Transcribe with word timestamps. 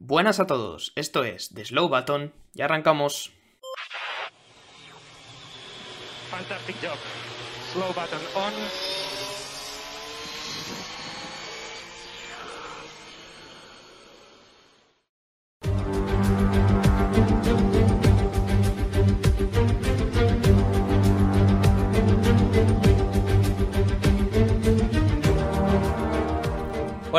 Buenas 0.00 0.38
a 0.38 0.46
todos, 0.46 0.92
esto 0.94 1.24
es 1.24 1.52
The 1.52 1.64
Slow 1.64 1.88
Button 1.88 2.32
y 2.54 2.62
arrancamos. 2.62 3.32
Fantastic 6.30 6.76
job. 6.80 6.96
Slow 7.72 7.88
button 7.88 8.20
on. 8.36 8.52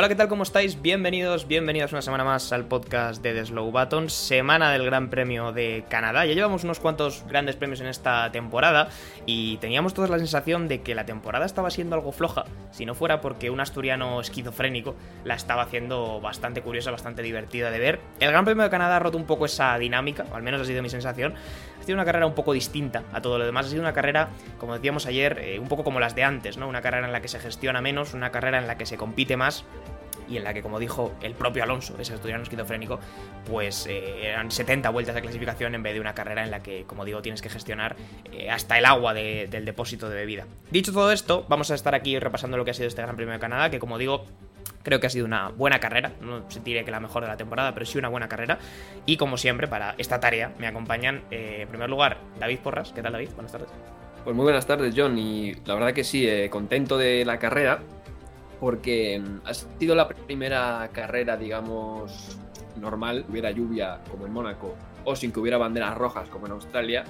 Hola, 0.00 0.08
¿qué 0.08 0.14
tal? 0.14 0.28
¿Cómo 0.28 0.44
estáis? 0.44 0.80
Bienvenidos, 0.80 1.46
bienvenidos 1.46 1.92
una 1.92 2.00
semana 2.00 2.24
más 2.24 2.54
al 2.54 2.64
podcast 2.64 3.22
de 3.22 3.34
The 3.34 3.44
Slow 3.44 3.70
Button, 3.70 4.08
semana 4.08 4.72
del 4.72 4.86
Gran 4.86 5.10
Premio 5.10 5.52
de 5.52 5.84
Canadá. 5.90 6.24
Ya 6.24 6.32
llevamos 6.32 6.64
unos 6.64 6.80
cuantos 6.80 7.22
grandes 7.28 7.56
premios 7.56 7.82
en 7.82 7.86
esta 7.86 8.32
temporada 8.32 8.88
y 9.26 9.58
teníamos 9.58 9.92
toda 9.92 10.08
la 10.08 10.18
sensación 10.18 10.68
de 10.68 10.80
que 10.80 10.94
la 10.94 11.04
temporada 11.04 11.44
estaba 11.44 11.70
siendo 11.70 11.96
algo 11.96 12.12
floja, 12.12 12.46
si 12.70 12.86
no 12.86 12.94
fuera 12.94 13.20
porque 13.20 13.50
un 13.50 13.60
asturiano 13.60 14.22
esquizofrénico 14.22 14.96
la 15.24 15.34
estaba 15.34 15.64
haciendo 15.64 16.18
bastante 16.22 16.62
curiosa, 16.62 16.90
bastante 16.90 17.20
divertida 17.20 17.70
de 17.70 17.78
ver. 17.78 18.00
El 18.20 18.30
Gran 18.30 18.46
Premio 18.46 18.64
de 18.64 18.70
Canadá 18.70 18.96
ha 18.96 19.00
roto 19.00 19.18
un 19.18 19.26
poco 19.26 19.44
esa 19.44 19.76
dinámica, 19.76 20.24
o 20.32 20.34
al 20.34 20.42
menos 20.42 20.62
ha 20.62 20.64
sido 20.64 20.82
mi 20.82 20.88
sensación. 20.88 21.34
Sido 21.90 21.96
una 21.98 22.04
carrera 22.04 22.26
un 22.26 22.34
poco 22.36 22.52
distinta 22.52 23.02
a 23.12 23.20
todo 23.20 23.36
lo 23.36 23.44
demás, 23.44 23.66
ha 23.66 23.68
sido 23.70 23.82
una 23.82 23.92
carrera, 23.92 24.28
como 24.58 24.74
decíamos 24.74 25.06
ayer, 25.06 25.40
eh, 25.42 25.58
un 25.58 25.66
poco 25.66 25.82
como 25.82 25.98
las 25.98 26.14
de 26.14 26.22
antes, 26.22 26.56
¿no? 26.56 26.68
Una 26.68 26.82
carrera 26.82 27.04
en 27.04 27.12
la 27.12 27.20
que 27.20 27.26
se 27.26 27.40
gestiona 27.40 27.80
menos, 27.80 28.14
una 28.14 28.30
carrera 28.30 28.58
en 28.58 28.68
la 28.68 28.78
que 28.78 28.86
se 28.86 28.96
compite 28.96 29.36
más 29.36 29.64
y 30.28 30.36
en 30.36 30.44
la 30.44 30.54
que, 30.54 30.62
como 30.62 30.78
dijo 30.78 31.12
el 31.20 31.34
propio 31.34 31.64
Alonso, 31.64 31.96
ese 31.98 32.14
estudiante 32.14 32.44
esquizofrénico, 32.44 33.00
pues 33.44 33.88
eh, 33.88 34.28
eran 34.28 34.52
70 34.52 34.88
vueltas 34.90 35.16
de 35.16 35.20
clasificación 35.22 35.74
en 35.74 35.82
vez 35.82 35.94
de 35.94 36.00
una 36.00 36.14
carrera 36.14 36.44
en 36.44 36.52
la 36.52 36.62
que, 36.62 36.84
como 36.84 37.04
digo, 37.04 37.22
tienes 37.22 37.42
que 37.42 37.48
gestionar 37.48 37.96
eh, 38.32 38.48
hasta 38.52 38.78
el 38.78 38.84
agua 38.84 39.12
de- 39.12 39.48
del 39.50 39.64
depósito 39.64 40.08
de 40.08 40.14
bebida. 40.14 40.46
Dicho 40.70 40.92
todo 40.92 41.10
esto, 41.10 41.44
vamos 41.48 41.72
a 41.72 41.74
estar 41.74 41.96
aquí 41.96 42.20
repasando 42.20 42.56
lo 42.56 42.64
que 42.64 42.70
ha 42.70 42.74
sido 42.74 42.86
este 42.86 43.02
Gran 43.02 43.16
Premio 43.16 43.34
de 43.34 43.40
Canadá, 43.40 43.68
que 43.68 43.80
como 43.80 43.98
digo, 43.98 44.26
Creo 44.82 44.98
que 44.98 45.06
ha 45.06 45.10
sido 45.10 45.26
una 45.26 45.48
buena 45.50 45.78
carrera, 45.78 46.12
no 46.22 46.50
se 46.50 46.60
diré 46.60 46.84
que 46.84 46.90
la 46.90 47.00
mejor 47.00 47.22
de 47.22 47.28
la 47.28 47.36
temporada, 47.36 47.74
pero 47.74 47.84
sí 47.84 47.98
una 47.98 48.08
buena 48.08 48.28
carrera. 48.28 48.58
Y 49.04 49.18
como 49.18 49.36
siempre, 49.36 49.68
para 49.68 49.94
esta 49.98 50.20
tarea 50.20 50.54
me 50.58 50.66
acompañan, 50.66 51.22
eh, 51.30 51.58
en 51.62 51.68
primer 51.68 51.90
lugar, 51.90 52.18
David 52.38 52.60
Porras. 52.60 52.92
¿Qué 52.92 53.02
tal, 53.02 53.12
David? 53.12 53.28
Buenas 53.34 53.52
tardes. 53.52 53.68
Pues 54.24 54.36
muy 54.36 54.44
buenas 54.44 54.66
tardes, 54.66 54.94
John, 54.96 55.18
y 55.18 55.54
la 55.64 55.74
verdad 55.74 55.92
que 55.92 56.04
sí, 56.04 56.26
eh, 56.28 56.48
contento 56.50 56.98
de 56.98 57.24
la 57.24 57.38
carrera, 57.38 57.80
porque 58.58 59.18
mm, 59.18 59.46
ha 59.46 59.54
sido 59.54 59.94
la 59.94 60.08
primera 60.08 60.90
carrera, 60.92 61.36
digamos, 61.36 62.38
normal, 62.76 63.24
hubiera 63.28 63.50
lluvia 63.50 64.00
como 64.10 64.26
en 64.26 64.32
Mónaco, 64.32 64.76
o 65.04 65.16
sin 65.16 65.32
que 65.32 65.40
hubiera 65.40 65.56
banderas 65.56 65.96
rojas 65.96 66.28
como 66.28 66.46
en 66.46 66.52
Australia, 66.52 67.04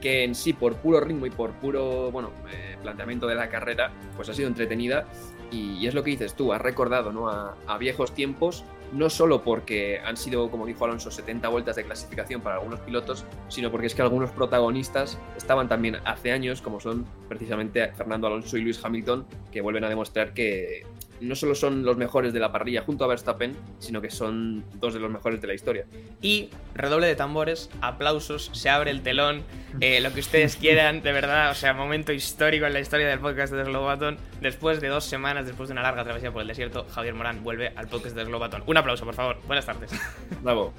que 0.00 0.24
en 0.24 0.34
sí, 0.34 0.52
por 0.52 0.76
puro 0.76 1.00
ritmo 1.00 1.26
y 1.26 1.30
por 1.30 1.52
puro, 1.52 2.10
bueno, 2.10 2.30
eh, 2.52 2.76
planteamiento 2.82 3.26
de 3.26 3.36
la 3.36 3.48
carrera, 3.48 3.92
pues 4.16 4.28
ha 4.28 4.34
sido 4.34 4.48
entretenida, 4.48 5.06
y, 5.50 5.86
es 5.86 5.94
lo 5.94 6.02
que 6.02 6.10
dices 6.10 6.34
tú, 6.34 6.52
has 6.52 6.60
recordado, 6.60 7.12
¿no?, 7.12 7.28
a, 7.28 7.56
a 7.66 7.78
viejos 7.78 8.12
tiempos, 8.12 8.64
no 8.92 9.10
solo 9.10 9.42
porque 9.42 10.00
han 10.00 10.16
sido, 10.16 10.50
como 10.50 10.66
dijo 10.66 10.84
Alonso, 10.84 11.10
70 11.10 11.48
vueltas 11.48 11.76
de 11.76 11.84
clasificación 11.84 12.40
para 12.40 12.56
algunos 12.56 12.80
pilotos, 12.80 13.24
sino 13.48 13.70
porque 13.70 13.86
es 13.86 13.94
que 13.94 14.02
algunos 14.02 14.30
protagonistas 14.30 15.18
estaban 15.36 15.68
también 15.68 15.96
hace 16.04 16.32
años, 16.32 16.62
como 16.62 16.80
son 16.80 17.06
precisamente 17.28 17.86
Fernando 17.92 18.26
Alonso 18.26 18.56
y 18.56 18.62
Lewis 18.62 18.80
Hamilton, 18.82 19.26
que 19.50 19.60
vuelven 19.60 19.84
a 19.84 19.88
demostrar 19.88 20.32
que 20.32 20.84
no 21.20 21.34
solo 21.34 21.54
son 21.54 21.84
los 21.84 21.96
mejores 21.96 22.32
de 22.32 22.40
la 22.40 22.52
parrilla 22.52 22.82
junto 22.82 23.04
a 23.04 23.08
Verstappen, 23.08 23.56
sino 23.78 24.00
que 24.00 24.10
son 24.10 24.64
dos 24.74 24.94
de 24.94 25.00
los 25.00 25.10
mejores 25.10 25.40
de 25.40 25.46
la 25.46 25.54
historia. 25.54 25.86
Y 26.22 26.50
redoble 26.74 27.06
de 27.06 27.16
tambores, 27.16 27.70
aplausos, 27.80 28.50
se 28.52 28.68
abre 28.68 28.90
el 28.90 29.02
telón, 29.02 29.42
eh, 29.80 30.00
lo 30.00 30.12
que 30.12 30.20
ustedes 30.20 30.56
quieran, 30.60 31.02
de 31.02 31.12
verdad, 31.12 31.50
o 31.50 31.54
sea, 31.54 31.72
momento 31.72 32.12
histórico 32.12 32.66
en 32.66 32.72
la 32.72 32.80
historia 32.80 33.06
del 33.08 33.20
podcast 33.20 33.52
de 33.52 33.64
Button. 33.64 34.18
Después 34.40 34.80
de 34.80 34.88
dos 34.88 35.04
semanas, 35.04 35.46
después 35.46 35.68
de 35.68 35.72
una 35.72 35.82
larga 35.82 36.04
travesía 36.04 36.32
por 36.32 36.42
el 36.42 36.48
desierto, 36.48 36.86
Javier 36.90 37.14
Morán 37.14 37.42
vuelve 37.42 37.72
al 37.76 37.88
podcast 37.88 38.16
de 38.16 38.24
Button. 38.24 38.62
Un 38.66 38.76
aplauso, 38.76 39.04
por 39.04 39.14
favor. 39.14 39.38
Buenas 39.46 39.66
tardes. 39.66 39.90
Bravo, 40.42 40.72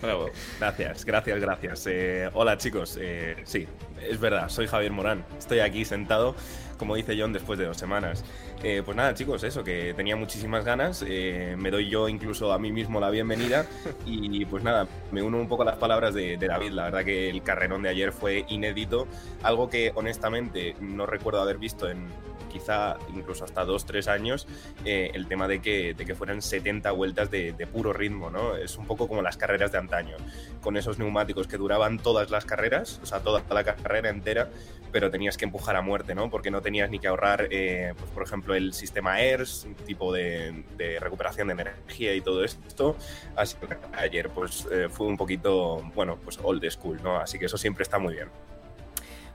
bravo. 0.00 0.30
Gracias, 0.58 1.04
gracias, 1.04 1.40
gracias. 1.40 1.86
Eh, 1.86 2.28
hola 2.34 2.58
chicos, 2.58 2.98
Eh, 3.00 3.36
sí, 3.44 3.66
es 4.02 4.20
verdad, 4.20 4.48
soy 4.48 4.66
Javier 4.66 4.92
Morán. 4.92 5.24
Estoy 5.38 5.60
aquí 5.60 5.84
sentado, 5.84 6.34
como 6.78 6.94
dice 6.96 7.16
John, 7.18 7.32
después 7.32 7.58
de 7.58 7.66
dos 7.66 7.76
semanas. 7.76 8.24
Eh, 8.66 8.80
pues 8.82 8.96
nada 8.96 9.12
chicos, 9.12 9.44
eso, 9.44 9.62
que 9.62 9.92
tenía 9.92 10.16
muchísimas 10.16 10.64
ganas. 10.64 11.04
eh, 11.06 11.54
me 11.58 11.70
doy 11.70 11.90
yo 11.90 12.08
incluso 12.08 12.50
a 12.50 12.58
mí 12.58 12.72
mismo 12.72 12.98
la 12.98 13.10
bienvenida. 13.10 13.66
Y 14.06 14.46
pues 14.46 14.64
nada, 14.64 14.86
me 15.12 15.22
uno 15.22 15.38
un 15.38 15.48
poco 15.48 15.62
a 15.62 15.66
las 15.66 15.76
palabras 15.76 16.14
de, 16.14 16.38
de 16.38 16.46
David. 16.46 16.70
La 16.70 16.84
verdad 16.84 17.04
que 17.04 17.28
el 17.28 17.42
carrerón 17.42 17.82
de 17.82 17.90
ayer 17.90 18.10
fue 18.12 18.46
inédito. 18.48 19.06
Algo 19.42 19.68
que 19.68 19.92
honestamente 19.94 20.76
no 20.80 21.04
recuerdo 21.04 21.42
haber 21.42 21.58
visto 21.58 21.90
en 21.90 22.06
quizá 22.54 22.96
incluso 23.12 23.44
hasta 23.44 23.64
dos, 23.64 23.84
tres 23.84 24.06
años, 24.06 24.46
eh, 24.84 25.10
el 25.12 25.26
tema 25.26 25.48
de 25.48 25.60
que, 25.60 25.92
de 25.92 26.06
que 26.06 26.14
fueran 26.14 26.40
70 26.40 26.92
vueltas 26.92 27.28
de, 27.28 27.52
de 27.52 27.66
puro 27.66 27.92
ritmo, 27.92 28.30
¿no? 28.30 28.54
Es 28.54 28.78
un 28.78 28.86
poco 28.86 29.08
como 29.08 29.22
las 29.22 29.36
carreras 29.36 29.72
de 29.72 29.78
antaño, 29.78 30.16
con 30.62 30.76
esos 30.76 31.00
neumáticos 31.00 31.48
que 31.48 31.56
duraban 31.56 31.98
todas 31.98 32.30
las 32.30 32.44
carreras, 32.44 33.00
o 33.02 33.06
sea, 33.06 33.18
toda 33.18 33.42
la 33.50 33.64
carrera 33.64 34.08
entera, 34.08 34.50
pero 34.92 35.10
tenías 35.10 35.36
que 35.36 35.44
empujar 35.44 35.74
a 35.74 35.82
muerte, 35.82 36.14
¿no? 36.14 36.30
Porque 36.30 36.52
no 36.52 36.62
tenías 36.62 36.88
ni 36.90 37.00
que 37.00 37.08
ahorrar, 37.08 37.48
pues, 37.48 38.10
por 38.14 38.22
ejemplo, 38.22 38.53
el 38.54 38.72
sistema 38.72 39.20
ERS, 39.20 39.66
tipo 39.86 40.12
de, 40.12 40.64
de 40.76 40.98
recuperación 41.00 41.48
de 41.48 41.52
energía 41.52 42.14
y 42.14 42.20
todo 42.20 42.44
esto. 42.44 42.96
Así 43.36 43.56
que 43.56 43.76
ayer, 43.96 44.30
pues, 44.30 44.66
eh, 44.70 44.88
fue 44.90 45.06
un 45.06 45.16
poquito, 45.16 45.82
bueno, 45.94 46.18
pues 46.22 46.38
old 46.42 46.68
school, 46.70 47.00
¿no? 47.02 47.18
Así 47.18 47.38
que 47.38 47.46
eso 47.46 47.58
siempre 47.58 47.82
está 47.82 47.98
muy 47.98 48.14
bien. 48.14 48.28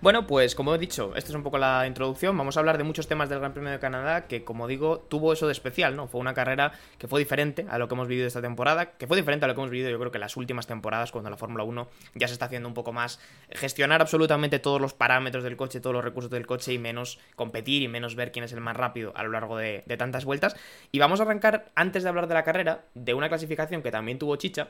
Bueno, 0.02 0.26
pues 0.28 0.56
como 0.56 0.74
he 0.74 0.78
dicho, 0.78 1.14
esta 1.18 1.30
es 1.30 1.36
un 1.36 1.44
poco 1.44 1.58
la 1.58 1.86
introducción. 1.86 2.38
Vamos 2.38 2.56
a 2.56 2.62
hablar 2.62 2.78
de 2.78 2.86
muchos 2.86 3.10
temas 3.10 3.28
del 3.28 3.40
Gran 3.40 3.52
Premio 3.52 3.70
de 3.70 3.80
Canadá 3.80 4.28
que, 4.28 4.46
como 4.46 4.66
digo, 4.66 5.00
tuvo 5.00 5.34
eso 5.34 5.46
de 5.46 5.52
especial, 5.52 5.98
¿no? 5.98 6.08
Fue 6.08 6.22
una 6.22 6.34
carrera 6.34 6.72
que 6.98 7.10
fue 7.10 7.20
diferente 7.20 7.66
a 7.70 7.78
lo 7.78 7.90
que 7.90 7.96
hemos 7.96 8.08
vivido 8.08 8.26
esta 8.26 8.42
temporada, 8.42 8.92
que 8.92 9.08
fue 9.08 9.18
diferente 9.18 9.44
a 9.44 9.50
lo 9.50 9.56
que 9.56 9.60
hemos 9.60 9.72
vivido 9.72 9.90
yo 9.90 10.00
creo 10.00 10.10
que 10.10 10.18
las 10.18 10.38
últimas 10.38 10.68
temporadas, 10.68 11.12
cuando 11.12 11.30
la 11.30 11.36
Fórmula 11.36 11.66
1 11.66 11.90
ya 12.16 12.30
se 12.30 12.34
está 12.34 12.46
haciendo 12.46 12.70
un 12.70 12.74
poco 12.74 12.94
más 12.94 13.20
gestionar 13.50 14.00
absolutamente 14.00 14.60
todos 14.60 14.80
los 14.80 14.94
parámetros 14.94 15.44
del 15.44 15.58
coche, 15.58 15.82
todos 15.82 15.94
los 15.94 16.06
recursos 16.06 16.32
del 16.32 16.48
coche 16.48 16.72
y 16.72 16.80
menos 16.80 17.20
competir 17.36 17.82
y 17.82 17.90
menos 17.90 18.16
ver 18.16 18.32
quién 18.32 18.46
es 18.46 18.54
el 18.54 18.62
más 18.62 18.78
rápido 18.78 19.12
a 19.18 19.24
lo 19.24 19.32
largo 19.32 19.58
de, 19.58 19.84
de 19.86 19.98
tantas 19.98 20.24
vueltas. 20.24 20.56
Y 20.94 21.00
vamos 21.00 21.20
a 21.20 21.24
arrancar, 21.24 21.72
antes 21.76 22.04
de 22.04 22.10
hablar 22.10 22.28
de 22.30 22.36
la 22.36 22.46
carrera, 22.46 22.86
de 22.94 23.14
una 23.14 23.28
clasificación 23.28 23.82
que 23.82 23.92
también 23.92 24.18
tuvo 24.18 24.38
chicha, 24.38 24.70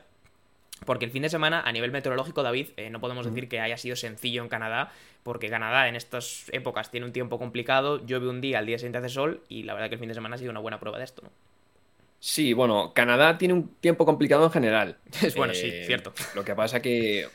porque 0.84 1.04
el 1.04 1.10
fin 1.10 1.22
de 1.22 1.28
semana, 1.28 1.60
a 1.62 1.72
nivel 1.72 1.90
meteorológico, 1.90 2.42
David, 2.42 2.68
eh, 2.76 2.90
no 2.90 3.00
podemos 3.00 3.26
decir 3.26 3.48
que 3.48 3.60
haya 3.60 3.76
sido 3.76 3.96
sencillo 3.96 4.42
en 4.42 4.48
Canadá, 4.48 4.92
porque 5.22 5.48
Canadá 5.50 5.88
en 5.88 5.96
estas 5.96 6.46
épocas 6.52 6.90
tiene 6.90 7.06
un 7.06 7.12
tiempo 7.12 7.38
complicado, 7.38 8.04
llueve 8.06 8.28
un 8.28 8.40
día, 8.40 8.58
al 8.58 8.66
día 8.66 8.78
siguiente 8.78 8.98
hace 8.98 9.08
sol, 9.10 9.44
y 9.48 9.62
la 9.64 9.74
verdad 9.74 9.88
que 9.88 9.94
el 9.94 10.00
fin 10.00 10.08
de 10.08 10.14
semana 10.14 10.36
ha 10.36 10.38
sido 10.38 10.50
una 10.50 10.60
buena 10.60 10.80
prueba 10.80 10.98
de 10.98 11.04
esto, 11.04 11.22
¿no? 11.22 11.30
Sí, 12.18 12.52
bueno, 12.52 12.92
Canadá 12.94 13.38
tiene 13.38 13.54
un 13.54 13.76
tiempo 13.76 14.04
complicado 14.04 14.44
en 14.44 14.50
general. 14.52 14.98
Bueno, 15.36 15.54
sí, 15.54 15.68
Eh, 15.68 15.84
cierto. 15.86 16.12
Lo 16.34 16.44
que 16.44 16.54
pasa 16.54 16.80
que, 16.82 17.26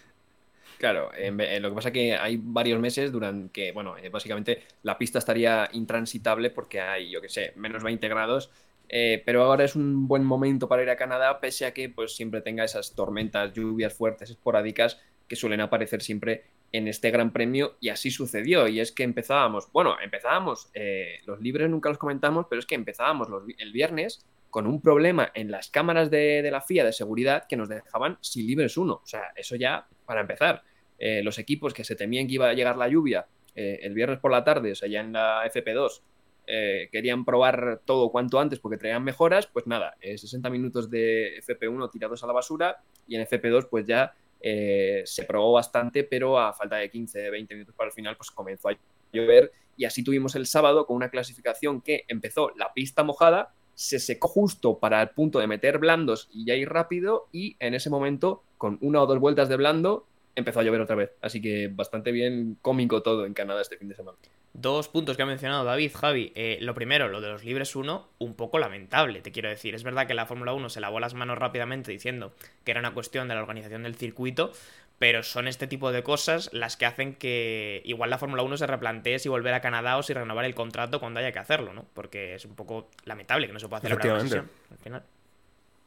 claro, 0.78 1.12
eh, 1.16 1.60
lo 1.60 1.70
que 1.70 1.76
pasa 1.76 1.92
que 1.92 2.16
hay 2.16 2.40
varios 2.42 2.80
meses 2.80 3.12
durante 3.12 3.52
que, 3.52 3.72
bueno, 3.72 3.98
eh, 3.98 4.10
básicamente 4.10 4.64
la 4.84 4.98
pista 4.98 5.20
estaría 5.20 5.70
intransitable 5.74 6.52
porque 6.52 6.82
hay, 6.82 7.10
yo 7.12 7.22
qué 7.22 7.30
sé, 7.30 7.54
menos 7.56 7.84
20 7.84 8.08
grados. 8.08 8.52
Eh, 8.90 9.22
pero 9.26 9.44
ahora 9.44 9.64
es 9.64 9.76
un 9.76 10.08
buen 10.08 10.24
momento 10.24 10.68
para 10.68 10.84
ir 10.84 10.90
a 10.90 10.96
Canadá, 10.96 11.40
pese 11.40 11.66
a 11.66 11.74
que 11.74 11.90
pues 11.90 12.16
siempre 12.16 12.42
tenga 12.42 12.64
esas 12.64 12.94
tormentas, 12.96 13.54
lluvias 13.54 13.94
fuertes, 13.94 14.30
esporádicas 14.30 15.02
que 15.28 15.36
suelen 15.36 15.62
aparecer 15.62 16.02
siempre 16.02 16.44
en 16.72 16.88
este 16.88 17.10
Gran 17.10 17.32
Premio 17.32 17.78
y 17.80 17.90
así 17.90 18.12
sucedió. 18.12 18.68
Y 18.68 18.80
es 18.80 18.92
que 18.92 19.04
empezábamos, 19.04 19.72
bueno, 19.72 19.96
empezábamos, 20.02 20.70
eh, 20.74 21.20
los 21.26 21.40
libres 21.42 21.70
nunca 21.70 21.90
los 21.90 21.98
comentamos, 21.98 22.46
pero 22.50 22.60
es 22.60 22.66
que 22.66 22.76
empezábamos 22.76 23.28
el 23.58 23.72
viernes 23.72 24.26
con 24.50 24.68
un 24.68 24.82
problema 24.82 25.32
en 25.34 25.52
las 25.52 25.70
cámaras 25.70 26.10
de, 26.10 26.42
de 26.42 26.52
la 26.52 26.62
FIA 26.62 26.86
de 26.86 26.94
seguridad 26.94 27.46
que 27.50 27.58
nos 27.58 27.70
dejaban 27.70 28.18
sin 28.22 28.46
libres 28.46 28.78
uno. 28.78 29.02
O 29.04 29.08
sea, 29.08 29.34
eso 29.36 29.56
ya 29.56 29.88
para 30.06 30.22
empezar. 30.22 30.64
Eh, 30.98 31.22
los 31.24 31.40
equipos 31.40 31.74
que 31.74 31.84
se 31.84 31.96
temían 31.96 32.28
que 32.28 32.36
iba 32.36 32.50
a 32.50 32.54
llegar 32.54 32.78
la 32.78 32.88
lluvia 32.88 33.28
el 33.58 33.94
viernes 33.94 34.20
por 34.20 34.32
la 34.32 34.44
tarde, 34.44 34.74
o 34.74 34.76
sea, 34.76 34.90
ya 34.90 35.00
en 35.00 35.14
la 35.14 35.46
FP2, 35.46 36.02
eh, 36.48 36.90
querían 36.92 37.26
probar 37.26 37.82
todo 37.86 38.12
cuanto 38.12 38.40
antes 38.40 38.60
porque 38.60 38.78
traían 38.78 39.04
mejoras, 39.04 39.48
pues 39.48 39.68
nada, 39.68 39.96
eh, 40.02 40.18
60 40.18 40.50
minutos 40.50 40.90
de 40.90 41.38
FP1 41.42 41.90
tirados 41.92 42.24
a 42.24 42.28
la 42.28 42.34
basura 42.34 42.82
y 43.08 43.16
en 43.16 43.26
FP2 43.26 43.68
pues 43.70 43.86
ya 43.86 44.14
eh, 44.42 45.02
se 45.06 45.24
probó 45.24 45.54
bastante, 45.54 46.04
pero 46.04 46.40
a 46.40 46.54
falta 46.54 46.78
de 46.78 46.90
15, 46.90 47.30
20 47.30 47.54
minutos 47.56 47.76
para 47.76 47.88
el 47.88 47.94
final 47.94 48.16
pues 48.16 48.32
comenzó 48.32 48.70
a 48.70 48.78
llover 49.12 49.52
y 49.78 49.86
así 49.86 50.04
tuvimos 50.04 50.36
el 50.36 50.46
sábado 50.46 50.86
con 50.86 50.96
una 50.96 51.10
clasificación 51.10 51.82
que 51.82 52.06
empezó 52.08 52.52
la 52.56 52.74
pista 52.74 53.04
mojada, 53.04 53.54
se 53.74 54.00
secó 54.00 54.28
justo 54.28 54.80
para 54.80 55.02
el 55.02 55.10
punto 55.10 55.40
de 55.40 55.48
meter 55.48 55.80
blandos 55.80 56.30
y 56.32 56.46
ya 56.46 56.56
ir 56.56 56.70
rápido 56.70 57.28
y 57.32 57.58
en 57.60 57.74
ese 57.74 57.90
momento 57.90 58.44
con 58.58 58.78
una 58.82 59.02
o 59.02 59.06
dos 59.06 59.20
vueltas 59.20 59.50
de 59.50 59.58
blando 59.58 60.06
empezó 60.36 60.60
a 60.60 60.64
llover 60.64 60.82
otra 60.82 60.96
vez. 60.96 61.12
Así 61.22 61.42
que 61.42 61.68
bastante 61.68 62.12
bien 62.12 62.58
cómico 62.62 63.02
todo 63.02 63.26
en 63.26 63.34
Canadá 63.34 63.62
este 63.62 63.78
fin 63.78 63.90
de 63.90 63.96
semana. 63.96 64.18
Dos 64.58 64.88
puntos 64.88 65.18
que 65.18 65.24
ha 65.24 65.26
mencionado 65.26 65.66
David, 65.66 65.92
Javi. 65.94 66.32
Eh, 66.34 66.60
lo 66.62 66.74
primero, 66.74 67.10
lo 67.10 67.20
de 67.20 67.28
los 67.28 67.44
libres 67.44 67.76
1, 67.76 68.08
un 68.20 68.36
poco 68.36 68.58
lamentable, 68.58 69.20
te 69.20 69.34
quiero 69.34 69.50
decir. 69.50 69.76
Es 69.76 69.84
verdad 69.84 70.08
que 70.08 70.14
la 70.14 70.26
Fórmula 70.26 70.54
1 70.54 70.70
se 70.70 70.80
lavó 70.80 71.02
las 71.02 71.14
manos 71.14 71.38
rápidamente 71.38 71.92
diciendo 71.92 72.34
que 72.64 72.72
era 72.72 72.80
una 72.80 72.94
cuestión 72.94 73.28
de 73.28 73.36
la 73.36 73.42
organización 73.42 73.84
del 73.84 73.96
circuito, 73.96 74.54
pero 74.98 75.24
son 75.24 75.50
este 75.50 75.68
tipo 75.68 75.92
de 75.92 76.04
cosas 76.04 76.50
las 76.54 76.78
que 76.78 76.86
hacen 76.86 77.16
que 77.16 77.82
igual 77.84 78.10
la 78.10 78.18
Fórmula 78.18 78.44
1 78.44 78.56
se 78.56 78.66
replantee 78.66 79.20
si 79.20 79.28
volver 79.28 79.54
a 79.54 79.60
Canadá 79.60 79.98
o 79.98 80.04
si 80.04 80.14
renovar 80.14 80.46
el 80.46 80.56
contrato 80.56 81.02
cuando 81.02 81.20
haya 81.20 81.34
que 81.34 81.40
hacerlo, 81.40 81.74
¿no? 81.74 81.86
Porque 81.94 82.36
es 82.36 82.46
un 82.46 82.56
poco 82.56 82.90
lamentable 83.04 83.48
que 83.48 83.54
no 83.54 83.60
se 83.60 83.68
pueda 83.68 83.82
celebrar 83.82 84.10
una 84.10 84.22
sesión 84.22 84.50
al 84.72 84.78
final. 84.78 85.04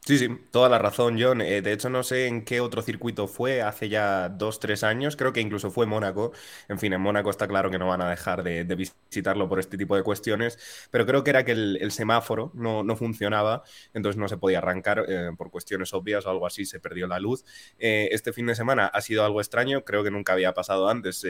Sí, 0.05 0.17
sí, 0.17 0.27
toda 0.49 0.69
la 0.69 0.79
razón, 0.79 1.17
John. 1.21 1.41
Eh, 1.41 1.61
de 1.61 1.71
hecho, 1.71 1.89
no 1.89 2.01
sé 2.03 2.25
en 2.25 2.43
qué 2.43 2.61
otro 2.61 2.81
circuito 2.81 3.27
fue 3.27 3.61
hace 3.61 3.89
ya 3.89 4.29
dos, 4.29 4.59
tres 4.59 4.83
años. 4.83 5.15
Creo 5.15 5.33
que 5.33 5.41
incluso 5.41 5.69
fue 5.69 5.85
Mónaco. 5.85 6.31
En 6.67 6.79
fin, 6.79 6.93
en 6.93 7.01
Mónaco 7.01 7.29
está 7.29 7.47
claro 7.47 7.69
que 7.69 7.77
no 7.77 7.87
van 7.87 8.01
a 8.01 8.09
dejar 8.09 8.41
de, 8.41 8.63
visitarlo 8.63 9.47
por 9.47 9.59
este 9.59 9.77
tipo 9.77 9.95
de 9.95 10.01
cuestiones. 10.01 10.57
Pero 10.89 11.05
creo 11.05 11.23
que 11.23 11.29
era 11.29 11.45
que 11.45 11.51
el, 11.51 11.91
semáforo 11.91 12.51
no, 12.55 12.83
funcionaba, 12.95 13.63
entonces 13.93 14.17
no 14.19 14.27
se 14.27 14.37
podía 14.37 14.57
arrancar 14.59 15.05
eh, 15.07 15.31
por 15.37 15.51
cuestiones 15.51 15.93
obvias 15.93 16.25
o 16.25 16.31
algo 16.31 16.47
así. 16.47 16.65
Se 16.65 16.79
perdió 16.79 17.05
la 17.05 17.19
luz. 17.19 17.45
Eh, 17.77 18.09
este 18.11 18.33
fin 18.33 18.47
de 18.47 18.55
semana 18.55 18.87
ha 18.87 19.01
sido 19.01 19.23
algo 19.25 19.41
extraño. 19.41 19.83
Creo 19.85 20.03
que 20.03 20.11
nunca 20.11 20.33
había 20.33 20.53
pasado 20.55 20.89
antes 20.89 21.23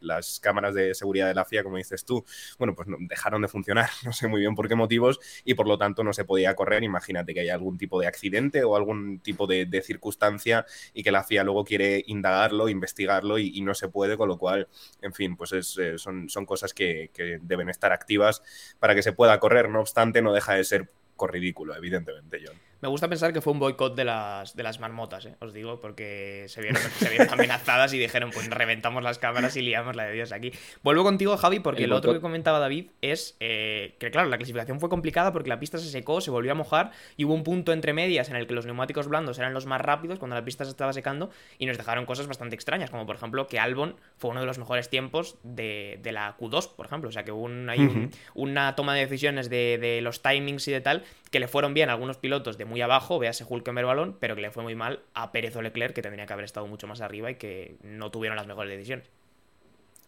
las 0.00 0.40
cámaras 0.40 0.74
de 0.74 0.94
seguridad 0.94 1.28
de 1.28 1.34
la 1.34 1.44
FIA, 1.44 1.62
como 1.62 1.76
dices 1.76 2.04
tú, 2.04 2.24
bueno, 2.58 2.74
pues 2.74 2.88
dejaron 3.00 3.42
de 3.42 3.48
funcionar, 3.48 3.88
no 4.04 4.12
sé 4.12 4.28
muy 4.28 4.40
bien 4.40 4.54
por 4.54 4.68
qué 4.68 4.74
motivos, 4.74 5.20
y 5.44 5.54
por 5.54 5.66
lo 5.66 5.78
tanto 5.78 6.04
no 6.04 6.12
se 6.12 6.24
podía 6.24 6.54
correr. 6.54 6.82
Imagínate 6.82 7.34
que 7.34 7.40
hay 7.40 7.48
algún 7.48 7.78
tipo 7.78 8.00
de 8.00 8.06
accidente 8.06 8.64
o 8.64 8.76
algún 8.76 9.20
tipo 9.20 9.46
de, 9.46 9.64
circunstancia 9.84 10.64
y 10.94 11.02
que 11.02 11.10
la 11.10 11.24
FIA 11.24 11.44
luego 11.44 11.64
quiere 11.64 12.04
indagarlo, 12.06 12.68
investigarlo 12.68 13.38
y, 13.38 13.60
no 13.60 13.74
se 13.74 13.88
puede, 13.88 14.16
con 14.16 14.28
lo 14.28 14.38
cual, 14.38 14.68
en 15.02 15.12
fin, 15.12 15.36
pues 15.36 15.52
es, 15.52 15.76
eh, 15.78 15.98
son, 15.98 16.28
son, 16.28 16.46
cosas 16.46 16.72
que, 16.72 17.10
que 17.12 17.38
deben 17.42 17.68
estar 17.68 17.92
activas 17.92 18.42
para 18.78 18.94
que 18.94 19.02
se 19.02 19.12
pueda 19.12 19.38
correr. 19.40 19.68
No 19.68 19.80
obstante, 19.80 20.22
no 20.22 20.32
deja 20.32 20.54
de 20.54 20.64
ser 20.64 20.90
ridículo, 21.26 21.74
evidentemente, 21.74 22.40
John. 22.44 22.56
Me 22.84 22.90
gusta 22.90 23.08
pensar 23.08 23.32
que 23.32 23.40
fue 23.40 23.54
un 23.54 23.60
boicot 23.60 23.96
de 23.96 24.04
las, 24.04 24.54
de 24.56 24.62
las 24.62 24.78
marmotas, 24.78 25.24
¿eh? 25.24 25.36
os 25.40 25.54
digo, 25.54 25.80
porque 25.80 26.44
se 26.48 26.60
vieron, 26.60 26.82
se 26.98 27.08
vieron 27.08 27.28
amenazadas 27.32 27.94
y 27.94 27.98
dijeron, 27.98 28.30
pues 28.30 28.50
reventamos 28.50 29.02
las 29.02 29.18
cámaras 29.18 29.56
y 29.56 29.62
liamos 29.62 29.96
la 29.96 30.04
de 30.04 30.12
Dios 30.12 30.32
aquí. 30.32 30.52
Vuelvo 30.82 31.02
contigo, 31.02 31.34
Javi, 31.38 31.60
porque 31.60 31.84
el, 31.84 31.94
otro 31.94 32.12
que 32.12 32.20
comentaba 32.20 32.58
David 32.58 32.90
es 33.00 33.38
eh, 33.40 33.96
que, 33.98 34.10
claro, 34.10 34.28
la 34.28 34.36
clasificación 34.36 34.80
fue 34.80 34.90
complicada 34.90 35.32
porque 35.32 35.48
la 35.48 35.58
pista 35.58 35.78
se 35.78 35.88
secó, 35.88 36.20
se 36.20 36.30
volvió 36.30 36.52
a 36.52 36.54
mojar 36.56 36.90
y 37.16 37.24
hubo 37.24 37.32
un 37.32 37.42
punto 37.42 37.72
entre 37.72 37.94
medias 37.94 38.28
en 38.28 38.36
el 38.36 38.46
que 38.46 38.52
los 38.52 38.66
neumáticos 38.66 39.08
blandos 39.08 39.38
eran 39.38 39.54
los 39.54 39.64
más 39.64 39.80
rápidos 39.80 40.18
cuando 40.18 40.36
la 40.36 40.44
pista 40.44 40.64
se 40.64 40.70
estaba 40.70 40.92
secando 40.92 41.30
y 41.56 41.64
nos 41.64 41.78
dejaron 41.78 42.04
cosas 42.04 42.26
bastante 42.26 42.54
extrañas, 42.54 42.90
como 42.90 43.06
por 43.06 43.16
ejemplo 43.16 43.46
que 43.46 43.58
Albon 43.58 43.96
fue 44.18 44.28
uno 44.28 44.40
de 44.40 44.46
los 44.46 44.58
mejores 44.58 44.90
tiempos 44.90 45.38
de, 45.42 45.98
la 46.04 46.36
Q2, 46.36 46.74
por 46.76 46.84
ejemplo. 46.84 47.08
O 47.08 47.12
sea, 47.12 47.24
que 47.24 47.32
hubo 47.32 47.48
hay 47.70 48.10
una 48.34 48.76
toma 48.76 48.94
de 48.94 49.00
decisiones 49.00 49.48
de, 49.48 49.78
de 49.78 50.02
los 50.02 50.20
timings 50.20 50.68
y 50.68 50.72
de 50.72 50.82
tal 50.82 51.02
que 51.34 51.40
le 51.40 51.48
fueron 51.48 51.74
bien 51.74 51.88
a 51.88 51.94
algunos 51.94 52.18
pilotos 52.18 52.58
de 52.58 52.64
muy 52.64 52.73
abajo, 52.80 53.18
véase 53.18 53.44
Hulkenberg 53.48 53.86
balón, 53.86 54.16
pero 54.20 54.34
que 54.34 54.42
le 54.42 54.50
fue 54.50 54.62
muy 54.62 54.74
mal 54.74 55.02
a 55.14 55.32
Pérez 55.32 55.56
o 55.56 55.62
Leclerc, 55.62 55.94
que 55.94 56.02
tendría 56.02 56.26
que 56.26 56.32
haber 56.32 56.44
estado 56.44 56.66
mucho 56.66 56.86
más 56.86 57.00
arriba 57.00 57.30
y 57.30 57.36
que 57.36 57.76
no 57.82 58.10
tuvieron 58.10 58.36
las 58.36 58.46
mejores 58.46 58.70
decisiones. 58.70 59.10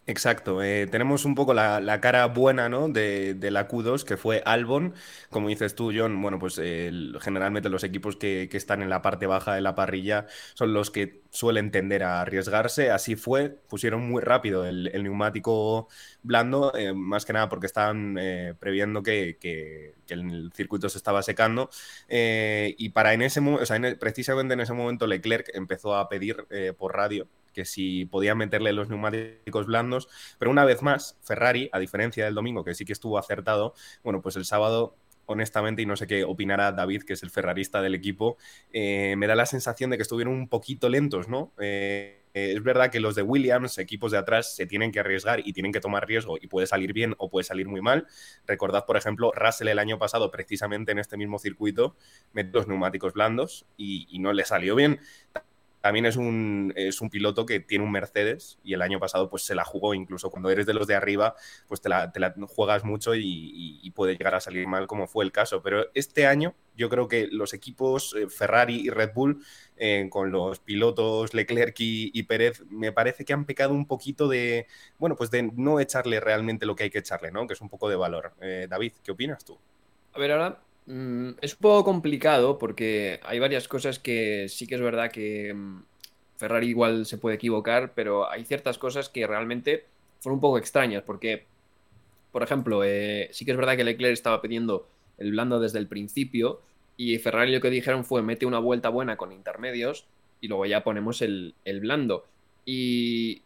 Exacto, 0.09 0.63
eh, 0.63 0.87
tenemos 0.87 1.25
un 1.25 1.35
poco 1.35 1.53
la, 1.53 1.99
cara 1.99 2.27
buena 2.27 2.69
¿no? 2.69 2.87
de, 2.87 3.35
la 3.51 3.67
Q2, 3.67 4.05
que 4.05 4.15
fue 4.15 4.41
Albon, 4.45 4.93
como 5.29 5.49
dices 5.49 5.75
tú, 5.75 5.91
John, 5.93 6.21
bueno, 6.21 6.39
pues 6.39 6.55
generalmente 6.55 7.67
los 7.67 7.83
equipos 7.83 8.15
que, 8.15 8.47
están 8.53 8.81
en 8.81 8.89
la 8.89 9.01
parte 9.01 9.27
baja 9.27 9.53
de 9.53 9.59
la 9.59 9.75
parrilla 9.75 10.25
son 10.53 10.73
los 10.73 10.91
que 10.91 11.23
suelen 11.29 11.71
tender 11.71 12.03
a 12.03 12.21
arriesgarse, 12.21 12.89
así 12.89 13.17
fue, 13.17 13.49
pusieron 13.49 14.09
muy 14.09 14.21
rápido 14.21 14.65
el, 14.65 14.91
neumático 15.03 15.89
blando, 16.23 16.73
eh, 16.73 16.93
más 16.93 17.25
que 17.25 17.33
nada 17.33 17.49
porque 17.49 17.67
estaban 17.67 18.17
eh, 18.17 18.53
previendo 18.57 19.03
que, 19.03 19.37
el 20.07 20.51
circuito 20.55 20.87
se 20.87 20.99
estaba 20.99 21.21
secando, 21.21 21.69
y 22.07 22.89
para 22.89 23.13
en 23.13 23.23
ese 23.23 23.41
o 23.41 23.65
sea, 23.65 23.77
precisamente 23.99 24.53
en 24.53 24.61
ese 24.61 24.71
momento 24.71 25.05
Leclerc 25.05 25.49
empezó 25.53 25.95
a 25.95 26.07
pedir 26.07 26.47
por 26.77 26.95
radio 26.95 27.27
que 27.57 27.65
si 27.65 28.05
podía 28.05 28.35
meterle 28.35 28.71
los 28.71 28.87
neumáticos 28.87 29.65
blandos, 29.65 30.09
pero 30.37 30.51
una 30.51 30.63
vez 30.63 30.83
más, 30.83 31.17
Ferrari, 31.23 31.71
a 31.73 31.79
diferencia 31.79 32.23
del 32.23 32.35
domingo, 32.35 32.63
que 32.63 32.75
sí 32.75 32.85
que 32.85 32.93
estuvo 32.93 33.17
acertado, 33.17 33.73
bueno, 34.03 34.21
pues 34.21 34.35
el 34.35 34.45
sábado 34.45 34.95
honestamente, 35.25 35.81
y 35.81 35.87
no 35.87 35.97
sé 35.97 36.05
qué 36.05 36.23
opinará 36.23 36.71
David, 36.71 37.01
que 37.01 37.13
es 37.13 37.23
el 37.23 37.31
ferrarista 37.31 37.81
del 37.81 37.95
equipo, 37.95 38.37
eh, 38.71 39.15
me 39.17 39.25
da 39.25 39.33
la 39.33 39.47
sensación 39.47 39.89
de 39.89 39.97
que 39.97 40.03
estuvieron 40.03 40.35
un 40.35 40.47
poquito 40.47 40.87
lentos, 40.87 41.27
¿no? 41.27 41.51
Eh, 41.59 42.21
es 42.33 42.61
verdad 42.61 42.91
que 42.91 42.99
los 42.99 43.15
de 43.15 43.23
Williams, 43.23 43.79
equipos 43.79 44.11
de 44.11 44.19
atrás, 44.19 44.55
se 44.55 44.67
tienen 44.67 44.91
que 44.91 44.99
arriesgar 44.99 45.41
y 45.43 45.53
tienen 45.53 45.71
que 45.71 45.79
tomar 45.79 46.07
riesgo 46.07 46.37
y 46.39 46.45
puede 46.45 46.67
salir 46.67 46.93
bien 46.93 47.15
o 47.17 47.31
puede 47.31 47.43
salir 47.43 47.67
muy 47.67 47.81
mal. 47.81 48.05
Recordad, 48.45 48.85
por 48.85 48.95
ejemplo, 48.95 49.31
Russell 49.33 49.69
el 49.69 49.79
año 49.79 49.97
pasado, 49.97 50.29
precisamente 50.29 50.91
en 50.91 50.99
este 50.99 51.17
mismo 51.17 51.39
circuito, 51.39 51.95
metió 52.33 52.59
los 52.59 52.67
neumáticos 52.67 53.13
blandos 53.13 53.65
y, 53.75 54.07
y 54.11 54.19
no 54.19 54.31
le 54.33 54.45
salió 54.45 54.75
bien 54.75 54.99
también 55.81 56.05
es 56.05 56.17
un, 56.17 56.73
es 56.75 57.01
un 57.01 57.09
piloto 57.09 57.45
que 57.45 57.59
tiene 57.59 57.85
un 57.85 57.91
Mercedes 57.91 58.59
y 58.63 58.73
el 58.73 58.81
año 58.81 58.99
pasado 58.99 59.29
pues 59.29 59.43
se 59.43 59.55
la 59.55 59.63
jugó, 59.63 59.93
incluso 59.93 60.29
cuando 60.29 60.49
eres 60.49 60.65
de 60.65 60.73
los 60.73 60.87
de 60.87 60.95
arriba, 60.95 61.35
pues 61.67 61.81
te 61.81 61.89
la, 61.89 62.11
juegas 62.47 62.83
mucho 62.83 63.15
y, 63.15 63.91
puede 63.95 64.15
llegar 64.15 64.35
a 64.35 64.39
salir 64.39 64.67
mal 64.67 64.85
como 64.85 65.07
fue 65.07 65.25
el 65.25 65.31
caso. 65.31 65.63
Pero 65.63 65.87
este 65.95 66.27
año 66.27 66.53
yo 66.75 66.89
creo 66.89 67.07
que 67.07 67.27
los 67.31 67.53
equipos 67.53 68.15
eh, 68.15 68.27
Ferrari 68.29 68.75
y 68.75 68.89
Red 68.89 69.13
Bull, 69.13 69.43
eh, 69.75 70.07
con 70.11 70.31
los 70.31 70.59
pilotos 70.59 71.33
Leclerc 71.33 71.75
y, 71.79 72.23
Pérez, 72.23 72.61
me 72.69 72.91
parece 72.91 73.25
que 73.25 73.33
han 73.33 73.45
pecado 73.45 73.73
un 73.73 73.87
poquito 73.87 74.27
de, 74.27 74.67
bueno, 74.99 75.15
pues 75.15 75.31
de 75.31 75.43
no 75.55 75.79
echarle 75.79 76.19
realmente 76.19 76.65
lo 76.65 76.75
que 76.75 76.83
hay 76.83 76.89
que 76.89 76.99
echarle, 76.99 77.31
¿no? 77.31 77.47
Que 77.47 77.53
es 77.53 77.61
un 77.61 77.69
poco 77.69 77.89
de 77.89 77.95
valor. 77.95 78.33
Eh, 78.41 78.67
David, 78.69 78.93
¿qué 79.03 79.11
opinas 79.11 79.43
tú? 79.43 79.57
A 80.13 80.19
ver, 80.19 80.31
ahora 80.31 80.59
Mm, 80.87 81.31
es 81.41 81.53
un 81.53 81.59
poco 81.59 81.83
complicado 81.83 82.57
porque 82.57 83.19
hay 83.23 83.39
varias 83.39 83.67
cosas 83.67 83.99
que 83.99 84.47
sí 84.47 84.67
que 84.67 84.75
es 84.75 84.81
verdad 84.81 85.11
que 85.11 85.53
mm, 85.53 85.83
Ferrari 86.37 86.69
igual 86.69 87.05
se 87.05 87.17
puede 87.17 87.35
equivocar, 87.35 87.93
pero 87.93 88.29
hay 88.29 88.45
ciertas 88.45 88.77
cosas 88.77 89.09
que 89.09 89.27
realmente 89.27 89.85
fueron 90.21 90.37
un 90.37 90.41
poco 90.41 90.57
extrañas 90.57 91.03
porque, 91.03 91.45
por 92.31 92.41
ejemplo, 92.41 92.83
eh, 92.85 93.29
sí 93.33 93.43
que 93.43 93.51
es 93.51 93.57
verdad 93.57 93.75
que 93.75 93.83
Leclerc 93.83 94.13
estaba 94.13 94.41
pidiendo 94.41 94.87
el 95.17 95.31
blando 95.31 95.59
desde 95.59 95.79
el 95.79 95.87
principio 95.87 96.61
y 96.95 97.17
Ferrari 97.19 97.51
lo 97.53 97.61
que 97.61 97.69
dijeron 97.69 98.05
fue 98.05 98.21
mete 98.21 98.45
una 98.45 98.59
vuelta 98.59 98.87
buena 98.89 99.17
con 99.17 99.33
intermedios 99.33 100.05
y 100.39 100.47
luego 100.47 100.65
ya 100.65 100.83
ponemos 100.83 101.21
el, 101.21 101.53
el 101.65 101.81
blando. 101.81 102.25
Y 102.65 103.41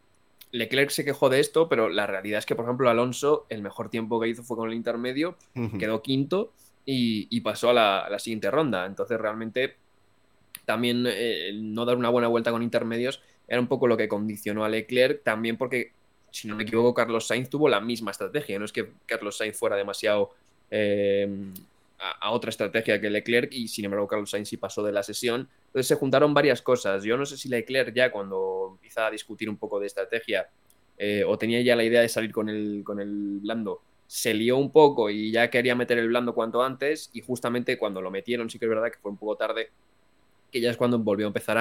Leclerc 0.52 0.92
se 0.92 1.06
quejó 1.06 1.30
de 1.30 1.40
esto, 1.40 1.70
pero 1.70 1.90
la 1.90 2.06
realidad 2.06 2.40
es 2.40 2.46
que, 2.46 2.56
por 2.56 2.66
ejemplo, 2.66 2.90
Alonso, 2.90 3.46
el 3.50 3.62
mejor 3.62 3.90
tiempo 3.90 4.20
que 4.20 4.28
hizo 4.28 4.44
fue 4.44 4.58
con 4.58 4.70
el 4.70 4.76
intermedio, 4.76 5.38
quedó 5.80 6.02
quinto 6.02 6.52
y, 6.86 7.42
pasó 7.42 7.70
a 7.70 8.10
la, 8.10 8.20
siguiente 8.20 8.52
ronda. 8.52 8.86
Entonces 8.86 9.20
realmente 9.20 9.76
también 10.66 11.06
eh, 11.08 11.52
no 11.54 11.86
dar 11.86 11.98
una 11.98 12.10
buena 12.10 12.28
vuelta 12.28 12.52
con 12.52 12.64
intermedios 12.64 13.22
era 13.48 13.60
un 13.60 13.68
poco 13.68 13.86
lo 13.86 13.98
que 13.98 14.08
condicionó 14.08 14.64
a 14.64 14.70
Leclerc, 14.70 15.24
también 15.24 15.58
porque, 15.58 15.92
si 16.32 16.48
no 16.48 16.56
me 16.56 16.64
equivoco, 16.64 16.94
Carlos 16.94 17.28
Sainz 17.28 17.50
tuvo 17.50 17.68
la 17.68 17.82
misma 17.82 18.12
estrategia. 18.12 18.58
No 18.58 18.64
es 18.64 18.72
que 18.72 18.92
Carlos 19.06 19.38
Sainz 19.38 19.58
fuera 19.58 19.76
demasiado 19.76 20.32
eh, 20.70 21.28
a, 22.00 22.32
otra 22.32 22.50
estrategia 22.50 23.02
que 23.02 23.10
Leclerc 23.10 23.52
y 23.54 23.68
sin 23.68 23.84
embargo 23.86 24.08
Carlos 24.08 24.30
Sainz 24.30 24.48
sí 24.48 24.56
pasó 24.56 24.84
de 24.84 24.94
la 24.94 25.04
sesión. 25.04 25.50
Entonces 25.68 25.88
se 25.88 25.96
juntaron 25.96 26.34
varias 26.34 26.62
cosas. 26.62 27.04
Yo 27.04 27.18
no 27.18 27.26
sé 27.26 27.36
si 27.36 27.50
Leclerc 27.50 27.94
ya 27.94 28.10
cuando 28.10 28.70
empieza 28.76 29.08
a 29.08 29.12
discutir 29.12 29.50
un 29.50 29.58
poco 29.58 29.82
de 29.82 29.88
estrategia 29.88 30.50
eh, 30.98 31.26
o 31.28 31.38
tenía 31.38 31.62
ya 31.62 31.76
la 31.76 31.84
idea 31.84 32.00
de 32.00 32.08
salir 32.08 32.32
con 32.32 32.48
el, 32.48 32.84
con 32.86 33.02
el 33.02 33.40
blando 33.42 33.82
se 34.12 34.34
lió 34.34 34.58
un 34.58 34.74
poco 34.74 35.10
y 35.10 35.32
ya 35.32 35.50
quería 35.50 35.74
meter 35.74 35.98
el 35.98 36.10
blando 36.10 36.36
cuanto 36.36 36.62
antes 36.62 37.10
y 37.14 37.22
justamente 37.22 37.78
cuando 37.78 38.02
lo 38.02 38.12
metieron 38.12 38.50
sí 38.50 38.60
que 38.60 38.66
es 38.66 38.70
verdad 38.70 38.92
que 38.92 39.00
fue 39.00 39.10
un 39.10 39.16
poco 39.16 39.38
tarde, 39.38 39.70
que 40.52 40.60
ya 40.60 40.70
es 40.70 40.76
cuando 40.76 41.00
volvió 41.00 41.28
a 41.28 41.30
empezar 41.30 41.58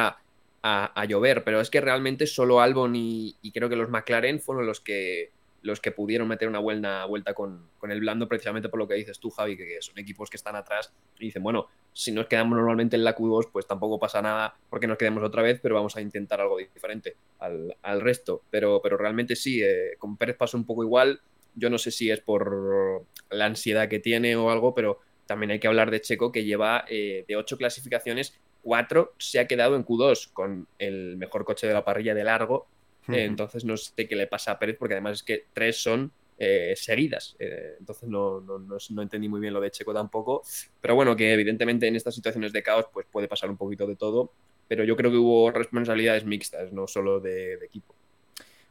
a, 0.60 1.06
llover, 1.06 1.44
pero 1.44 1.60
es 1.60 1.70
que 1.70 1.80
realmente 1.80 2.26
solo 2.26 2.60
Albon 2.60 2.96
y, 2.96 3.36
creo 3.54 3.68
que 3.68 3.76
los 3.76 3.88
McLaren 3.88 4.40
fueron 4.40 4.66
los 4.66 4.80
que 4.80 5.30
los 5.62 5.78
que 5.78 5.92
pudieron 5.92 6.26
meter 6.26 6.48
una 6.48 6.58
buena 6.58 7.04
vuelta 7.04 7.34
con, 7.34 7.68
con, 7.78 7.92
el 7.92 8.00
blando 8.00 8.26
precisamente 8.26 8.68
por 8.68 8.80
lo 8.80 8.88
que 8.88 8.94
dices 8.94 9.20
tú, 9.20 9.30
Javi, 9.30 9.56
que, 9.56 9.80
son 9.80 9.96
equipos 9.98 10.28
que 10.28 10.36
están 10.36 10.56
atrás 10.56 10.92
y 11.20 11.26
dicen, 11.26 11.44
bueno, 11.44 11.68
si 11.92 12.10
nos 12.10 12.26
quedamos 12.26 12.56
normalmente 12.56 12.96
en 12.96 13.04
la 13.04 13.14
Q2, 13.14 13.50
pues 13.52 13.66
tampoco 13.66 14.00
pasa 14.00 14.22
nada 14.22 14.56
porque 14.70 14.88
nos 14.88 14.98
quedemos 14.98 15.22
otra 15.22 15.42
vez, 15.42 15.60
pero 15.62 15.76
vamos 15.76 15.96
a 15.96 16.00
intentar 16.00 16.40
algo 16.40 16.56
diferente 16.56 17.14
al, 17.38 17.76
al 17.82 18.00
resto. 18.00 18.42
Pero, 18.50 18.80
pero 18.82 18.96
realmente 18.96 19.36
sí, 19.36 19.62
eh, 19.62 19.96
con 19.98 20.16
Pérez 20.16 20.36
pasó 20.36 20.56
un 20.56 20.64
poco 20.64 20.82
igual, 20.82 21.20
yo 21.54 21.70
no 21.70 21.78
sé 21.78 21.90
si 21.90 22.10
es 22.10 22.20
por 22.20 23.04
la 23.30 23.46
ansiedad 23.46 23.88
que 23.88 23.98
tiene 23.98 24.36
o 24.36 24.50
algo, 24.50 24.74
pero 24.74 25.00
también 25.26 25.52
hay 25.52 25.60
que 25.60 25.68
hablar 25.68 25.90
de 25.90 26.00
Checo 26.00 26.32
que 26.32 26.44
lleva 26.44 26.84
eh, 26.88 27.24
de 27.28 27.36
ocho 27.36 27.56
clasificaciones, 27.56 28.34
cuatro 28.62 29.14
se 29.18 29.38
ha 29.38 29.46
quedado 29.46 29.76
en 29.76 29.84
Q2 29.84 30.32
con 30.32 30.66
el 30.78 31.16
mejor 31.16 31.44
coche 31.44 31.66
de 31.66 31.72
la 31.72 31.84
parrilla 31.84 32.14
de 32.14 32.24
largo. 32.24 32.66
Eh, 33.08 33.24
entonces 33.24 33.64
no 33.64 33.76
sé 33.76 34.08
qué 34.08 34.16
le 34.16 34.26
pasa 34.26 34.52
a 34.52 34.58
Pérez 34.58 34.76
porque 34.78 34.94
además 34.94 35.18
es 35.18 35.22
que 35.22 35.46
tres 35.52 35.80
son 35.80 36.12
eh, 36.38 36.74
seguidas. 36.76 37.36
entonces 37.38 38.08
no, 38.08 38.40
no, 38.40 38.58
no, 38.58 39.02
entendí 39.02 39.28
muy 39.28 39.40
bien 39.40 39.54
lo 39.54 39.60
de 39.60 39.70
Checo 39.70 39.94
tampoco. 39.94 40.42
Pero 40.80 40.96
bueno, 40.96 41.14
que 41.14 41.32
evidentemente 41.32 41.86
en 41.86 41.96
estas 41.96 42.14
situaciones 42.14 42.52
de 42.52 42.62
caos 42.62 42.86
pues 42.92 43.06
puede 43.10 43.28
pasar 43.28 43.50
un 43.50 43.56
poquito 43.56 43.86
de 43.86 43.96
todo. 43.96 44.32
Pero 44.66 44.82
yo 44.82 44.96
creo 44.96 45.12
que 45.12 45.16
hubo 45.16 45.50
responsabilidades 45.52 46.24
mixtas, 46.24 46.72
no 46.72 46.86
solo 46.86 47.20
de 47.20 47.54
equipo. 47.54 47.94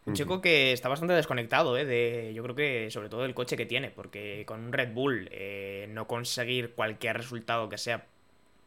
Un 0.09 0.15
chico 0.15 0.41
que 0.41 0.73
está 0.73 0.89
bastante 0.89 1.13
desconectado, 1.13 1.77
¿eh? 1.77 1.85
De, 1.85 2.33
yo 2.33 2.43
creo 2.43 2.55
que 2.55 2.91
sobre 2.91 3.09
todo 3.09 3.21
del 3.21 3.33
coche 3.33 3.57
que 3.57 3.65
tiene, 3.65 3.91
porque 3.91 4.43
con 4.45 4.63
un 4.63 4.73
Red 4.73 4.93
Bull 4.93 5.29
eh, 5.31 5.87
no 5.89 6.07
conseguir 6.07 6.71
cualquier 6.71 7.17
resultado 7.17 7.69
que 7.69 7.77
sea 7.77 8.05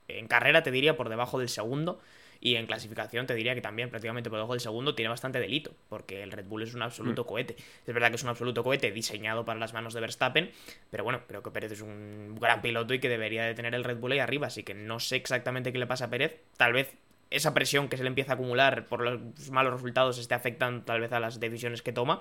en 0.08 0.26
carrera, 0.26 0.62
te 0.62 0.70
diría, 0.70 0.96
por 0.96 1.08
debajo 1.08 1.38
del 1.38 1.48
segundo, 1.48 2.00
y 2.44 2.56
en 2.56 2.66
clasificación 2.66 3.26
te 3.26 3.34
diría 3.34 3.54
que 3.54 3.60
también 3.60 3.88
prácticamente 3.88 4.28
por 4.28 4.38
debajo 4.38 4.52
del 4.52 4.60
segundo 4.60 4.96
tiene 4.96 5.08
bastante 5.08 5.38
delito, 5.38 5.72
porque 5.88 6.24
el 6.24 6.32
Red 6.32 6.46
Bull 6.46 6.64
es 6.64 6.74
un 6.74 6.82
absoluto 6.82 7.22
mm. 7.22 7.26
cohete. 7.26 7.56
Es 7.86 7.94
verdad 7.94 8.08
que 8.08 8.16
es 8.16 8.22
un 8.24 8.30
absoluto 8.30 8.64
cohete 8.64 8.90
diseñado 8.90 9.44
para 9.44 9.60
las 9.60 9.72
manos 9.72 9.94
de 9.94 10.00
Verstappen, 10.00 10.50
pero 10.90 11.04
bueno, 11.04 11.20
creo 11.28 11.42
que 11.42 11.52
Pérez 11.52 11.70
es 11.70 11.82
un 11.82 12.36
gran 12.40 12.60
piloto 12.60 12.94
y 12.94 12.98
que 12.98 13.08
debería 13.08 13.44
de 13.44 13.54
tener 13.54 13.76
el 13.76 13.84
Red 13.84 13.98
Bull 13.98 14.12
ahí 14.12 14.18
arriba, 14.18 14.48
así 14.48 14.64
que 14.64 14.74
no 14.74 14.98
sé 14.98 15.16
exactamente 15.16 15.72
qué 15.72 15.78
le 15.78 15.86
pasa 15.86 16.06
a 16.06 16.10
Pérez. 16.10 16.40
Tal 16.56 16.72
vez 16.72 16.96
esa 17.32 17.54
presión 17.54 17.88
que 17.88 17.96
se 17.96 18.02
le 18.02 18.08
empieza 18.08 18.32
a 18.32 18.34
acumular 18.34 18.86
por 18.86 19.02
los 19.02 19.50
malos 19.50 19.72
resultados 19.72 20.18
esté 20.18 20.34
afectando 20.34 20.84
tal 20.84 21.00
vez 21.00 21.12
a 21.12 21.20
las 21.20 21.40
decisiones 21.40 21.82
que 21.82 21.92
toma, 21.92 22.20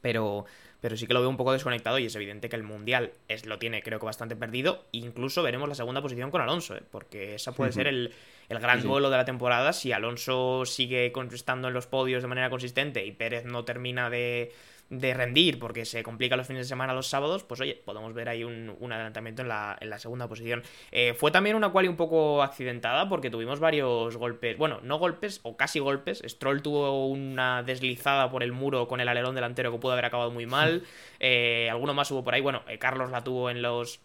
pero 0.00 0.44
pero 0.84 0.98
sí 0.98 1.06
que 1.06 1.14
lo 1.14 1.20
veo 1.20 1.30
un 1.30 1.38
poco 1.38 1.52
desconectado 1.52 1.98
y 1.98 2.04
es 2.04 2.14
evidente 2.14 2.50
que 2.50 2.56
el 2.56 2.62
Mundial 2.62 3.12
es, 3.26 3.46
lo 3.46 3.58
tiene 3.58 3.82
creo 3.82 3.98
que 3.98 4.04
bastante 4.04 4.36
perdido. 4.36 4.84
Incluso 4.92 5.42
veremos 5.42 5.66
la 5.66 5.74
segunda 5.74 6.02
posición 6.02 6.30
con 6.30 6.42
Alonso, 6.42 6.76
¿eh? 6.76 6.82
porque 6.90 7.36
esa 7.36 7.52
puede 7.52 7.72
ser 7.72 7.86
el, 7.86 8.12
gran 8.50 8.86
vuelo 8.86 9.08
de 9.08 9.16
la 9.16 9.24
temporada 9.24 9.72
si 9.72 9.92
Alonso 9.92 10.66
sigue 10.66 11.10
conquistando 11.10 11.68
en 11.68 11.74
los 11.74 11.86
podios 11.86 12.22
de 12.22 12.28
manera 12.28 12.50
consistente 12.50 13.06
y 13.06 13.12
Pérez 13.12 13.46
no 13.46 13.64
termina 13.64 14.10
de 14.10 14.52
de 14.90 15.14
rendir 15.14 15.58
porque 15.58 15.84
se 15.84 16.02
complica 16.02 16.36
los 16.36 16.46
fines 16.46 16.66
de 16.66 16.68
semana 16.68 16.92
los 16.92 17.06
sábados, 17.06 17.42
pues 17.44 17.60
oye, 17.60 17.80
podemos 17.84 18.12
ver 18.14 18.28
ahí 18.28 18.44
un, 18.44 18.76
adelantamiento 18.92 19.42
en 19.42 19.48
la, 19.48 19.76
en 19.80 19.90
la, 19.90 19.98
segunda 19.98 20.28
posición. 20.28 20.62
Eh, 20.92 21.14
fue 21.14 21.30
también 21.30 21.56
una 21.56 21.70
quali 21.70 21.88
un 21.88 21.96
poco 21.96 22.42
accidentada 22.42 23.08
porque 23.08 23.30
tuvimos 23.30 23.60
varios 23.60 24.16
golpes, 24.16 24.56
bueno, 24.56 24.80
no 24.82 24.98
golpes 24.98 25.40
o 25.42 25.56
casi 25.56 25.78
golpes. 25.78 26.22
Stroll 26.26 26.62
tuvo 26.62 27.06
una 27.08 27.62
deslizada 27.62 28.30
por 28.30 28.42
el 28.42 28.52
muro 28.52 28.86
con 28.86 29.00
el 29.00 29.08
alerón 29.08 29.34
delantero 29.34 29.72
que 29.72 29.78
pudo 29.78 29.92
haber 29.92 30.04
acabado 30.04 30.30
muy 30.30 30.46
mal. 30.46 30.82
Eh, 31.26 31.70
alguno 31.70 31.94
más 31.94 32.10
hubo 32.10 32.22
por 32.22 32.34
ahí, 32.34 32.42
bueno, 32.42 32.62
eh, 32.68 32.78
Carlos 32.78 33.10
la 33.10 33.24
tuvo 33.24 33.48
en 33.48 33.62
los 33.62 34.00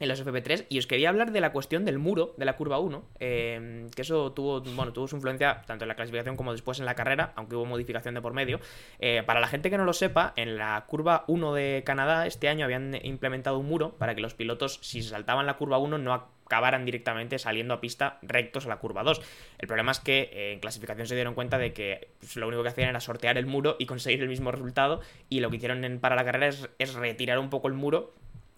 en 0.00 0.08
los 0.08 0.24
FP3 0.24 0.66
y 0.68 0.78
os 0.78 0.86
quería 0.86 1.10
hablar 1.10 1.30
de 1.30 1.40
la 1.40 1.52
cuestión 1.52 1.84
del 1.84 1.98
muro 1.98 2.34
de 2.38 2.46
la 2.46 2.56
curva 2.56 2.78
1, 2.78 3.04
em, 3.20 3.88
que 3.90 4.02
eso 4.02 4.32
tuvo, 4.32 4.60
bueno, 4.62 4.92
tuvo 4.92 5.06
su 5.06 5.16
influencia 5.16 5.62
tanto 5.66 5.84
en 5.84 5.88
la 5.88 5.94
clasificación 5.94 6.36
como 6.36 6.52
después 6.52 6.80
en 6.80 6.86
la 6.86 6.94
carrera, 6.94 7.32
aunque 7.36 7.54
hubo 7.54 7.66
modificación 7.66 8.14
de 8.14 8.22
por 8.22 8.32
medio. 8.32 8.60
Eh, 8.98 9.22
para 9.24 9.40
la 9.40 9.46
gente 9.46 9.70
que 9.70 9.78
no 9.78 9.84
lo 9.84 9.92
sepa, 9.92 10.32
en 10.36 10.56
la 10.56 10.84
curva 10.86 11.24
1 11.28 11.54
de 11.54 11.82
Canadá 11.84 12.26
este 12.26 12.48
año 12.48 12.64
habían 12.64 12.98
implementado 13.04 13.58
un 13.58 13.66
muro 13.66 13.90
para 13.98 14.14
que 14.14 14.22
los 14.22 14.34
pilotos, 14.34 14.78
si 14.82 15.02
saltaban 15.02 15.46
la 15.46 15.58
curva 15.58 15.78
1, 15.78 15.98
no 15.98 16.14
acabaran 16.14 16.84
directamente 16.84 17.38
saliendo 17.38 17.74
a 17.74 17.80
pista 17.80 18.18
rectos 18.22 18.66
a 18.66 18.70
la 18.70 18.78
curva 18.78 19.04
2. 19.04 19.20
El 19.58 19.68
problema 19.68 19.92
es 19.92 20.00
que 20.00 20.30
eh, 20.32 20.52
en 20.54 20.60
clasificación 20.60 21.06
se 21.06 21.14
dieron 21.14 21.34
cuenta 21.34 21.58
de 21.58 21.74
que 21.74 22.08
pues, 22.18 22.36
lo 22.36 22.48
único 22.48 22.62
que 22.62 22.70
hacían 22.70 22.88
era 22.88 23.00
sortear 23.00 23.36
el 23.36 23.46
muro 23.46 23.76
y 23.78 23.86
conseguir 23.86 24.22
el 24.22 24.28
mismo 24.28 24.50
resultado 24.50 25.00
y 25.28 25.40
lo 25.40 25.50
que 25.50 25.56
hicieron 25.56 25.98
para 26.00 26.16
la 26.16 26.24
carrera 26.24 26.48
es 26.78 26.94
retirar 26.94 27.38
un 27.38 27.50
poco 27.50 27.68
el 27.68 27.74
muro 27.74 28.14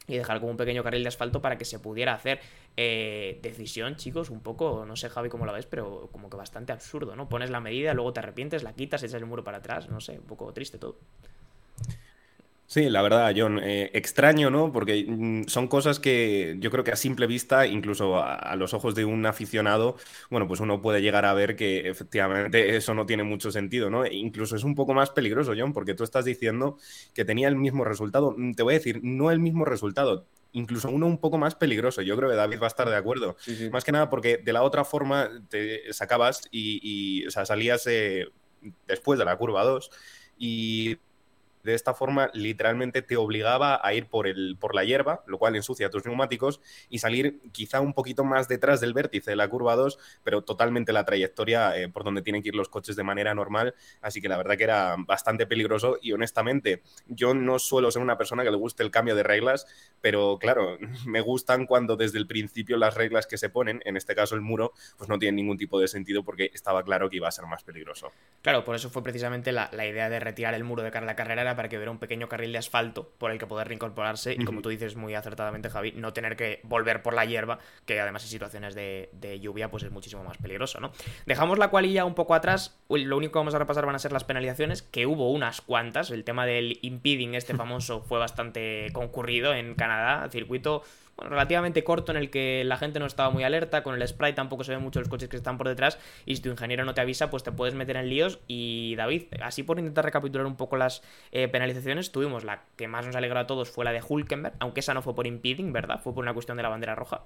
y 0.09 0.17
dejar 0.17 0.41
como 0.41 0.51
un 0.51 0.57
pequeño 0.57 0.83
carril 0.83 1.03
de 1.03 1.09
asfalto 1.09 1.41
para 1.41 1.59
que 1.59 1.65
se 1.65 1.79
pudiera 1.79 2.15
hacer. 2.15 2.41
Eh, 2.77 3.39
decisión, 3.43 3.97
chicos, 3.97 4.31
un 4.31 4.41
poco, 4.41 4.85
no 4.87 4.97
sé 4.97 5.09
Javi 5.09 5.29
cómo 5.29 5.47
la 5.47 5.53
ves, 5.53 5.67
pero 5.67 6.09
como 6.13 6.29
que 6.29 6.37
bastante 6.37 6.73
absurdo, 6.73 7.17
¿no? 7.17 7.29
Pones 7.29 7.51
la 7.51 7.61
medida, 7.61 7.95
luego 7.95 8.13
te 8.13 8.21
arrepientes, 8.21 8.63
la 8.63 8.73
quitas, 8.73 9.03
echas 9.03 9.21
el 9.21 9.27
muro 9.27 9.45
para 9.45 9.59
atrás, 9.59 9.89
no 9.89 10.01
sé, 10.01 10.19
un 10.19 10.27
poco 10.27 10.53
triste 10.53 10.79
todo. 10.79 10.97
Sí, 12.73 12.89
la 12.89 13.03
verdad, 13.03 13.35
John, 13.37 13.61
eh, 13.63 13.91
extraño, 13.93 14.49
¿no? 14.49 14.73
Porque 14.73 15.05
mm, 15.07 15.43
son 15.47 15.69
cosas 15.69 16.01
que 16.01 16.57
yo 16.59 16.71
creo 16.71 16.83
que 16.85 16.93
a 16.93 16.97
simple 16.97 17.27
vista, 17.27 17.67
incluso 17.67 18.17
a, 18.17 18.57
los 18.57 18.73
ojos 18.73 18.95
de 18.95 19.05
un 19.05 19.27
aficionado, 19.27 19.97
bueno, 20.31 20.49
pues 20.49 20.59
uno 20.59 20.81
puede 20.81 21.03
llegar 21.03 21.27
a 21.27 21.35
ver 21.35 21.55
que 21.55 21.87
efectivamente 21.91 22.75
eso 22.75 22.95
no 22.95 23.05
tiene 23.05 23.25
mucho 23.25 23.53
sentido, 23.53 23.91
¿no? 23.91 24.07
E 24.07 24.15
incluso 24.15 24.57
es 24.57 24.65
un 24.65 24.75
poco 24.75 24.95
más 24.95 25.11
peligroso, 25.11 25.53
John, 25.55 25.75
porque 25.75 25.93
tú 25.93 26.03
estás 26.03 26.25
diciendo 26.25 26.79
que 27.13 27.27
tenía 27.27 27.47
el 27.49 27.57
mismo 27.57 27.85
resultado. 27.85 28.35
Mm, 28.35 28.53
te 28.53 28.63
voy 28.63 28.73
a 28.73 28.79
decir, 28.79 29.01
no 29.03 29.31
el 29.31 29.39
mismo 29.39 29.67
resultado, 29.67 30.25
incluso 30.53 30.89
uno 30.89 31.07
un 31.07 31.19
poco 31.19 31.37
más 31.37 31.55
peligroso. 31.55 32.01
Yo 32.01 32.17
creo 32.17 32.31
que 32.31 32.37
David 32.37 32.59
va 32.59 32.69
a 32.69 32.69
estar 32.69 32.89
de 32.89 32.97
acuerdo. 32.97 33.37
Más 33.71 33.85
que 33.85 33.93
nada 33.93 34.09
porque 34.09 34.39
de 34.39 34.53
la 34.55 34.63
otra 34.63 34.87
forma 34.87 35.29
te 35.51 35.93
sacabas 35.93 36.49
y, 36.51 37.27
o 37.27 37.31
sea, 37.31 37.45
salías 37.45 37.87
eh, 37.87 38.29
después 38.87 39.19
de 39.19 39.27
la 39.27 39.37
curva 39.37 39.63
2 39.63 39.91
y 40.39 40.97
de 41.63 41.75
esta 41.75 41.95
forma 41.95 42.31
literalmente 42.35 43.03
te 43.03 43.17
obligaba 43.17 43.81
a 43.83 43.95
ir 43.95 44.07
por, 44.07 44.27
el, 44.27 44.57
por 44.59 44.75
la 44.75 44.85
hierba, 44.85 45.23
lo 45.27 45.39
cual 45.39 45.57
ensucia 45.57 45.91
tus 45.91 46.05
neumáticos, 46.05 46.61
y 46.89 46.99
salir 46.99 47.41
quizá 47.53 47.81
un 47.81 47.95
poquito 47.95 48.25
más 48.25 48.49
detrás 48.49 48.81
del 48.81 48.95
vértice 48.95 49.31
de 49.31 49.37
la 49.37 49.49
curva 49.49 49.77
2, 49.77 49.99
pero 50.25 50.43
totalmente 50.43 50.93
la 50.93 51.05
trayectoria 51.05 51.77
eh, 51.77 51.89
por 51.89 52.05
donde 52.05 52.23
tienen 52.23 52.43
que 52.43 52.49
ir 52.49 52.55
los 52.55 52.69
coches 52.69 52.97
de 52.97 53.03
manera 53.03 53.35
normal. 53.35 53.75
Así 54.01 54.21
que 54.21 54.29
la 54.29 54.37
verdad 54.37 54.57
que 54.57 54.65
era 54.65 54.97
bastante 54.99 55.47
peligroso 55.47 55.99
y 56.01 56.13
honestamente 56.13 56.83
yo 57.07 57.35
no 57.35 57.59
suelo 57.59 57.91
ser 57.91 58.03
una 58.03 58.19
persona 58.19 58.43
que 58.43 58.51
le 58.51 58.57
guste 58.57 58.83
el 58.83 58.91
cambio 58.91 59.15
de 59.15 59.23
reglas, 59.23 59.67
pero 60.01 60.39
claro, 60.39 60.79
me 61.07 61.21
gustan 61.21 61.67
cuando 61.67 61.97
desde 61.97 62.19
el 62.19 62.27
principio 62.27 62.77
las 62.77 62.95
reglas 62.95 63.27
que 63.27 63.39
se 63.39 63.51
ponen, 63.51 63.81
en 63.85 63.97
este 63.97 64.15
caso 64.15 64.35
el 64.35 64.41
muro, 64.41 64.73
pues 64.97 65.09
no 65.09 65.19
tienen 65.19 65.37
ningún 65.37 65.59
tipo 65.59 65.79
de 65.81 65.89
sentido 65.89 66.25
porque 66.25 66.51
estaba 66.53 66.83
claro 66.83 67.09
que 67.09 67.17
iba 67.17 67.29
a 67.29 67.33
ser 67.33 67.47
más 67.47 67.63
peligroso. 67.63 68.11
Claro, 68.43 68.65
por 68.65 68.75
eso 68.75 68.91
fue 68.91 69.03
precisamente 69.03 69.53
la, 69.53 69.69
la 69.73 69.87
idea 69.87 70.09
de 70.09 70.19
retirar 70.19 70.55
el 70.55 70.65
muro 70.65 70.83
de 70.83 70.91
cara 70.91 71.13
carrera 71.15 71.52
para 71.57 71.69
que 71.69 71.77
hubiera 71.77 71.91
un 71.91 71.99
pequeño 71.99 72.29
carril 72.29 72.53
de 72.53 72.59
asfalto 72.59 73.13
por 73.19 73.31
el 73.31 73.39
que 73.39 73.47
poder 73.47 73.69
reincorporarse 73.69 74.35
y, 74.35 74.45
como 74.45 74.63
tú 74.63 74.69
dices 74.69 74.97
muy 74.97 75.15
acertadamente, 75.15 75.71
Javi, 75.71 75.93
no 75.93 76.13
tener 76.13 76.37
que 76.37 76.61
volver 76.65 77.03
por 77.03 77.15
la 77.15 77.25
hierba, 77.25 77.59
que 77.87 78.01
además 78.01 78.23
en 78.25 78.31
situaciones 78.31 78.75
de, 78.75 79.11
lluvia 79.41 79.71
pues 79.71 79.83
es 79.83 79.91
muchísimo 79.91 80.23
más 80.25 80.39
peligroso, 80.39 80.81
¿no? 80.81 80.93
Dejamos 81.27 81.59
la 81.59 81.69
cualilla 81.69 82.05
un 82.05 82.15
poco 82.15 82.35
atrás, 82.35 82.79
lo 82.89 83.17
único 83.17 83.33
que 83.33 83.39
vamos 83.39 83.55
a 83.55 83.59
repasar 83.59 83.87
van 83.87 83.95
a 83.95 83.99
ser 83.99 84.13
las 84.13 84.25
penalizaciones, 84.25 84.83
que 84.83 85.07
hubo 85.07 85.31
unas 85.31 85.61
cuantas, 85.61 86.11
el 86.11 86.25
tema 86.25 86.47
del 86.47 86.79
impeding 86.83 87.35
este 87.35 87.55
famoso 87.57 88.03
fue 88.03 88.19
bastante 88.19 88.89
concurrido 88.93 89.55
en 89.55 89.75
Canadá, 89.75 90.25
el 90.25 90.31
circuito 90.31 90.83
relativamente 91.19 91.85
corto 91.85 92.13
en 92.13 92.19
el 92.19 92.31
que 92.31 92.65
la 92.65 92.77
gente 92.77 92.99
no 92.99 93.07
estaba 93.07 93.31
muy 93.31 93.45
alerta, 93.45 93.83
con 93.83 93.95
el 93.95 94.07
spray 94.07 94.35
tampoco 94.35 94.65
se 94.65 94.73
ven 94.73 94.83
mucho 94.83 95.01
los 95.01 95.09
coches 95.09 95.29
que 95.29 95.37
están 95.37 95.59
por 95.59 95.69
detrás 95.69 95.99
y 96.27 96.37
si 96.37 96.43
tu 96.43 96.51
ingeniero 96.51 96.85
no 96.85 96.95
te 96.95 97.01
avisa 97.01 97.31
pues 97.31 97.43
te 97.43 97.53
puedes 97.53 97.75
meter 97.75 97.97
en 97.97 98.09
líos 98.09 98.41
y 98.49 98.95
David, 98.97 99.25
así 99.41 99.63
por 99.63 99.79
intentar 99.79 100.05
recapitular 100.05 100.47
un 100.47 100.57
poco 100.57 100.77
las 100.77 101.03
eh, 101.31 101.49
penalizaciones, 101.49 102.13
tuvimos 102.13 102.45
la 102.45 102.65
que 102.77 102.89
más 102.89 103.07
nos 103.07 103.17
alegró 103.17 103.41
a 103.41 103.47
todos 103.47 103.71
fue 103.71 103.85
la 103.85 103.93
de 103.93 104.03
Hulkenberg, 104.07 104.55
aunque 104.59 104.81
esa 104.81 104.95
no 104.95 105.03
fue 105.03 105.15
por 105.15 105.27
impeding, 105.27 105.73
¿verdad? 105.73 106.01
Fue 106.03 106.15
por 106.15 106.23
una 106.23 106.35
cuestión 106.35 106.57
de 106.57 106.63
la 106.63 106.69
bandera 106.69 106.95
roja. 106.95 107.23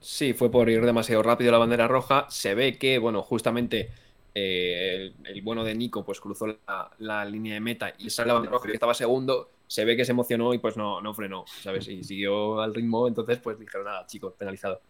Sí, 0.00 0.32
fue 0.32 0.50
por 0.50 0.68
ir 0.70 0.84
demasiado 0.84 1.22
rápido 1.22 1.52
la 1.52 1.58
bandera 1.58 1.86
roja. 1.86 2.26
Se 2.30 2.54
ve 2.54 2.78
que, 2.78 2.98
bueno, 2.98 3.22
justamente 3.22 3.90
eh, 4.34 5.12
el, 5.24 5.42
bueno 5.42 5.62
de 5.62 5.74
Nico 5.74 6.04
pues 6.04 6.20
cruzó 6.20 6.46
la, 6.98 7.24
línea 7.26 7.54
de 7.54 7.60
meta 7.60 7.92
y 7.98 8.08
sale 8.10 8.28
la 8.28 8.34
bandera 8.34 8.52
roja 8.52 8.68
que 8.68 8.74
estaba 8.74 8.94
segundo 8.94 9.50
se 9.70 9.84
ve 9.84 9.96
que 9.96 10.04
se 10.04 10.10
emocionó 10.10 10.52
y 10.52 10.58
pues 10.58 10.76
no, 10.76 11.00
no 11.00 11.14
frenó, 11.14 11.44
¿sabes? 11.46 11.86
Y 11.86 12.02
siguió 12.02 12.60
al 12.60 12.74
ritmo, 12.74 13.06
entonces 13.06 13.38
pues 13.38 13.56
dijeron, 13.56 13.86
nada, 13.86 14.04
chicos, 14.04 14.34
penalizado. 14.36 14.80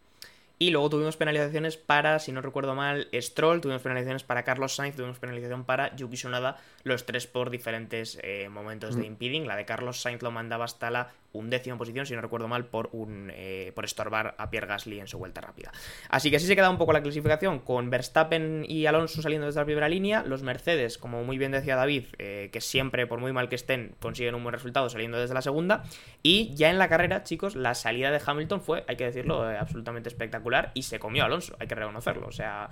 Y 0.59 0.71
luego 0.71 0.89
tuvimos 0.89 1.19
penalizaciones 1.19 1.77
para, 1.77 2.19
si 2.19 2.33
no 2.33 2.41
recuerdo 2.41 2.75
mal, 2.75 3.09
Stroll, 3.13 3.61
tuvimos 3.61 3.83
penalizaciones 3.83 4.25
para 4.25 4.43
Carlos 4.43 4.75
Sainz, 4.75 4.97
tuvimos 4.97 5.19
penalización 5.19 5.65
para 5.65 5.95
Yuki 5.97 6.17
Tsunoda, 6.17 6.57
los 6.83 7.05
tres 7.05 7.27
por 7.27 7.51
diferentes 7.51 8.19
eh, 8.23 8.49
momentos 8.49 8.97
de 8.97 9.05
impeding. 9.05 9.47
La 9.47 9.57
de 9.57 9.67
Carlos 9.67 10.01
Sainz 10.01 10.23
lo 10.23 10.31
mandaba 10.31 10.65
hasta 10.65 10.91
la 10.91 11.13
undécima 11.33 11.79
posición, 11.79 12.07
si 12.07 12.15
no 12.15 12.21
recuerdo 12.21 12.49
mal, 12.49 12.67
por, 12.67 12.89
un, 12.93 13.31
eh, 13.35 13.73
por 13.75 13.85
estorbar 13.85 14.35
a 14.39 14.51
Pierre 14.51 14.67
Gasly 14.67 15.01
en 15.01 15.07
su 15.07 15.19
vuelta 15.19 15.41
rápida. 15.41 15.73
Así 16.09 16.31
que 16.31 16.37
así 16.37 16.47
se 16.47 16.57
queda 16.57 16.71
un 16.71 16.79
poco 16.79 16.93
la 16.93 17.03
clasificación, 17.03 17.61
con 17.61 17.91
Verstappen 17.91 18.65
y 18.69 18.87
Alonso 18.87 19.23
saliendo 19.23 19.47
desde 19.47 19.61
la 19.61 19.65
primera 19.65 19.89
línea, 19.89 20.23
los 20.25 20.43
Mercedes, 20.43 20.99
como 20.99 21.25
muy 21.25 21.39
bien 21.39 21.53
decía 21.53 21.77
David, 21.77 22.07
eh, 22.19 22.51
que 22.53 22.61
siempre, 22.61 23.07
por 23.07 23.21
muy 23.21 23.33
mal 23.33 23.49
que 23.49 23.55
estén, 23.55 23.95
consiguen 24.01 24.35
un 24.35 24.43
buen 24.43 24.53
resultado 24.53 24.89
saliendo 24.89 25.19
desde 25.19 25.35
la 25.35 25.43
segunda, 25.43 25.85
y 26.23 26.55
ya 26.55 26.71
en 26.71 26.79
la 26.79 26.89
carrera, 26.89 27.23
chicos, 27.23 27.57
la 27.57 27.75
salida 27.75 28.11
de 28.11 28.21
Hamilton 28.25 28.61
fue, 28.61 28.85
hay 28.89 28.97
que 28.97 29.05
decirlo, 29.05 29.51
eh, 29.51 29.57
absolutamente 29.57 30.09
espectacular, 30.09 30.73
y 30.75 30.83
se 30.83 30.99
comió 30.99 31.25
Alonso, 31.25 31.57
hay 31.61 31.67
que 31.67 31.75
reconocerlo, 31.75 32.27
o 32.27 32.33
sea, 32.33 32.69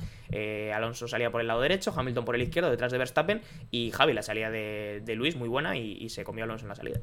Alonso 0.74 1.08
salía 1.08 1.30
por 1.30 1.40
el 1.40 1.46
lado 1.46 1.60
derecho, 1.60 1.92
Hamilton 1.96 2.24
por 2.24 2.34
el 2.34 2.42
izquierdo, 2.42 2.70
detrás 2.70 2.92
de 2.92 2.98
Verstappen, 2.98 3.42
y 3.70 3.90
Javi, 3.90 4.12
la 4.12 4.22
salida 4.22 4.50
de, 4.50 5.14
Luis, 5.16 5.36
muy 5.36 5.48
buena, 5.48 5.76
y, 5.76 6.08
se 6.08 6.24
comió 6.24 6.44
Alonso 6.44 6.64
en 6.64 6.68
la 6.70 6.74
salida. 6.74 7.00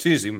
Sí, 0.00 0.18
sí. 0.18 0.32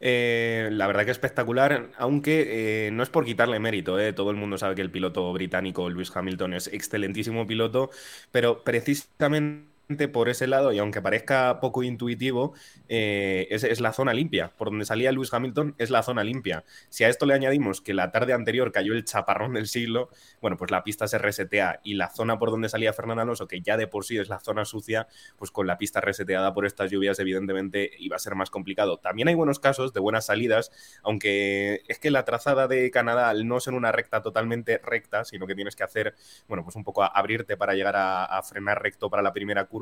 Eh, 0.00 0.68
la 0.70 0.86
verdad 0.86 1.04
que 1.04 1.10
espectacular, 1.10 1.90
aunque 1.98 2.86
eh, 2.86 2.90
no 2.92 3.02
es 3.02 3.08
por 3.10 3.24
quitarle 3.24 3.58
mérito, 3.58 3.98
eh. 3.98 4.12
todo 4.12 4.30
el 4.30 4.36
mundo 4.36 4.56
sabe 4.56 4.76
que 4.76 4.82
el 4.82 4.92
piloto 4.92 5.32
británico 5.32 5.90
Lewis 5.90 6.12
Hamilton 6.14 6.54
es 6.54 6.68
excelentísimo 6.68 7.44
piloto, 7.44 7.90
pero 8.30 8.62
precisamente 8.62 9.66
por 10.12 10.28
ese 10.28 10.46
lado, 10.46 10.70
y 10.72 10.78
aunque 10.78 11.00
parezca 11.00 11.60
poco 11.60 11.82
intuitivo, 11.82 12.52
eh, 12.90 13.46
es, 13.50 13.80
la 13.80 13.94
zona 13.94 14.12
limpia. 14.12 14.52
Por 14.58 14.68
donde 14.68 14.84
salía 14.84 15.10
Lewis 15.12 15.32
Hamilton 15.32 15.74
es 15.78 15.88
la 15.88 16.02
zona 16.02 16.24
limpia. 16.24 16.64
Si 16.90 17.04
a 17.04 17.08
esto 17.08 17.24
le 17.24 17.32
añadimos 17.32 17.80
que 17.80 17.94
la 17.94 18.10
tarde 18.10 18.34
anterior 18.34 18.70
cayó 18.70 18.92
el 18.92 19.04
chaparrón 19.04 19.54
del 19.54 19.66
siglo, 19.66 20.10
bueno, 20.42 20.58
pues 20.58 20.70
la 20.70 20.84
pista 20.84 21.08
se 21.08 21.16
resetea 21.16 21.80
y 21.82 21.94
la 21.94 22.10
zona 22.10 22.38
por 22.38 22.50
donde 22.50 22.68
salía 22.68 22.92
Fernando 22.92 23.22
Alonso, 23.22 23.48
que 23.48 23.62
ya 23.62 23.78
de 23.78 23.86
por 23.86 24.04
sí 24.04 24.18
es 24.18 24.28
la 24.28 24.40
zona 24.40 24.66
sucia, 24.66 25.08
pues 25.38 25.50
con 25.50 25.66
la 25.66 25.78
pista 25.78 26.02
reseteada 26.02 26.52
por 26.52 26.66
estas 26.66 26.90
lluvias, 26.90 27.18
evidentemente 27.18 27.90
iba 27.98 28.16
a 28.16 28.18
ser 28.18 28.34
más 28.34 28.50
complicado. 28.50 28.98
También 28.98 29.28
hay 29.28 29.34
buenos 29.34 29.58
casos 29.58 29.94
de 29.94 30.00
buenas 30.00 30.26
salidas, 30.26 30.70
aunque 31.02 31.80
es 31.88 31.98
que 31.98 32.10
la 32.10 32.26
trazada 32.26 32.68
de 32.68 32.90
Canadá, 32.90 33.30
al 33.30 33.48
no 33.48 33.58
ser 33.58 33.72
una 33.72 33.90
recta 33.90 34.20
totalmente 34.20 34.76
recta, 34.84 35.24
sino 35.24 35.46
que 35.46 35.54
tienes 35.54 35.76
que 35.76 35.84
hacer, 35.84 36.14
bueno, 36.46 36.62
pues 36.62 36.76
un 36.76 36.84
poco 36.84 37.02
abrirte 37.02 37.56
para 37.56 37.72
llegar 37.72 37.96
a, 37.96 38.26
a 38.26 38.42
frenar 38.42 38.82
recto 38.82 39.08
para 39.08 39.22
la 39.22 39.32
primera 39.32 39.64
curva 39.64 39.77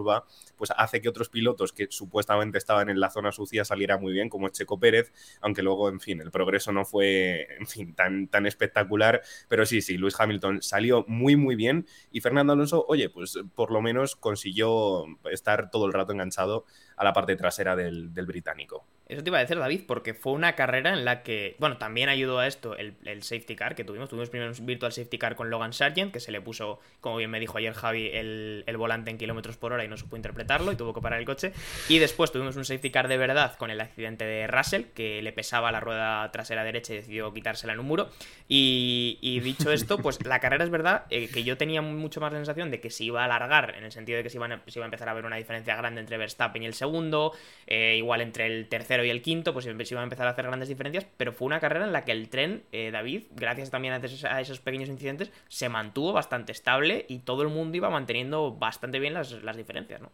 pues 0.56 0.72
hace 0.76 1.00
que 1.00 1.08
otros 1.08 1.28
pilotos 1.28 1.72
que 1.72 1.86
supuestamente 1.90 2.58
estaban 2.58 2.88
en 2.88 3.00
la 3.00 3.10
zona 3.10 3.32
sucia 3.32 3.64
saliera 3.64 3.98
muy 3.98 4.12
bien, 4.12 4.28
como 4.28 4.48
Checo 4.48 4.78
Pérez, 4.78 5.12
aunque 5.40 5.62
luego, 5.62 5.88
en 5.88 6.00
fin, 6.00 6.20
el 6.20 6.30
progreso 6.30 6.72
no 6.72 6.84
fue, 6.84 7.48
en 7.58 7.66
fin, 7.66 7.94
tan, 7.94 8.28
tan 8.28 8.46
espectacular, 8.46 9.22
pero 9.48 9.66
sí, 9.66 9.82
sí, 9.82 9.96
Luis 9.96 10.18
Hamilton 10.18 10.62
salió 10.62 11.04
muy, 11.08 11.36
muy 11.36 11.56
bien 11.56 11.86
y 12.10 12.20
Fernando 12.20 12.52
Alonso, 12.52 12.84
oye, 12.88 13.10
pues 13.10 13.38
por 13.54 13.70
lo 13.70 13.80
menos 13.82 14.16
consiguió 14.16 15.04
estar 15.30 15.70
todo 15.70 15.86
el 15.86 15.92
rato 15.92 16.12
enganchado 16.12 16.64
a 16.96 17.04
la 17.04 17.12
parte 17.12 17.36
trasera 17.36 17.76
del 17.76 18.10
británico. 18.26 18.84
Eso 19.08 19.22
te 19.22 19.30
iba 19.30 19.38
a 19.38 19.40
decir, 19.40 19.56
David, 19.56 19.82
porque 19.86 20.14
fue 20.14 20.32
una 20.32 20.56
carrera 20.56 20.92
en 20.92 21.04
la 21.04 21.22
que, 21.22 21.54
bueno, 21.60 21.76
también 21.78 22.08
ayudó 22.08 22.40
a 22.40 22.48
esto 22.48 22.76
el, 22.76 22.96
safety 23.22 23.54
car 23.54 23.76
que 23.76 23.84
tuvimos. 23.84 24.08
Tuvimos 24.08 24.30
primero 24.30 24.50
un 24.50 24.66
virtual 24.66 24.90
safety 24.90 25.16
car 25.16 25.36
con 25.36 25.48
Logan 25.48 25.72
Sargent, 25.72 26.12
que 26.12 26.18
se 26.18 26.32
le 26.32 26.40
puso, 26.40 26.80
como 27.00 27.16
bien 27.16 27.30
me 27.30 27.38
dijo 27.38 27.56
ayer 27.56 27.72
Javi, 27.72 28.10
el, 28.12 28.64
volante 28.76 29.10
en 29.10 29.18
kilómetros 29.18 29.56
por 29.56 29.72
hora 29.72 29.84
y 29.84 29.88
no 29.88 29.96
supo 29.96 30.16
interpretarlo 30.16 30.72
y 30.72 30.76
tuvo 30.76 30.92
que 30.92 31.00
parar 31.00 31.20
el 31.20 31.24
coche. 31.24 31.52
Y 31.88 31.98
después 31.98 32.32
tuvimos 32.32 32.56
un 32.56 32.64
safety 32.64 32.90
car 32.90 33.06
de 33.06 33.16
verdad 33.16 33.56
con 33.56 33.70
el 33.70 33.80
accidente 33.80 34.24
de 34.24 34.48
Russell, 34.48 34.86
que 34.92 35.22
le 35.22 35.32
pesaba 35.32 35.70
la 35.70 35.78
rueda 35.78 36.30
trasera 36.32 36.64
derecha 36.64 36.92
y 36.92 36.96
decidió 36.96 37.32
quitársela 37.32 37.74
en 37.74 37.78
un 37.78 37.86
muro. 37.86 38.10
Y, 38.48 39.40
dicho 39.40 39.70
esto, 39.70 39.98
pues 39.98 40.24
la 40.26 40.40
carrera 40.40 40.64
es 40.64 40.70
verdad 40.70 41.04
eh, 41.10 41.28
que 41.28 41.44
yo 41.44 41.56
tenía 41.56 41.80
mucho 41.80 42.20
más 42.20 42.32
la 42.32 42.38
sensación 42.38 42.72
de 42.72 42.80
que 42.80 42.90
se 42.90 43.04
iba 43.04 43.22
a 43.22 43.26
alargar, 43.26 43.74
en 43.76 43.84
el 43.84 43.92
sentido 43.92 44.16
de 44.16 44.24
que 44.24 44.30
se, 44.30 44.36
iba 44.38 44.46
a 44.48 44.84
empezar 44.84 45.08
a 45.08 45.14
ver 45.14 45.24
una 45.24 45.36
diferencia 45.36 45.76
grande 45.76 46.00
entre 46.00 46.16
Verstappen 46.16 46.62
y 46.64 46.66
el 46.66 46.74
segundo, 46.74 47.32
eh, 47.68 47.94
igual 47.96 48.20
entre 48.20 48.46
el 48.46 48.68
tercero 48.96 49.04
y 49.04 49.10
el 49.10 49.22
quinto, 49.22 49.52
pues 49.52 49.64
se 49.64 49.70
iban 49.70 50.00
a 50.00 50.04
empezar 50.04 50.26
a 50.26 50.30
hacer 50.30 50.46
grandes 50.46 50.68
diferencias, 50.68 51.06
pero 51.16 51.32
fue 51.32 51.46
una 51.46 51.60
carrera 51.60 51.84
en 51.84 51.92
la 51.92 52.04
que 52.04 52.12
el 52.12 52.28
tren, 52.28 52.62
eh, 52.72 52.90
David, 52.90 53.24
gracias 53.34 53.70
también 53.70 53.94
a 53.94 54.40
esos, 54.40 54.60
pequeños 54.60 54.88
incidentes, 54.88 55.30
se 55.48 55.68
mantuvo 55.68 56.12
bastante 56.12 56.52
estable 56.52 57.04
y 57.08 57.18
todo 57.18 57.42
el 57.42 57.48
mundo 57.48 57.76
iba 57.76 57.90
manteniendo 57.90 58.52
bastante 58.52 58.98
bien 58.98 59.14
las, 59.14 59.56
diferencias, 59.56 60.00
¿no? 60.00 60.10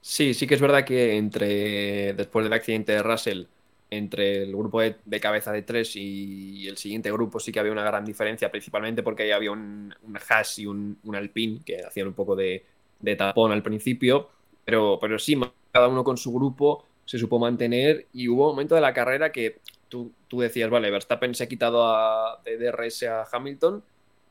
Sí, 0.00 0.34
sí 0.34 0.46
que 0.46 0.54
es 0.54 0.60
verdad 0.60 0.84
que 0.84 1.16
entre 1.16 2.12
después 2.14 2.44
del 2.44 2.52
accidente 2.52 2.92
de 2.92 3.02
Russell, 3.02 3.44
entre 3.90 4.42
el 4.42 4.56
grupo 4.56 4.80
de, 4.80 5.20
cabeza 5.20 5.52
de 5.52 5.62
tres 5.62 5.94
y 5.96 6.66
el 6.66 6.76
siguiente 6.76 7.12
grupo 7.12 7.38
sí 7.38 7.52
que 7.52 7.60
había 7.60 7.72
una 7.72 7.84
gran 7.84 8.04
diferencia, 8.04 8.50
principalmente 8.50 9.02
porque 9.02 9.24
ahí 9.24 9.30
había 9.30 9.52
un, 9.52 9.94
un 10.02 10.18
Haas 10.28 10.58
y 10.58 10.66
un, 10.66 10.98
Alpine 11.14 11.60
que 11.64 11.84
hacían 11.84 12.08
un 12.08 12.14
poco 12.14 12.34
de, 12.34 12.64
de 13.00 13.16
tapón 13.16 13.52
al 13.52 13.62
principio, 13.62 14.30
pero, 14.64 14.98
pero 15.00 15.18
sí, 15.18 15.38
cada 15.72 15.88
uno 15.88 16.02
con 16.02 16.16
su 16.16 16.32
grupo 16.32 16.86
se 17.12 17.18
supo 17.18 17.38
mantener 17.38 18.06
y 18.14 18.26
hubo 18.28 18.48
un 18.48 18.52
momento 18.52 18.74
de 18.74 18.80
la 18.80 18.94
carrera 18.94 19.32
que 19.32 19.60
tú, 19.90 20.14
tú 20.28 20.40
decías, 20.40 20.70
vale, 20.70 20.90
Verstappen 20.90 21.34
se 21.34 21.44
ha 21.44 21.46
quitado 21.46 21.86
a, 21.86 22.40
de 22.42 22.56
DRS 22.56 23.02
a 23.02 23.26
Hamilton, 23.30 23.84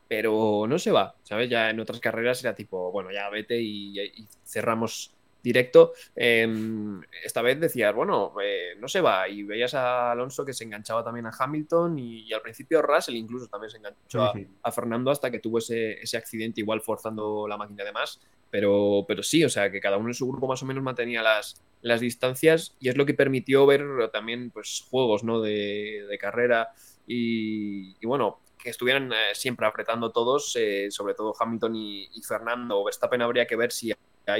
pero 0.07 0.65
no 0.67 0.79
se 0.79 0.89
va, 0.89 1.13
¿sabes? 1.21 1.47
Ya 1.47 1.69
en 1.69 1.79
otras 1.79 1.99
carreras 1.99 2.43
era 2.43 2.55
tipo, 2.55 2.91
bueno, 2.91 3.11
ya 3.11 3.29
vete 3.29 3.61
y, 3.61 4.27
cerramos 4.43 5.13
directo. 5.43 5.93
Em, 6.15 7.01
esta 7.23 7.41
vez 7.41 7.59
decías, 7.59 7.93
bueno, 7.93 8.33
eh, 8.43 8.75
no 8.79 8.87
se 8.87 9.01
va. 9.01 9.27
Y 9.27 9.43
veías 9.43 9.73
a 9.73 10.11
Alonso 10.11 10.45
que 10.45 10.53
se 10.53 10.63
enganchaba 10.63 11.03
también 11.03 11.25
a 11.25 11.31
Hamilton 11.37 11.97
y, 11.99 12.31
al 12.33 12.41
principio 12.41 12.81
Russell 12.81 13.15
incluso 13.15 13.47
también 13.47 13.71
se 13.71 13.77
enganchó 13.77 14.33
a, 14.63 14.71
Fernando 14.71 15.11
hasta 15.11 15.29
que 15.31 15.39
tuvo 15.39 15.57
ese, 15.57 16.01
ese, 16.01 16.17
accidente, 16.17 16.61
igual 16.61 16.81
forzando 16.81 17.47
la 17.47 17.57
máquina 17.57 17.83
de 17.83 17.91
más. 17.91 18.21
Pero, 18.49 19.05
pero 19.07 19.23
sí, 19.23 19.43
o 19.43 19.49
sea, 19.49 19.71
que 19.71 19.79
cada 19.79 19.97
uno 19.97 20.09
en 20.09 20.13
su 20.13 20.27
grupo 20.27 20.47
más 20.47 20.61
o 20.61 20.65
menos 20.65 20.83
mantenía 20.83 21.21
las, 21.21 21.61
las 21.81 22.01
distancias 22.01 22.75
y 22.79 22.89
es 22.89 22.97
lo 22.97 23.05
que 23.05 23.13
permitió 23.13 23.65
ver 23.65 24.09
también 24.11 24.51
pues, 24.51 24.85
juegos 24.89 25.23
¿no? 25.23 25.41
de, 25.41 26.17
carrera 26.19 26.69
y, 27.07 28.05
bueno, 28.05 28.41
que 28.57 28.69
estuvieran 28.69 29.11
eh, 29.11 29.33
siempre 29.33 29.65
apretando 29.65 30.11
todos, 30.11 30.55
eh, 30.59 30.87
sobre 30.91 31.13
todo 31.13 31.33
Hamilton 31.37 31.75
y, 31.75 32.21
Fernando. 32.27 32.83
Verstappen 32.83 33.21
habría 33.21 33.47
que 33.47 33.55
ver 33.55 33.71
si 33.71 33.91
ha 33.91 34.37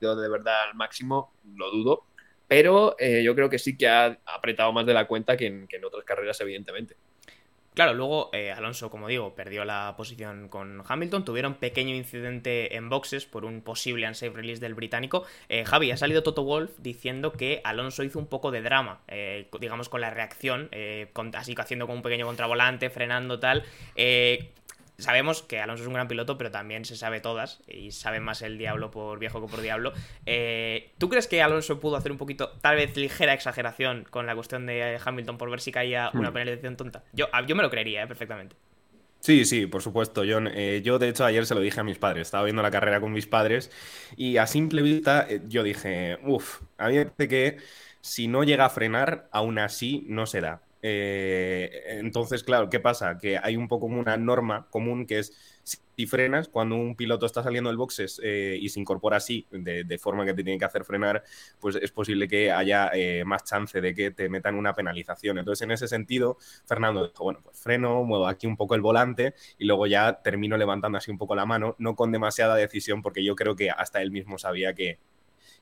de 0.00 0.28
verdad 0.28 0.64
al 0.68 0.74
máximo, 0.74 1.32
lo 1.56 1.70
dudo, 1.70 2.04
pero 2.46 2.96
eh, 2.98 3.22
yo 3.22 3.34
creo 3.34 3.50
que 3.50 3.58
sí 3.58 3.76
que 3.76 3.88
ha 3.88 4.18
apretado 4.24 4.72
más 4.72 4.86
de 4.86 4.94
la 4.94 5.06
cuenta 5.06 5.36
que 5.36 5.46
en 5.46 5.84
otras 5.84 6.04
carreras, 6.04 6.40
evidentemente. 6.40 6.96
Claro, 7.78 7.94
luego 7.94 8.30
eh, 8.32 8.50
Alonso, 8.50 8.90
como 8.90 9.06
digo, 9.06 9.36
perdió 9.36 9.64
la 9.64 9.94
posición 9.96 10.48
con 10.48 10.82
Hamilton. 10.84 11.24
Tuvieron 11.24 11.54
pequeño 11.54 11.94
incidente 11.94 12.74
en 12.74 12.88
boxes 12.88 13.24
por 13.24 13.44
un 13.44 13.60
posible 13.60 14.08
unsafe 14.08 14.32
release 14.34 14.60
del 14.60 14.74
británico. 14.74 15.24
Eh, 15.48 15.64
Javi, 15.64 15.92
ha 15.92 15.96
salido 15.96 16.24
Toto 16.24 16.42
Wolf 16.42 16.72
diciendo 16.78 17.30
que 17.34 17.60
Alonso 17.62 18.02
hizo 18.02 18.18
un 18.18 18.26
poco 18.26 18.50
de 18.50 18.62
drama, 18.62 19.02
digamos, 19.60 19.88
con 19.88 20.00
la 20.00 20.10
reacción, 20.10 20.68
así 21.34 21.54
que 21.54 21.62
haciendo 21.62 21.86
como 21.86 21.98
un 21.98 22.02
pequeño 22.02 22.26
contravolante, 22.26 22.90
frenando 22.90 23.38
tal 23.38 23.62
sabemos 24.98 25.42
que 25.42 25.60
Alonso 25.60 25.82
es 25.82 25.86
un 25.86 25.94
gran 25.94 26.08
piloto, 26.08 26.36
pero 26.36 26.50
también 26.50 26.84
se 26.84 26.96
sabe 26.96 27.20
todas 27.20 27.60
y 27.66 27.92
sabe 27.92 28.20
más 28.20 28.42
el 28.42 28.58
diablo 28.58 28.90
por 28.90 29.18
viejo 29.18 29.40
que 29.40 29.50
por 29.50 29.60
diablo. 29.60 29.92
Eh, 30.26 30.92
¿Tú 30.98 31.08
crees 31.08 31.26
que 31.28 31.42
Alonso 31.42 31.80
pudo 31.80 31.96
hacer 31.96 32.12
un 32.12 32.18
poquito, 32.18 32.50
tal 32.60 32.76
vez 32.76 32.96
ligera 32.96 33.32
exageración 33.32 34.06
con 34.10 34.26
la 34.26 34.34
cuestión 34.34 34.66
de 34.66 35.00
Hamilton 35.02 35.38
por 35.38 35.50
ver 35.50 35.60
si 35.60 35.72
caía 35.72 36.10
una 36.14 36.32
penalización 36.32 36.76
tonta? 36.76 37.04
Yo, 37.12 37.26
yo 37.46 37.56
me 37.56 37.62
lo 37.62 37.70
creería, 37.70 38.02
eh, 38.02 38.06
perfectamente. 38.06 38.56
Sí, 39.20 39.44
sí, 39.44 39.66
por 39.66 39.82
supuesto, 39.82 40.22
John. 40.28 40.48
Eh, 40.52 40.80
yo, 40.84 40.98
de 40.98 41.08
hecho, 41.08 41.24
ayer 41.24 41.44
se 41.44 41.54
lo 41.54 41.60
dije 41.60 41.80
a 41.80 41.84
mis 41.84 41.98
padres. 41.98 42.28
Estaba 42.28 42.44
viendo 42.44 42.62
la 42.62 42.70
carrera 42.70 43.00
con 43.00 43.12
mis 43.12 43.26
padres 43.26 43.70
y 44.16 44.36
a 44.36 44.46
simple 44.46 44.82
vista 44.82 45.26
yo 45.48 45.62
dije, 45.62 46.18
uff, 46.24 46.60
a 46.76 46.88
mí 46.88 46.94
me 46.94 47.06
parece 47.06 47.28
que 47.28 47.56
si 48.00 48.28
no 48.28 48.44
llega 48.44 48.64
a 48.64 48.70
frenar, 48.70 49.28
aún 49.32 49.58
así 49.58 50.04
no 50.08 50.26
se 50.26 50.40
da. 50.40 50.62
Eh, 50.82 51.98
entonces, 51.98 52.44
claro, 52.44 52.70
¿qué 52.70 52.80
pasa? 52.80 53.18
Que 53.18 53.38
hay 53.38 53.56
un 53.56 53.68
poco 53.68 53.86
una 53.86 54.16
norma 54.16 54.68
común 54.70 55.06
que 55.06 55.18
es 55.18 55.32
si 55.98 56.06
frenas, 56.06 56.48
cuando 56.48 56.76
un 56.76 56.94
piloto 56.94 57.26
está 57.26 57.42
saliendo 57.42 57.70
del 57.70 57.76
boxes 57.76 58.20
eh, 58.22 58.56
y 58.60 58.68
se 58.68 58.78
incorpora 58.78 59.16
así, 59.16 59.46
de, 59.50 59.98
forma 59.98 60.24
que 60.24 60.32
te 60.32 60.44
tiene 60.44 60.56
que 60.56 60.64
hacer 60.64 60.84
frenar, 60.84 61.24
pues 61.58 61.74
es 61.74 61.90
posible 61.90 62.28
que 62.28 62.52
haya 62.52 62.90
eh, 62.94 63.24
más 63.24 63.42
chance 63.42 63.80
de 63.80 63.94
que 63.94 64.12
te 64.12 64.28
metan 64.28 64.54
una 64.54 64.74
penalización. 64.74 65.38
Entonces, 65.38 65.64
en 65.64 65.72
ese 65.72 65.88
sentido, 65.88 66.38
Fernando 66.66 67.08
dijo, 67.08 67.24
bueno, 67.24 67.40
pues 67.42 67.58
freno, 67.58 68.04
muevo 68.04 68.28
aquí 68.28 68.46
un 68.46 68.56
poco 68.56 68.76
el 68.76 68.80
volante 68.80 69.34
y 69.58 69.64
luego 69.64 69.88
ya 69.88 70.22
termino 70.22 70.56
levantando 70.56 70.98
así 70.98 71.10
un 71.10 71.18
poco 71.18 71.34
la 71.34 71.46
mano, 71.46 71.74
no 71.78 71.96
con 71.96 72.12
demasiada 72.12 72.54
decisión, 72.54 73.02
porque 73.02 73.24
yo 73.24 73.34
creo 73.34 73.56
que 73.56 73.70
hasta 73.70 74.00
él 74.00 74.12
mismo 74.12 74.38
sabía 74.38 74.74
que, 74.74 75.00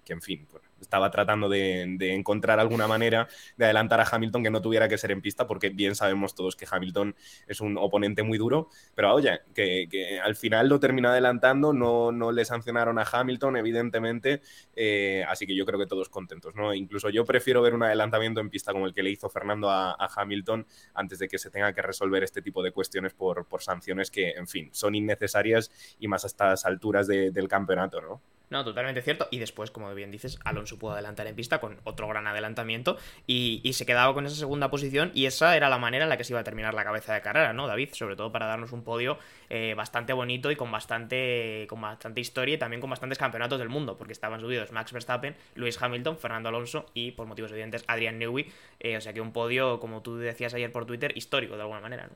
que 0.04 0.12
en 0.12 0.20
fin, 0.20 0.46
pues, 0.50 0.62
estaba 0.80 1.10
tratando 1.10 1.48
de, 1.48 1.96
encontrar 2.14 2.60
alguna 2.60 2.86
manera 2.86 3.28
de 3.56 3.64
adelantar 3.64 4.00
a 4.00 4.06
Hamilton 4.10 4.42
que 4.42 4.50
no 4.50 4.60
tuviera 4.60 4.88
que 4.88 4.98
ser 4.98 5.10
en 5.10 5.20
pista, 5.20 5.46
porque 5.46 5.70
bien 5.70 5.94
sabemos 5.94 6.34
todos 6.34 6.56
que 6.56 6.66
Hamilton 6.70 7.14
es 7.46 7.60
un 7.60 7.76
oponente 7.78 8.22
muy 8.22 8.38
duro, 8.38 8.68
pero 8.94 9.14
oye, 9.14 9.40
que, 9.54 10.20
al 10.22 10.36
final 10.36 10.68
lo 10.68 10.80
termina 10.80 11.10
adelantando, 11.10 11.72
no, 11.72 12.12
no 12.12 12.32
le 12.32 12.44
sancionaron 12.44 12.98
a 12.98 13.06
Hamilton, 13.10 13.56
evidentemente, 13.56 14.42
eh, 14.74 15.24
así 15.28 15.46
que 15.46 15.56
yo 15.56 15.64
creo 15.64 15.78
que 15.78 15.86
todos 15.86 16.08
contentos, 16.08 16.54
¿no? 16.54 16.74
Incluso 16.74 17.10
yo 17.10 17.24
prefiero 17.24 17.62
ver 17.62 17.74
un 17.74 17.82
adelantamiento 17.82 18.40
en 18.40 18.50
pista 18.50 18.72
como 18.72 18.86
el 18.86 18.94
que 18.94 19.02
le 19.02 19.10
hizo 19.10 19.28
Fernando 19.28 19.70
a, 19.70 19.96
Hamilton 20.16 20.66
antes 20.94 21.18
de 21.18 21.28
que 21.28 21.36
se 21.36 21.50
tenga 21.50 21.72
que 21.72 21.82
resolver 21.82 22.22
este 22.22 22.40
tipo 22.40 22.62
de 22.62 22.70
cuestiones 22.70 23.12
por, 23.12 23.46
por 23.46 23.62
sanciones 23.62 24.10
que, 24.10 24.30
en 24.30 24.46
fin, 24.46 24.70
son 24.72 24.94
innecesarias 24.94 25.70
y 25.98 26.08
más 26.08 26.24
a 26.24 26.28
estas 26.28 26.64
alturas 26.64 27.06
del 27.06 27.48
campeonato, 27.48 28.00
¿no? 28.00 28.22
No, 28.48 28.64
totalmente 28.64 29.02
cierto. 29.02 29.26
Y 29.32 29.40
después, 29.40 29.72
como 29.72 29.92
bien 29.92 30.12
dices, 30.12 30.38
Alonso 30.44 30.78
pudo 30.78 30.92
adelantar 30.92 31.26
en 31.26 31.34
pista 31.34 31.58
con 31.58 31.80
otro 31.82 32.06
gran 32.06 32.28
adelantamiento 32.28 32.96
y, 33.26 33.60
se 33.72 33.84
quedaba 33.84 34.14
con 34.14 34.24
esa 34.24 34.36
segunda 34.36 34.70
posición 34.70 35.10
y 35.14 35.26
esa 35.26 35.56
era 35.56 35.68
la 35.68 35.76
manera 35.76 36.04
en 36.04 36.08
la 36.08 36.16
que 36.16 36.24
se 36.24 36.32
iba 36.32 36.40
a 36.40 36.44
terminar 36.44 36.72
la 36.72 36.84
cabeza 36.84 37.12
de 37.12 37.20
carrera, 37.20 37.52
¿no, 37.52 37.66
David? 37.66 37.90
Sobre 37.92 38.16
todo 38.16 38.32
para 38.32 38.46
darnos 38.46 38.72
un 38.72 38.84
podio 38.84 39.18
eh, 39.50 39.74
bastante 39.76 40.12
bonito 40.12 40.50
y 40.50 40.56
con 40.56 40.70
bastante, 40.70 41.66
con 41.68 41.80
bastante 41.80 42.20
historia 42.20 42.54
y 42.54 42.58
también 42.58 42.80
con 42.80 42.88
bastantes 42.88 43.18
campeonatos 43.18 43.58
del 43.58 43.68
mundo, 43.68 43.98
porque 43.98 44.12
estaban 44.12 44.40
subidos 44.40 44.72
Max 44.72 44.92
Verstappen, 44.92 45.36
Lewis 45.56 45.82
Hamilton, 45.82 46.16
Fernando 46.16 46.48
Alonso 46.48 46.86
y, 46.94 47.10
por 47.10 47.26
motivos 47.26 47.50
evidentes, 47.50 47.84
Adrian 47.88 48.18
Newey. 48.18 48.50
Eh, 48.80 48.96
o 48.96 49.00
sea 49.00 49.12
que 49.12 49.20
un 49.20 49.32
podio, 49.32 49.80
como 49.80 50.02
tú 50.02 50.16
decías 50.16 50.54
ayer 50.54 50.72
por 50.72 50.86
Twitter, 50.86 51.12
histórico 51.16 51.56
de 51.56 51.62
alguna 51.62 51.80
manera, 51.80 52.06
¿no? 52.06 52.14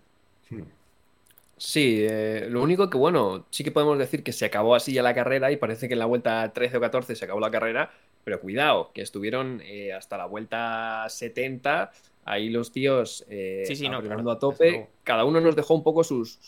Sí. 0.49 0.65
Sí, 1.61 2.07
eh, 2.09 2.47
lo 2.49 2.63
único 2.63 2.89
que, 2.89 2.97
bueno, 2.97 3.45
sí 3.51 3.63
que 3.63 3.71
podemos 3.71 3.99
decir 3.99 4.23
que 4.23 4.33
se 4.33 4.47
acabó 4.47 4.75
así 4.75 4.95
ya 4.95 5.03
la 5.03 5.15
carrera 5.15 5.53
y 5.53 5.59
parece 5.59 5.89
que 5.89 5.93
en 5.93 5.99
la 5.99 6.07
vuelta 6.07 6.51
13 6.55 6.79
o 6.79 6.81
14 6.81 7.15
se 7.15 7.23
acabó 7.27 7.39
la 7.39 7.51
carrera, 7.51 7.91
pero 8.25 8.41
cuidado, 8.41 8.91
que 8.95 9.03
estuvieron 9.03 9.61
eh, 9.63 9.93
hasta 9.93 10.17
la 10.17 10.25
vuelta 10.25 11.05
70, 11.07 11.93
ahí 12.25 12.49
los 12.49 12.73
tíos 12.73 13.27
eh, 13.29 13.65
sí, 13.67 13.87
a 13.87 14.39
tope, 14.39 14.89
cada 15.05 15.27
uno 15.27 15.39
nos 15.43 15.55
dejó 15.55 15.75
un 15.75 15.83
poco 15.83 16.03
sus, 16.03 16.39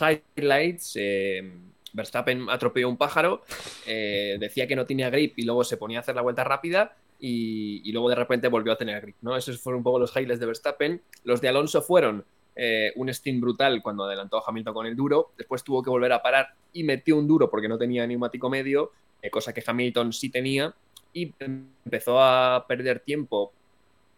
highlights. 0.00 0.94
Eh, 0.98 1.52
Verstappen 1.92 2.48
atropelló 2.48 2.88
un 2.88 2.96
pájaro, 2.96 3.42
decía 3.86 4.66
que 4.66 4.76
no 4.76 4.86
tenía 4.86 5.10
grip 5.10 5.38
y 5.38 5.42
luego 5.42 5.62
se 5.62 5.76
ponía 5.76 5.98
a 5.98 6.00
hacer 6.00 6.14
la 6.14 6.22
vuelta 6.22 6.42
rápida 6.44 6.96
y, 7.20 7.82
y, 7.86 7.92
luego 7.92 8.08
de 8.08 8.14
repente 8.14 8.48
volvió 8.48 8.72
a 8.72 8.78
tener 8.78 9.02
grip, 9.02 9.16
¿no? 9.20 9.36
Esos 9.36 9.60
fueron 9.60 9.78
un 9.78 9.84
poco 9.84 9.98
los 9.98 10.16
highlights 10.16 10.40
de 10.40 10.46
Verstappen. 10.46 11.02
Los 11.24 11.42
de 11.42 11.48
Alonso 11.48 11.82
fueron 11.82 12.24
eh, 12.60 12.92
un 12.96 13.14
steam 13.14 13.40
brutal 13.40 13.80
cuando 13.80 14.02
adelantó 14.02 14.36
a 14.36 14.42
Hamilton 14.44 14.74
con 14.74 14.86
el 14.86 14.96
duro, 14.96 15.30
después 15.38 15.62
tuvo 15.62 15.80
que 15.80 15.90
volver 15.90 16.12
a 16.12 16.20
parar 16.20 16.54
y 16.72 16.82
metió 16.82 17.16
un 17.16 17.28
duro 17.28 17.48
porque 17.48 17.68
no 17.68 17.78
tenía 17.78 18.04
neumático 18.04 18.50
medio, 18.50 18.90
eh, 19.22 19.30
cosa 19.30 19.54
que 19.54 19.62
Hamilton 19.64 20.12
sí 20.12 20.28
tenía, 20.28 20.74
y 21.12 21.32
empezó 21.38 22.20
a 22.20 22.66
perder 22.66 22.98
tiempo. 22.98 23.52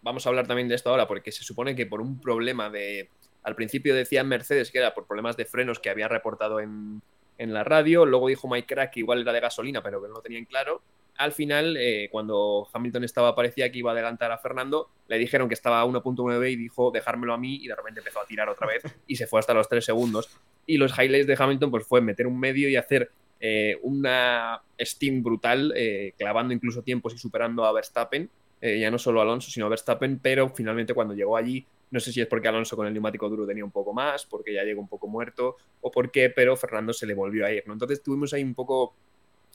Vamos 0.00 0.24
a 0.24 0.30
hablar 0.30 0.46
también 0.46 0.68
de 0.68 0.74
esto 0.74 0.88
ahora, 0.88 1.06
porque 1.06 1.32
se 1.32 1.44
supone 1.44 1.76
que 1.76 1.84
por 1.84 2.00
un 2.00 2.18
problema 2.18 2.70
de... 2.70 3.10
Al 3.42 3.54
principio 3.54 3.94
decían 3.94 4.26
Mercedes 4.26 4.70
que 4.70 4.78
era 4.78 4.94
por 4.94 5.06
problemas 5.06 5.36
de 5.36 5.44
frenos 5.44 5.78
que 5.78 5.90
había 5.90 6.08
reportado 6.08 6.60
en, 6.60 7.02
en 7.36 7.52
la 7.52 7.62
radio. 7.62 8.06
Luego 8.06 8.28
dijo 8.28 8.48
Mike 8.48 8.74
Crack 8.74 8.92
que 8.92 9.00
igual 9.00 9.20
era 9.20 9.34
de 9.34 9.40
gasolina, 9.40 9.82
pero 9.82 10.00
que 10.00 10.08
no 10.08 10.14
lo 10.14 10.22
tenían 10.22 10.46
claro. 10.46 10.80
Al 11.20 11.32
final, 11.32 11.76
eh, 11.76 12.08
cuando 12.10 12.66
Hamilton 12.72 13.04
estaba, 13.04 13.34
parecía 13.34 13.70
que 13.70 13.78
iba 13.78 13.90
a 13.90 13.92
adelantar 13.92 14.32
a 14.32 14.38
Fernando, 14.38 14.88
le 15.06 15.18
dijeron 15.18 15.48
que 15.48 15.54
estaba 15.54 15.82
a 15.82 15.84
1.9 15.84 16.50
y 16.50 16.56
dijo 16.56 16.90
dejármelo 16.90 17.34
a 17.34 17.36
mí 17.36 17.56
y 17.62 17.68
de 17.68 17.76
repente 17.76 18.00
empezó 18.00 18.20
a 18.20 18.24
tirar 18.24 18.48
otra 18.48 18.66
vez 18.66 18.82
y 19.06 19.16
se 19.16 19.26
fue 19.26 19.38
hasta 19.38 19.52
los 19.52 19.68
3 19.68 19.84
segundos. 19.84 20.30
Y 20.64 20.78
los 20.78 20.98
highlights 20.98 21.26
de 21.26 21.36
Hamilton 21.38 21.70
pues 21.70 21.86
fue 21.86 22.00
meter 22.00 22.26
un 22.26 22.40
medio 22.40 22.70
y 22.70 22.76
hacer 22.76 23.10
eh, 23.38 23.78
una 23.82 24.62
steam 24.80 25.22
brutal, 25.22 25.74
eh, 25.76 26.14
clavando 26.16 26.54
incluso 26.54 26.80
tiempos 26.80 27.12
y 27.12 27.18
superando 27.18 27.66
a 27.66 27.72
Verstappen. 27.72 28.30
ya 28.62 28.90
no 28.90 28.98
solo 28.98 29.20
Alonso, 29.20 29.50
sino 29.50 29.66
a 29.66 29.68
Verstappen, 29.68 30.20
pero 30.20 30.48
finalmente 30.48 30.94
cuando 30.94 31.12
llegó 31.12 31.36
allí 31.36 31.66
no 31.90 31.98
sé 31.98 32.12
si 32.12 32.20
es 32.20 32.26
porque 32.26 32.48
Alonso 32.48 32.76
con 32.76 32.86
el 32.86 32.92
neumático 32.92 33.28
duro 33.28 33.46
tenía 33.46 33.64
un 33.64 33.70
poco 33.70 33.92
más, 33.92 34.24
porque 34.26 34.54
ya 34.54 34.62
llegó 34.62 34.80
un 34.80 34.88
poco 34.88 35.08
muerto, 35.08 35.56
o 35.80 35.90
por 35.90 36.10
qué, 36.10 36.30
pero 36.30 36.56
Fernando 36.56 36.92
se 36.92 37.06
le 37.06 37.14
volvió 37.14 37.44
a 37.44 37.52
ir. 37.52 37.64
¿no? 37.66 37.72
Entonces 37.72 38.02
tuvimos 38.02 38.32
ahí 38.32 38.42
un 38.42 38.54
poco 38.54 38.94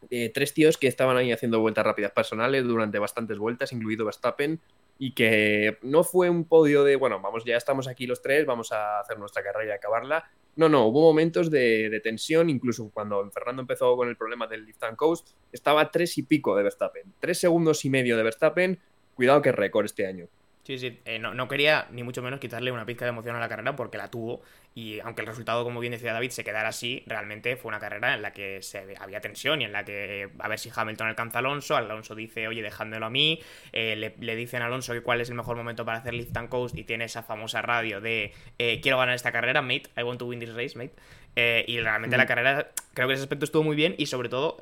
eh, 0.10 0.32
tres 0.34 0.54
tíos 0.54 0.78
que 0.78 0.88
estaban 0.88 1.18
ahí 1.18 1.32
haciendo 1.32 1.60
vueltas 1.60 1.86
rápidas 1.86 2.12
personales 2.12 2.64
durante 2.64 3.00
bastantes 3.00 3.38
vueltas, 3.38 3.74
incluido 3.74 4.06
Verstappen, 4.06 4.60
y 4.98 5.14
que 5.14 5.78
no 5.82 6.04
fue 6.04 6.30
un 6.30 6.46
podio 6.46 6.84
de, 6.84 6.96
bueno, 6.96 7.20
vamos, 7.20 7.44
ya 7.46 7.58
estamos 7.58 7.88
aquí 7.88 8.08
los 8.08 8.22
tres, 8.22 8.46
vamos 8.46 8.72
a 8.72 9.00
hacer 9.00 9.20
nuestra 9.20 9.44
carrera 9.44 9.74
y 9.74 9.76
acabarla. 9.76 10.30
No, 10.56 10.70
no, 10.70 10.86
hubo 10.86 11.02
momentos 11.02 11.52
de, 11.52 11.90
de, 11.90 12.00
tensión, 12.00 12.50
incluso 12.50 12.90
cuando 12.94 13.30
Fernando 13.32 13.62
empezó 13.62 13.98
con 13.98 14.08
el 14.08 14.16
problema 14.16 14.48
del 14.48 14.66
lift 14.66 14.84
and 14.84 14.96
coast, 14.96 15.32
estaba 15.52 15.92
tres 15.92 16.18
y 16.18 16.24
pico 16.24 16.56
de 16.56 16.64
Verstappen, 16.64 17.14
tres 17.20 17.40
segundos 17.40 17.84
y 17.84 17.90
medio 17.90 18.16
de 18.16 18.24
Verstappen, 18.24 18.80
cuidado 19.16 19.42
que 19.42 19.52
récord 19.52 19.86
este 19.86 20.08
año. 20.08 20.30
Sí, 20.66 20.80
sí, 20.80 21.00
eh, 21.06 21.20
no, 21.20 21.36
no, 21.36 21.48
quería 21.48 21.86
ni 21.92 22.02
mucho 22.02 22.24
menos 22.24 22.40
quitarle 22.40 22.72
una 22.72 22.88
pizca 22.88 23.06
de 23.06 23.10
emoción 23.10 23.36
a 23.36 23.40
la 23.40 23.48
carrera 23.48 23.76
porque 23.76 24.00
la 24.00 24.10
tuvo 24.10 24.42
y 24.74 25.00
aunque 25.02 25.22
el 25.22 25.28
resultado, 25.28 25.64
como 25.64 25.80
bien 25.80 25.92
decía 25.92 26.12
David, 26.12 26.32
se 26.32 26.44
quedara 26.44 26.70
así, 26.70 27.04
realmente 27.06 27.56
fue 27.56 27.70
una 27.70 27.80
carrera 27.80 28.16
en 28.16 28.24
la 28.24 28.34
que 28.34 28.64
se, 28.64 28.96
había 29.00 29.22
tensión 29.22 29.62
y 29.62 29.66
en 29.66 29.72
la 29.72 29.86
que 29.86 30.28
a 30.40 30.48
ver 30.48 30.58
si 30.58 30.72
Hamilton 30.76 31.06
alcanza 31.06 31.38
a 31.38 31.42
Alonso, 31.42 31.76
Alonso 31.76 32.16
dice, 32.16 32.48
oye, 32.48 32.64
dejándolo 32.64 33.06
a 33.06 33.12
mí, 33.12 33.40
eh, 33.74 33.96
le, 33.96 34.16
le, 34.20 34.36
dicen 34.36 34.64
a 34.64 34.66
Alonso 34.66 34.94
que 34.94 35.02
cuál 35.02 35.22
es 35.22 35.30
el 35.30 35.36
mejor 35.36 35.56
momento 35.56 35.86
para 35.86 36.00
hacer 36.00 36.16
lift 36.16 36.36
and 36.36 36.50
coast 36.50 36.76
y 36.76 36.84
tiene 36.84 37.06
esa 37.06 37.22
famosa 37.22 37.62
radio 37.62 38.02
de 38.02 38.34
eh, 38.58 38.82
quiero 38.82 38.98
ganar 38.98 39.14
esta 39.14 39.32
carrera, 39.32 39.62
mate, 39.62 39.84
I 39.96 40.02
want 40.02 40.18
to 40.18 40.26
win 40.26 40.40
this 40.40 40.56
race, 40.56 40.76
mate. 40.76 40.96
Eh, 41.36 41.64
y 41.68 41.80
realmente 41.80 42.16
mm. 42.16 42.20
la 42.20 42.26
carrera, 42.26 42.72
creo 42.96 43.08
que 43.08 43.14
ese 43.14 43.22
aspecto 43.22 43.46
estuvo 43.46 43.62
muy 43.62 43.76
bien 43.76 43.94
y 44.00 44.08
sobre 44.08 44.30
todo, 44.30 44.58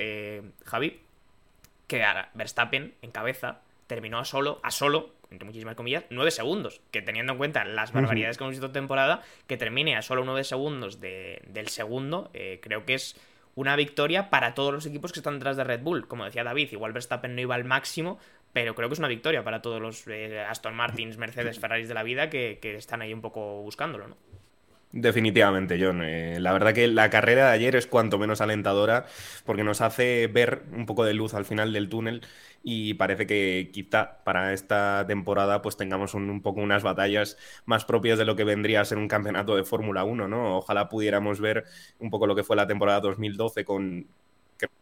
Javi, 0.65 0.99
que 1.87 2.05
Verstappen 2.33 2.93
en 3.01 3.11
cabeza 3.11 3.61
terminó 3.87 4.19
a 4.19 4.25
solo, 4.25 4.59
a 4.63 4.71
solo, 4.71 5.11
entre 5.33 5.45
muchísimas 5.45 5.75
comillas, 5.75 6.05
9 6.09 6.31
segundos. 6.31 6.81
Que 6.91 7.01
teniendo 7.01 7.33
en 7.33 7.37
cuenta 7.37 7.65
las 7.65 7.91
barbaridades 7.91 8.37
que 8.37 8.43
hemos 8.43 8.53
visto 8.55 8.71
temporada, 8.71 9.21
que 9.47 9.57
termine 9.57 9.95
a 9.95 10.01
solo 10.01 10.23
9 10.23 10.43
segundos 10.43 10.99
del 11.01 11.67
segundo, 11.67 12.29
eh, 12.33 12.59
creo 12.61 12.85
que 12.85 12.93
es 12.93 13.15
una 13.55 13.75
victoria 13.75 14.29
para 14.29 14.53
todos 14.53 14.73
los 14.73 14.85
equipos 14.85 15.11
que 15.11 15.19
están 15.19 15.35
detrás 15.35 15.57
de 15.57 15.63
Red 15.63 15.81
Bull. 15.81 16.07
Como 16.07 16.25
decía 16.25 16.43
David, 16.43 16.69
igual 16.71 16.93
Verstappen 16.93 17.35
no 17.35 17.41
iba 17.41 17.55
al 17.55 17.65
máximo, 17.65 18.19
pero 18.53 18.75
creo 18.75 18.89
que 18.89 18.93
es 18.93 18.99
una 18.99 19.07
victoria 19.07 19.43
para 19.43 19.61
todos 19.61 19.81
los 19.81 20.07
eh, 20.07 20.39
Aston 20.39 20.75
Martins, 20.75 21.17
Mercedes, 21.17 21.59
Ferraris 21.59 21.87
de 21.87 21.93
la 21.93 22.03
vida 22.03 22.29
que, 22.29 22.59
que 22.61 22.75
están 22.75 23.01
ahí 23.01 23.13
un 23.13 23.21
poco 23.21 23.61
buscándolo, 23.61 24.07
¿no? 24.07 24.17
Definitivamente, 24.95 25.79
John. 25.83 26.03
Eh, 26.03 26.39
la 26.39 26.53
verdad 26.53 26.71
que 26.71 26.87
la 26.87 27.09
carrera 27.09 27.47
de 27.47 27.53
ayer 27.53 27.75
es 27.75 27.87
cuanto 27.87 28.19
menos 28.19 28.41
alentadora 28.41 29.07
porque 29.43 29.63
nos 29.63 29.81
hace 29.81 30.27
ver 30.27 30.65
un 30.71 30.85
poco 30.85 31.03
de 31.03 31.15
luz 31.15 31.33
al 31.33 31.45
final 31.45 31.73
del 31.73 31.89
túnel 31.89 32.21
y 32.61 32.93
parece 32.93 33.25
que 33.25 33.71
quizá 33.73 34.23
para 34.23 34.53
esta 34.53 35.03
temporada 35.07 35.63
pues 35.63 35.77
tengamos 35.77 36.13
un, 36.13 36.29
un, 36.29 36.43
poco 36.43 36.61
unas 36.61 36.83
batallas 36.83 37.37
más 37.65 37.85
propias 37.85 38.19
de 38.19 38.25
lo 38.25 38.35
que 38.35 38.43
vendría 38.43 38.81
a 38.81 38.85
ser 38.85 38.99
un 38.99 39.07
campeonato 39.07 39.55
de 39.55 39.63
Fórmula 39.63 40.03
1, 40.03 40.27
¿no? 40.27 40.57
Ojalá 40.57 40.89
pudiéramos 40.89 41.41
ver 41.41 41.65
un 41.97 42.11
poco 42.11 42.27
lo 42.27 42.35
que 42.35 42.43
fue 42.43 42.55
la 42.55 42.67
temporada 42.67 42.99
2012 42.99 43.65
con, 43.65 44.07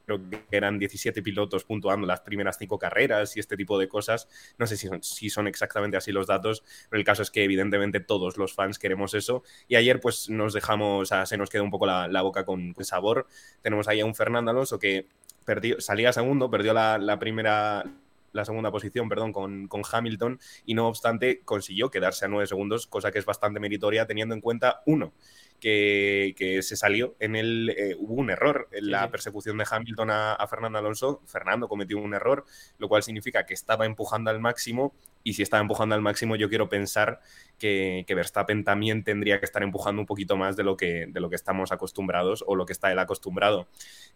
creo 0.05 0.21
que 0.29 0.43
eran 0.51 0.79
17 0.79 1.21
pilotos 1.21 1.63
puntuando 1.63 2.07
las 2.07 2.21
primeras 2.21 2.57
cinco 2.57 2.77
carreras 2.79 3.35
y 3.37 3.39
este 3.39 3.57
tipo 3.57 3.77
de 3.79 3.87
cosas. 3.87 4.27
No 4.57 4.67
sé 4.67 4.77
si 4.77 4.87
son, 4.87 5.03
si 5.03 5.29
son 5.29 5.47
exactamente 5.47 5.97
así 5.97 6.11
los 6.11 6.27
datos, 6.27 6.63
pero 6.89 6.99
el 6.99 7.05
caso 7.05 7.21
es 7.21 7.31
que 7.31 7.43
evidentemente 7.43 7.99
todos 7.99 8.37
los 8.37 8.53
fans 8.53 8.79
queremos 8.79 9.13
eso. 9.13 9.43
Y 9.67 9.75
ayer 9.75 9.99
pues 9.99 10.29
nos 10.29 10.53
dejamos, 10.53 11.09
sea, 11.09 11.25
se 11.25 11.37
nos 11.37 11.49
quedó 11.49 11.63
un 11.63 11.71
poco 11.71 11.85
la, 11.85 12.21
boca 12.21 12.45
con, 12.45 12.75
sabor. 12.81 13.27
Tenemos 13.61 13.87
ahí 13.87 13.99
a 13.99 14.05
un 14.05 14.15
Fernando 14.15 14.51
Alonso 14.51 14.79
que 14.79 15.07
perdió, 15.45 15.79
salía 15.79 16.13
segundo, 16.13 16.49
perdió 16.49 16.73
la, 16.73 16.97
la 16.97 17.19
primera 17.19 17.85
la 18.33 18.45
segunda 18.45 18.71
posición, 18.71 19.09
perdón, 19.09 19.33
con, 19.33 19.67
con, 19.67 19.81
Hamilton 19.89 20.39
y 20.65 20.73
no 20.73 20.87
obstante 20.87 21.41
consiguió 21.43 21.91
quedarse 21.91 22.25
a 22.25 22.27
nueve 22.27 22.47
segundos, 22.47 22.87
cosa 22.87 23.11
que 23.11 23.19
es 23.19 23.25
bastante 23.25 23.59
meritoria 23.59 24.05
teniendo 24.05 24.35
en 24.35 24.41
cuenta, 24.41 24.81
uno, 24.85 25.13
que, 25.62 26.60
se 26.63 26.76
salió 26.76 27.15
en 27.19 27.36
el. 27.36 27.69
Eh, 27.69 27.95
hubo 27.97 28.15
un 28.15 28.32
error 28.32 28.67
en 28.71 28.91
la 28.91 29.10
persecución 29.10 29.58
de 29.58 29.65
Hamilton 29.69 30.10
a, 30.12 30.47
Fernando 30.50 30.80
Alonso. 30.80 31.21
Fernando 31.26 31.67
cometió 31.67 32.00
un 32.00 32.13
error, 32.13 32.45
lo 32.80 32.89
cual 32.89 33.04
significa 33.04 33.45
que 33.45 33.54
estaba 33.54 33.86
empujando 33.86 34.32
al 34.32 34.39
máximo. 34.39 34.93
Y 35.24 35.34
si 35.34 35.43
estaba 35.43 35.62
empujando 35.62 35.93
al 35.93 36.02
máximo, 36.02 36.36
yo 36.36 36.50
quiero 36.50 36.67
pensar 36.67 37.19
que, 37.60 38.04
Verstappen 38.10 38.63
también 38.63 39.04
tendría 39.04 39.39
que 39.39 39.45
estar 39.45 39.62
empujando 39.62 40.02
un 40.02 40.08
poquito 40.08 40.36
más 40.36 40.56
de 40.56 40.63
lo 40.63 40.76
que, 40.76 41.06
de 41.08 41.19
lo 41.19 41.30
que 41.30 41.36
estamos 41.36 41.71
acostumbrados 41.71 42.43
o 42.47 42.56
lo 42.56 42.65
que 42.65 42.74
está 42.74 42.91
él 42.91 42.97
acostumbrado. 42.97 43.67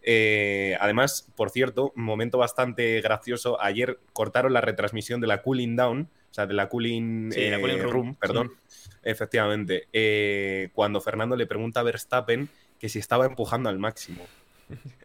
Eh, 0.02 0.76
además, 0.80 1.32
por 1.36 1.50
cierto, 1.50 1.92
un 1.94 2.02
momento 2.02 2.38
bastante 2.38 3.00
gracioso. 3.00 3.62
Ayer 3.62 4.00
cortaron 4.12 4.52
la 4.52 4.62
retransmisión 4.62 5.20
de 5.20 5.28
la 5.28 5.42
Cooling 5.42 5.76
Down 5.76 6.10
sea, 6.36 6.46
de 6.46 6.54
la 6.54 6.68
Cooling, 6.68 7.32
eh, 7.34 7.82
room, 7.82 8.14
perdón. 8.14 8.52
Efectivamente. 9.02 9.88
Eh, 9.92 10.70
cuando 10.74 11.00
Fernando 11.00 11.36
le 11.36 11.46
pregunta 11.46 11.80
a 11.80 11.82
Verstappen 11.82 12.48
que 12.78 12.88
si 12.88 12.98
estaba 12.98 13.26
empujando 13.26 13.68
al 13.68 13.78
máximo. 13.78 14.26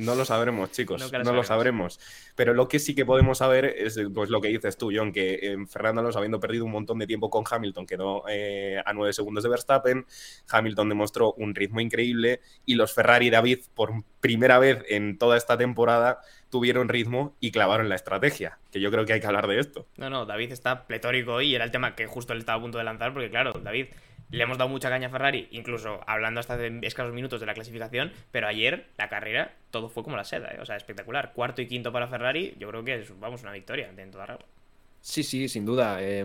No 0.00 0.14
lo 0.14 0.24
sabremos, 0.24 0.72
chicos. 0.72 1.12
No, 1.12 1.32
lo 1.32 1.44
sabremos. 1.44 2.00
Pero 2.34 2.54
lo 2.54 2.68
que 2.68 2.78
sí 2.78 2.94
que 2.94 3.04
podemos 3.04 3.38
saber 3.38 3.64
es 3.64 3.98
pues, 4.14 4.30
lo 4.30 4.40
que 4.40 4.48
dices 4.48 4.76
tú, 4.76 4.90
John, 4.94 5.12
que 5.12 5.34
eh, 5.34 5.56
Fernando 5.68 6.00
Alonso, 6.00 6.18
habiendo 6.18 6.40
perdido 6.40 6.64
un 6.64 6.72
montón 6.72 6.98
de 6.98 7.06
tiempo 7.06 7.30
con 7.30 7.44
Hamilton, 7.48 7.86
quedó 7.86 8.24
a 8.26 8.92
nueve 8.92 9.12
segundos 9.12 9.44
de 9.44 9.50
Verstappen. 9.50 10.06
Hamilton 10.48 10.88
demostró 10.88 11.32
un 11.34 11.54
ritmo 11.54 11.80
increíble 11.80 12.40
y 12.66 12.74
los 12.74 12.92
Ferrari 12.92 13.30
David, 13.30 13.60
por 13.74 13.92
primera 14.20 14.58
vez 14.58 14.84
en 14.88 15.18
toda 15.18 15.36
esta 15.36 15.56
temporada, 15.56 16.20
tuvieron 16.50 16.88
ritmo 16.88 17.36
y 17.40 17.52
clavaron 17.52 17.88
la 17.88 17.94
estrategia, 17.94 18.58
que 18.70 18.80
yo 18.80 18.90
creo 18.90 19.06
que 19.06 19.14
hay 19.14 19.20
que 19.20 19.26
hablar 19.26 19.46
de 19.46 19.58
esto. 19.58 19.86
No, 19.96 20.10
no, 20.10 20.26
David 20.26 20.52
está 20.52 20.86
pletórico 20.86 21.34
hoy 21.34 21.48
y 21.48 21.54
era 21.54 21.64
el 21.64 21.70
tema 21.70 21.94
que 21.94 22.06
justo 22.06 22.32
él 22.32 22.40
estaba 22.40 22.58
a 22.58 22.62
punto 22.62 22.78
de 22.78 22.84
lanzar, 22.84 23.12
porque 23.12 23.30
claro, 23.30 23.52
David, 23.52 23.86
le 24.30 24.42
hemos 24.42 24.58
dado 24.58 24.70
mucha 24.70 24.88
caña 24.88 25.08
a 25.08 25.10
Ferrari, 25.10 25.48
incluso 25.50 26.00
hablando 26.06 26.40
hasta 26.40 26.56
de 26.56 26.78
escasos 26.82 27.12
minutos 27.12 27.40
de 27.40 27.46
la 27.46 27.54
clasificación, 27.54 28.12
pero 28.30 28.46
ayer 28.46 28.86
la 28.96 29.08
carrera 29.08 29.54
todo 29.70 29.88
fue 29.88 30.02
como 30.02 30.16
la 30.16 30.24
seda, 30.24 30.52
¿eh? 30.54 30.58
o 30.60 30.64
sea, 30.64 30.76
espectacular. 30.76 31.32
Cuarto 31.32 31.62
y 31.62 31.66
quinto 31.66 31.92
para 31.92 32.08
Ferrari, 32.08 32.54
yo 32.58 32.68
creo 32.68 32.84
que 32.84 32.94
es, 32.96 33.20
vamos, 33.20 33.42
una 33.42 33.52
victoria 33.52 33.92
de 33.92 34.06
toda 34.06 34.26
regla. 34.26 34.46
Sí, 35.00 35.22
sí, 35.22 35.48
sin 35.48 35.64
duda. 35.64 35.98
Eh, 36.00 36.24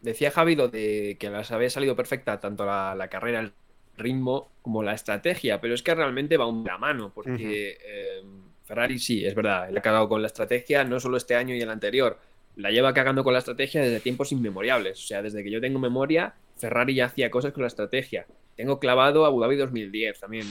decía 0.00 0.30
Javi 0.30 0.54
lo 0.54 0.68
de 0.68 1.16
que 1.18 1.28
las 1.28 1.50
había 1.50 1.70
salido 1.70 1.96
perfecta 1.96 2.38
tanto 2.38 2.64
la, 2.64 2.94
la, 2.94 3.08
carrera, 3.08 3.40
el 3.40 3.52
ritmo, 3.96 4.50
como 4.62 4.82
la 4.82 4.94
estrategia, 4.94 5.60
pero 5.60 5.74
es 5.74 5.82
que 5.82 5.94
realmente 5.94 6.36
va 6.36 6.46
un 6.46 6.64
de 6.64 6.70
la 6.70 6.78
mano, 6.78 7.12
porque... 7.14 7.32
Uh 7.32 7.36
-huh. 7.36 7.52
eh, 7.52 8.24
Ferrari 8.66 8.98
sí, 8.98 9.24
es 9.24 9.34
verdad, 9.34 9.70
le 9.70 9.78
ha 9.78 9.82
cagado 9.82 10.08
con 10.08 10.20
la 10.20 10.26
estrategia, 10.26 10.82
no 10.82 10.98
solo 10.98 11.16
este 11.16 11.36
año 11.36 11.54
y 11.54 11.60
el 11.60 11.70
anterior, 11.70 12.18
la 12.56 12.70
lleva 12.70 12.92
cagando 12.92 13.22
con 13.22 13.32
la 13.32 13.38
estrategia 13.38 13.80
desde 13.80 14.00
tiempos 14.00 14.32
inmemoriales. 14.32 14.98
O 15.04 15.06
sea, 15.06 15.22
desde 15.22 15.44
que 15.44 15.50
yo 15.52 15.60
tengo 15.60 15.78
memoria, 15.78 16.34
Ferrari 16.56 16.94
ya 16.94 17.06
hacía 17.06 17.30
cosas 17.30 17.52
con 17.52 17.62
la 17.62 17.68
estrategia. 17.68 18.26
Tengo 18.56 18.78
clavado 18.78 19.24
a 19.24 19.28
Abu 19.28 19.40
Dhabi 19.40 19.56
2010 19.56 20.20
también, 20.20 20.46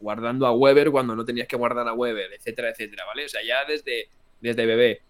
guardando 0.00 0.46
a 0.46 0.52
Weber 0.52 0.90
cuando 0.90 1.14
no 1.14 1.24
tenías 1.24 1.46
que 1.46 1.56
guardar 1.56 1.86
a 1.86 1.92
Weber, 1.92 2.32
etcétera, 2.32 2.70
etcétera, 2.70 3.04
¿vale? 3.04 3.26
O 3.26 3.28
sea, 3.28 3.42
ya 3.46 3.64
desde, 3.66 4.08
desde 4.40 4.66
bebé. 4.66 5.02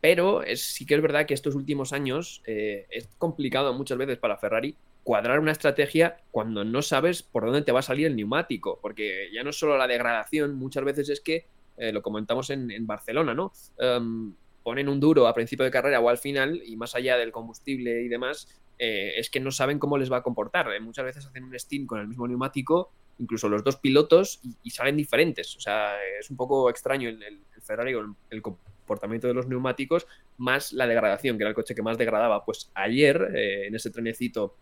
Pero 0.00 0.42
es, 0.42 0.62
sí 0.62 0.86
que 0.86 0.94
es 0.94 1.02
verdad 1.02 1.26
que 1.26 1.34
estos 1.34 1.54
últimos 1.54 1.92
años 1.92 2.42
eh, 2.46 2.86
es 2.90 3.08
complicado 3.18 3.72
muchas 3.74 3.98
veces 3.98 4.18
para 4.18 4.36
Ferrari 4.36 4.76
cuadrar 5.02 5.40
una 5.40 5.52
estrategia 5.52 6.18
cuando 6.30 6.64
no 6.64 6.82
sabes 6.82 7.22
por 7.22 7.44
dónde 7.44 7.62
te 7.62 7.72
va 7.72 7.80
a 7.80 7.82
salir 7.82 8.06
el 8.06 8.14
neumático, 8.14 8.78
porque 8.82 9.30
ya 9.32 9.42
no 9.42 9.52
solo 9.52 9.78
la 9.78 9.86
degradación, 9.86 10.54
muchas 10.56 10.84
veces 10.84 11.08
es 11.08 11.20
que, 11.20 11.46
eh, 11.78 11.92
lo 11.92 12.02
comentamos 12.02 12.50
en, 12.50 12.70
en 12.70 12.86
Barcelona, 12.86 13.32
¿no? 13.32 13.52
Um, 13.78 14.34
ponen 14.62 14.88
un 14.88 15.00
duro 15.00 15.26
a 15.26 15.32
principio 15.32 15.64
de 15.64 15.70
carrera 15.70 16.00
o 16.00 16.10
al 16.10 16.18
final, 16.18 16.60
y 16.62 16.76
más 16.76 16.94
allá 16.94 17.16
del 17.16 17.32
combustible 17.32 18.02
y 18.02 18.08
demás, 18.08 18.48
eh, 18.78 19.14
es 19.16 19.28
que 19.28 19.40
no 19.40 19.50
saben 19.50 19.78
cómo 19.78 19.98
les 19.98 20.10
va 20.10 20.18
a 20.18 20.22
comportar. 20.22 20.72
Eh, 20.72 20.80
muchas 20.80 21.04
veces 21.04 21.26
hacen 21.26 21.44
un 21.44 21.58
steam 21.58 21.86
con 21.86 22.00
el 22.00 22.08
mismo 22.08 22.28
neumático, 22.28 22.92
incluso 23.18 23.48
los 23.48 23.64
dos 23.64 23.76
pilotos, 23.76 24.40
y, 24.42 24.56
y 24.62 24.70
salen 24.70 24.96
diferentes. 24.96 25.56
O 25.56 25.60
sea, 25.60 25.96
es 26.18 26.30
un 26.30 26.36
poco 26.36 26.70
extraño 26.70 27.08
el, 27.08 27.22
el, 27.22 27.40
Ferrari 27.60 27.92
con 27.92 28.16
el, 28.30 28.40
comportamiento 28.40 29.26
de 29.26 29.34
los 29.34 29.46
neumáticos, 29.46 30.06
más 30.38 30.72
la 30.72 30.86
degradación, 30.86 31.36
que 31.36 31.42
era 31.42 31.50
el 31.50 31.54
coche 31.54 31.74
que 31.74 31.82
más 31.82 31.98
degradaba. 31.98 32.44
Pues 32.44 32.70
ayer, 32.74 33.30
eh, 33.34 33.66
en 33.66 33.74
ese 33.74 33.90
trenecito 33.90 34.56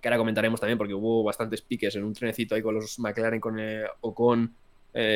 que 0.00 0.08
ahora 0.08 0.16
comentaremos 0.16 0.58
también 0.58 0.78
porque 0.78 0.94
hubo 0.94 1.22
bastantes 1.22 1.60
piques 1.60 1.94
en 1.94 2.04
un 2.04 2.14
trenecito 2.14 2.54
ahí 2.54 2.62
con 2.62 2.74
los 2.74 2.98
McLaren 2.98 3.38
con, 3.38 3.58
o 4.00 4.14
con, 4.14 4.54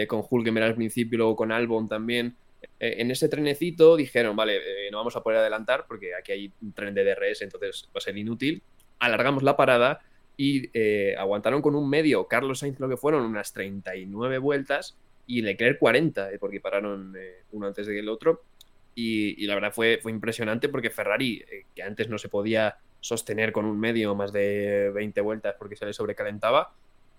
con 0.07 0.25
Hulkenberg 0.29 0.67
al 0.67 0.75
principio 0.75 1.17
luego 1.17 1.37
con 1.37 1.51
Albon 1.53 1.89
también. 1.89 2.37
Eh, 2.81 2.97
en 2.99 3.11
ese 3.11 3.29
trenecito 3.29 3.97
dijeron, 3.97 4.37
vale, 4.37 4.57
eh, 4.57 4.91
no 4.91 4.99
vamos 4.99 5.17
a 5.17 5.23
poder 5.23 5.39
adelantar 5.39 5.87
porque 5.87 6.15
aquí 6.15 6.33
hay 6.33 6.53
un 6.63 6.73
tren 6.73 6.95
de 6.95 7.05
DRS, 7.05 7.43
entonces 7.43 7.89
va 7.89 7.99
a 7.99 8.01
ser 8.01 8.17
inútil. 8.17 8.63
Alargamos 8.99 9.43
la 9.43 9.57
parada 9.57 10.01
y 10.37 10.71
eh, 10.75 11.15
aguantaron 11.17 11.63
con 11.63 11.75
un 11.75 11.89
medio 11.89 12.27
Carlos 12.27 12.59
Sainz 12.59 12.81
lo 12.81 12.89
que 12.89 12.97
fueron 12.97 13.23
unas 13.23 13.53
39 13.53 14.39
vueltas 14.39 14.97
y 15.27 15.43
Leclerc 15.43 15.79
40, 15.79 16.33
eh, 16.33 16.39
porque 16.39 16.61
pararon 16.61 17.15
eh, 17.17 17.45
uno 17.53 17.67
antes 17.67 17.87
del 17.87 18.09
otro. 18.09 18.43
Y, 18.97 19.45
la 19.47 19.55
verdad 19.55 19.73
fue, 19.73 19.99
fue 20.01 20.13
impresionante 20.13 20.69
porque 20.69 20.89
Ferrari, 20.89 21.45
que 21.75 21.83
antes 21.83 22.09
no 22.09 22.17
se 22.17 22.29
podía 22.29 22.77
sostener 23.01 23.51
con 23.51 23.65
un 23.65 23.79
medio 23.79 24.15
más 24.15 24.33
de 24.33 24.91
20 24.95 25.21
vueltas 25.21 25.57
porque 25.59 25.75
se 25.75 25.85
le 25.85 25.93
sobrecalentaba, 25.93 26.73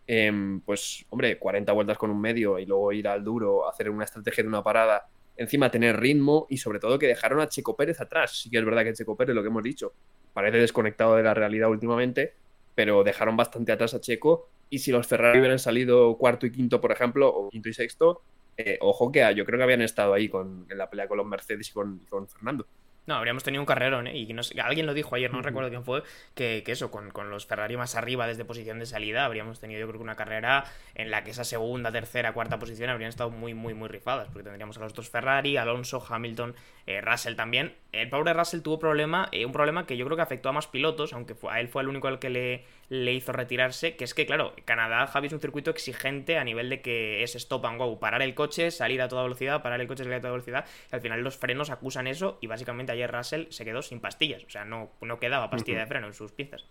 em, 0.07 0.61
pues 0.61 1.05
hombre, 1.09 1.37
40 1.37 1.73
vueltas 1.73 1.97
con 1.97 2.11
un 2.11 2.21
medio 2.21 2.59
y 2.59 2.65
luego 2.65 2.93
ir 2.93 3.09
al 3.09 3.25
duro, 3.25 3.67
hacer 3.67 3.89
una 3.89 4.05
estrategia 4.05 4.43
de 4.43 4.47
una 4.47 4.63
parada, 4.63 5.05
encima 5.37 5.71
tener 5.71 5.99
ritmo 5.99 6.47
y 6.49 6.57
sobre 6.57 6.79
todo 6.79 6.99
que 6.99 7.07
dejaron 7.07 7.39
a 7.39 7.49
Checo 7.49 7.75
Pérez 7.75 7.99
atrás. 8.01 8.39
Sí 8.41 8.49
que 8.49 8.57
es 8.57 8.65
verdad 8.65 8.83
que 8.83 8.93
Checo 8.93 9.15
Pérez, 9.15 9.35
lo 9.35 9.41
que 9.41 9.49
hemos 9.49 9.63
dicho, 9.63 9.93
parece 10.33 10.57
desconectado 10.57 11.15
de 11.15 11.23
la 11.23 11.33
realidad 11.33 11.69
últimamente, 11.69 12.33
pero 12.75 13.03
dejaron 13.03 13.37
bastante 13.37 13.71
atrás 13.71 13.93
a 13.93 14.01
Checo. 14.01 14.49
Y 14.69 14.79
si 14.79 14.91
los 14.91 15.07
Ferrari 15.07 15.39
hubieran 15.39 15.59
salido 15.59 16.17
cuarto 16.17 16.45
y 16.45 16.51
quinto, 16.51 16.81
por 16.81 16.91
ejemplo, 16.91 17.29
o 17.29 17.49
quinto 17.49 17.69
y 17.69 17.73
sexto, 17.73 18.21
eh, 18.57 18.77
ojo 18.81 19.11
que 19.11 19.19
yo 19.35 19.45
creo 19.45 19.57
que 19.57 19.63
habían 19.63 19.81
estado 19.81 20.13
ahí 20.13 20.29
con, 20.29 20.65
en 20.69 20.77
la 20.77 20.89
pelea 20.89 21.07
con 21.07 21.17
los 21.17 21.25
Mercedes 21.27 21.69
y 21.69 21.73
con 21.73 22.27
Fernando. 22.27 22.65
No, 23.07 23.15
habríamos 23.15 23.43
tenido 23.43 23.61
un 23.61 23.67
carrerón, 23.67 24.07
¿eh? 24.07 24.17
Y 24.17 24.35
alguien 24.59 24.87
lo 24.87 24.95
dijo 24.95 25.13
ayer, 25.15 25.31
no 25.31 25.41
recuerdo 25.43 25.69
quién 25.69 25.83
fue, 25.83 26.01
que, 26.33 26.63
eso, 26.65 26.89
con, 26.89 27.29
los 27.29 27.45
Ferrari 27.45 27.77
más 27.77 27.95
arriba 27.95 28.25
desde 28.25 28.45
posición 28.45 28.79
de 28.79 28.87
salida, 28.87 29.25
habríamos 29.25 29.59
tenido 29.59 29.79
yo 29.79 29.87
creo 29.87 29.99
que 29.99 30.03
una 30.03 30.15
carrera 30.15 30.65
en 30.95 31.11
la 31.11 31.23
que 31.23 31.31
esa 31.31 31.43
segunda, 31.43 31.91
tercera, 31.91 32.33
cuarta 32.33 32.57
posición 32.57 32.89
habrían 32.89 33.09
estado 33.09 33.29
muy, 33.29 33.53
muy, 33.53 33.75
muy 33.75 33.89
rifadas, 33.89 34.27
porque 34.27 34.43
tendríamos 34.43 34.77
a 34.77 34.81
los 34.81 34.93
dos 34.93 35.09
Ferrari, 35.09 35.57
Alonso, 35.57 36.03
Hamilton, 36.07 36.55
eh, 36.87 37.01
Russell 37.01 37.35
también. 37.35 37.75
El 37.91 38.09
pobre 38.09 38.33
Russell 38.33 38.61
tuvo 38.61 38.79
problema, 38.79 39.29
eh, 39.31 39.45
un 39.45 39.51
problema 39.51 39.85
que 39.85 39.97
yo 39.97 40.05
creo 40.05 40.15
que 40.15 40.23
afectó 40.23 40.49
a 40.49 40.53
más 40.53 40.67
pilotos, 40.67 41.13
aunque 41.13 41.35
fue, 41.35 41.53
a 41.53 41.59
él 41.59 41.67
fue 41.67 41.83
el 41.83 41.89
único 41.89 42.07
al 42.07 42.17
que 42.17 42.31
le, 42.31 42.65
le 42.89 43.13
hizo 43.13 43.31
retirarse, 43.31 43.95
que 43.95 44.03
es 44.03 44.13
que, 44.13 44.25
claro, 44.25 44.53
Canadá, 44.65 45.07
Javi, 45.07 45.27
es 45.27 45.33
un 45.33 45.39
circuito 45.39 45.71
exigente 45.71 46.37
a 46.37 46.43
nivel 46.43 46.69
de 46.69 46.81
que 46.81 47.23
es 47.23 47.35
stop 47.35 47.65
and 47.65 47.77
go, 47.77 47.99
parar 47.99 48.21
el 48.21 48.35
coche, 48.35 48.71
salir 48.71 49.01
a 49.01 49.07
toda 49.07 49.23
velocidad, 49.23 49.61
parar 49.61 49.81
el 49.81 49.87
coche, 49.87 50.03
salir 50.03 50.17
a 50.17 50.21
toda 50.21 50.33
velocidad, 50.33 50.65
y 50.91 50.95
al 50.95 51.01
final 51.01 51.21
los 51.21 51.37
frenos 51.37 51.69
acusan 51.69 52.07
eso, 52.07 52.37
y 52.41 52.47
básicamente 52.47 52.91
ayer 52.91 53.11
Russell 53.11 53.47
se 53.49 53.65
quedó 53.65 53.81
sin 53.81 53.99
pastillas, 53.99 54.43
o 54.43 54.49
sea, 54.49 54.65
no, 54.65 54.91
no 55.01 55.19
quedaba 55.19 55.49
pastilla 55.49 55.79
de 55.79 55.87
freno 55.87 56.07
en 56.07 56.13
sus 56.13 56.31
piezas. 56.31 56.65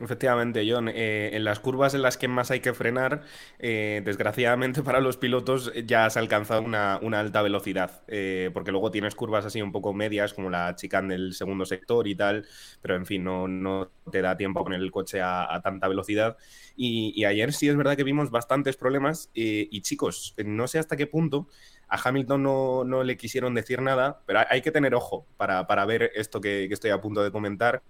Efectivamente, 0.00 0.66
John. 0.66 0.88
Eh, 0.88 1.30
en 1.34 1.44
las 1.44 1.60
curvas 1.60 1.92
en 1.92 2.00
las 2.00 2.16
que 2.16 2.26
más 2.26 2.50
hay 2.50 2.60
que 2.60 2.72
frenar, 2.72 3.22
eh, 3.58 4.00
desgraciadamente 4.02 4.82
para 4.82 5.00
los 5.00 5.18
pilotos 5.18 5.72
ya 5.84 6.06
has 6.06 6.16
alcanzado 6.16 6.62
una, 6.62 6.96
alta 7.20 7.42
velocidad, 7.42 8.02
eh, 8.08 8.50
porque 8.54 8.70
luego 8.70 8.90
tienes 8.90 9.14
curvas 9.14 9.44
así 9.44 9.60
un 9.60 9.72
poco 9.72 9.92
medias, 9.92 10.32
como 10.32 10.48
la 10.48 10.74
chicane 10.74 11.14
del 11.14 11.34
segundo 11.34 11.66
sector 11.66 12.08
y 12.08 12.14
tal, 12.14 12.46
pero 12.80 12.96
en 12.96 13.04
fin, 13.04 13.24
no, 13.24 13.46
no 13.46 13.90
te 14.10 14.22
da 14.22 14.36
tiempo 14.38 14.64
poner 14.64 14.80
el 14.80 14.90
coche 14.90 15.20
a, 15.22 15.60
tanta 15.62 15.86
velocidad. 15.86 16.36
Y, 16.76 17.24
ayer 17.24 17.52
sí 17.52 17.68
es 17.68 17.76
verdad 17.76 17.96
que 17.96 18.04
vimos 18.04 18.30
bastantes 18.30 18.76
problemas 18.76 19.30
y 19.34 19.80
chicos, 19.82 20.34
no 20.44 20.66
sé 20.66 20.78
hasta 20.78 20.96
qué 20.96 21.06
punto 21.06 21.48
a 21.88 22.00
Hamilton 22.02 22.42
no, 22.42 22.84
no, 22.84 23.02
le 23.02 23.16
quisieron 23.16 23.54
decir 23.54 23.82
nada, 23.82 24.22
pero 24.24 24.40
hay 24.48 24.62
que 24.62 24.70
tener 24.70 24.94
ojo 24.94 25.26
para, 25.36 25.66
para 25.66 25.84
ver 25.84 26.12
esto 26.14 26.40
que, 26.40 26.66
que, 26.68 26.74
estoy 26.74 26.90
a 26.90 27.00
punto 27.00 27.22
de 27.22 27.32
comentar. 27.32 27.82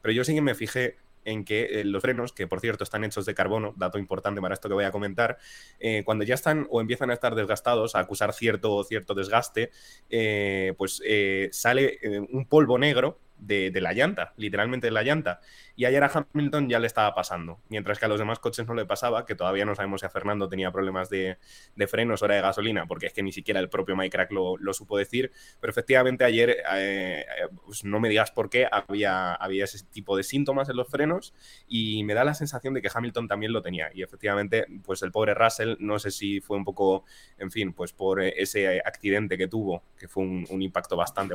Pero 0.00 0.12
yo 0.12 0.24
sí 0.24 0.34
que 0.34 0.40
me 0.40 0.54
fijé 0.54 0.96
en 1.24 1.44
que 1.44 1.80
eh, 1.80 1.84
los 1.84 2.02
frenos, 2.02 2.32
que 2.32 2.46
por 2.46 2.60
cierto 2.60 2.84
están 2.84 3.04
hechos 3.04 3.26
de 3.26 3.34
carbono, 3.34 3.74
dato 3.76 3.98
importante 3.98 4.40
para 4.40 4.54
esto 4.54 4.68
que 4.68 4.74
voy 4.74 4.84
a 4.84 4.90
comentar, 4.90 5.38
eh, 5.78 6.02
cuando 6.04 6.24
ya 6.24 6.34
están 6.34 6.66
o 6.70 6.80
empiezan 6.80 7.10
a 7.10 7.14
estar 7.14 7.34
desgastados, 7.34 7.94
a 7.94 8.00
acusar 8.00 8.32
cierto, 8.32 8.82
cierto 8.84 9.14
desgaste, 9.14 9.70
eh, 10.10 10.74
pues 10.76 11.02
sale 11.52 11.98
un 12.30 12.46
polvo 12.46 12.78
negro 12.78 13.18
de, 13.46 13.80
la 13.80 13.92
llanta, 13.92 14.32
literalmente 14.36 14.86
de 14.86 14.90
la 14.92 15.02
llanta. 15.02 15.40
Y 15.74 15.84
ayer 15.84 16.02
a 16.04 16.10
Hamilton 16.32 16.68
ya 16.68 16.78
le 16.78 16.86
estaba 16.86 17.14
pasando, 17.14 17.60
mientras 17.68 17.98
que 17.98 18.04
a 18.04 18.08
los 18.08 18.18
demás 18.18 18.38
coches 18.38 18.66
no 18.66 18.74
le 18.74 18.86
pasaba, 18.86 19.24
que 19.26 19.34
todavía 19.34 19.64
no 19.64 19.74
sabemos 19.74 20.00
si 20.00 20.06
a 20.06 20.10
Fernando 20.10 20.48
tenía 20.48 20.70
problemas 20.70 21.10
de, 21.10 21.38
frenos 21.88 22.22
o 22.22 22.24
era 22.26 22.36
de 22.36 22.42
gasolina, 22.42 22.86
porque 22.86 23.06
es 23.06 23.12
que 23.12 23.22
ni 23.22 23.32
siquiera 23.32 23.60
el 23.60 23.68
propio 23.68 23.96
Mike 23.96 24.10
Crack 24.10 24.32
lo, 24.32 24.72
supo 24.72 24.96
decir. 24.96 25.32
Pero 25.60 25.70
efectivamente 25.70 26.24
ayer, 26.24 26.56
eh, 26.74 27.24
pues 27.64 27.84
no 27.84 28.00
me 28.00 28.08
digas 28.08 28.30
por 28.30 28.48
qué, 28.48 28.68
había, 28.70 29.34
había 29.34 29.64
ese 29.64 29.84
tipo 29.86 30.16
de 30.16 30.22
síntomas 30.22 30.68
en 30.68 30.76
los 30.76 30.88
frenos 30.88 31.34
y 31.66 32.04
me 32.04 32.14
da 32.14 32.24
la 32.24 32.34
sensación 32.34 32.74
de 32.74 32.82
que 32.82 32.90
Hamilton 32.92 33.28
también 33.28 33.52
lo 33.52 33.62
tenía. 33.62 33.90
Y 33.94 34.02
efectivamente, 34.02 34.66
pues 34.84 35.02
el 35.02 35.10
pobre 35.10 35.34
Russell, 35.34 35.76
no 35.80 35.98
sé 35.98 36.10
si 36.10 36.40
fue 36.40 36.56
un 36.56 36.64
poco, 36.64 37.04
en 37.38 37.50
fin, 37.50 37.72
pues 37.72 37.92
por 37.92 38.22
ese 38.22 38.80
accidente 38.84 39.36
que 39.36 39.48
tuvo, 39.48 39.82
que 39.98 40.08
fue 40.08 40.24
un 40.24 40.62
impacto 40.62 40.96
bastante 40.96 41.34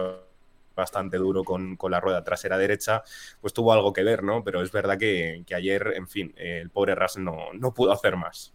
bastante 0.78 1.18
duro 1.18 1.44
con, 1.44 1.78
la 1.90 2.00
rueda 2.00 2.24
trasera 2.24 2.58
derecha, 2.58 3.04
pues 3.42 3.54
tuvo 3.54 3.74
algo 3.74 3.92
que 3.92 4.04
ver, 4.04 4.24
¿no? 4.24 4.44
Pero 4.46 4.62
es 4.62 4.72
verdad 4.72 4.98
que, 4.98 5.44
ayer, 5.54 5.94
en 5.98 6.08
fin, 6.08 6.34
el 6.38 6.70
pobre 6.70 6.96
Russell 6.96 7.26
no, 7.26 7.52
no 7.54 7.74
pudo 7.74 7.92
hacer 7.92 8.16
más. 8.16 8.54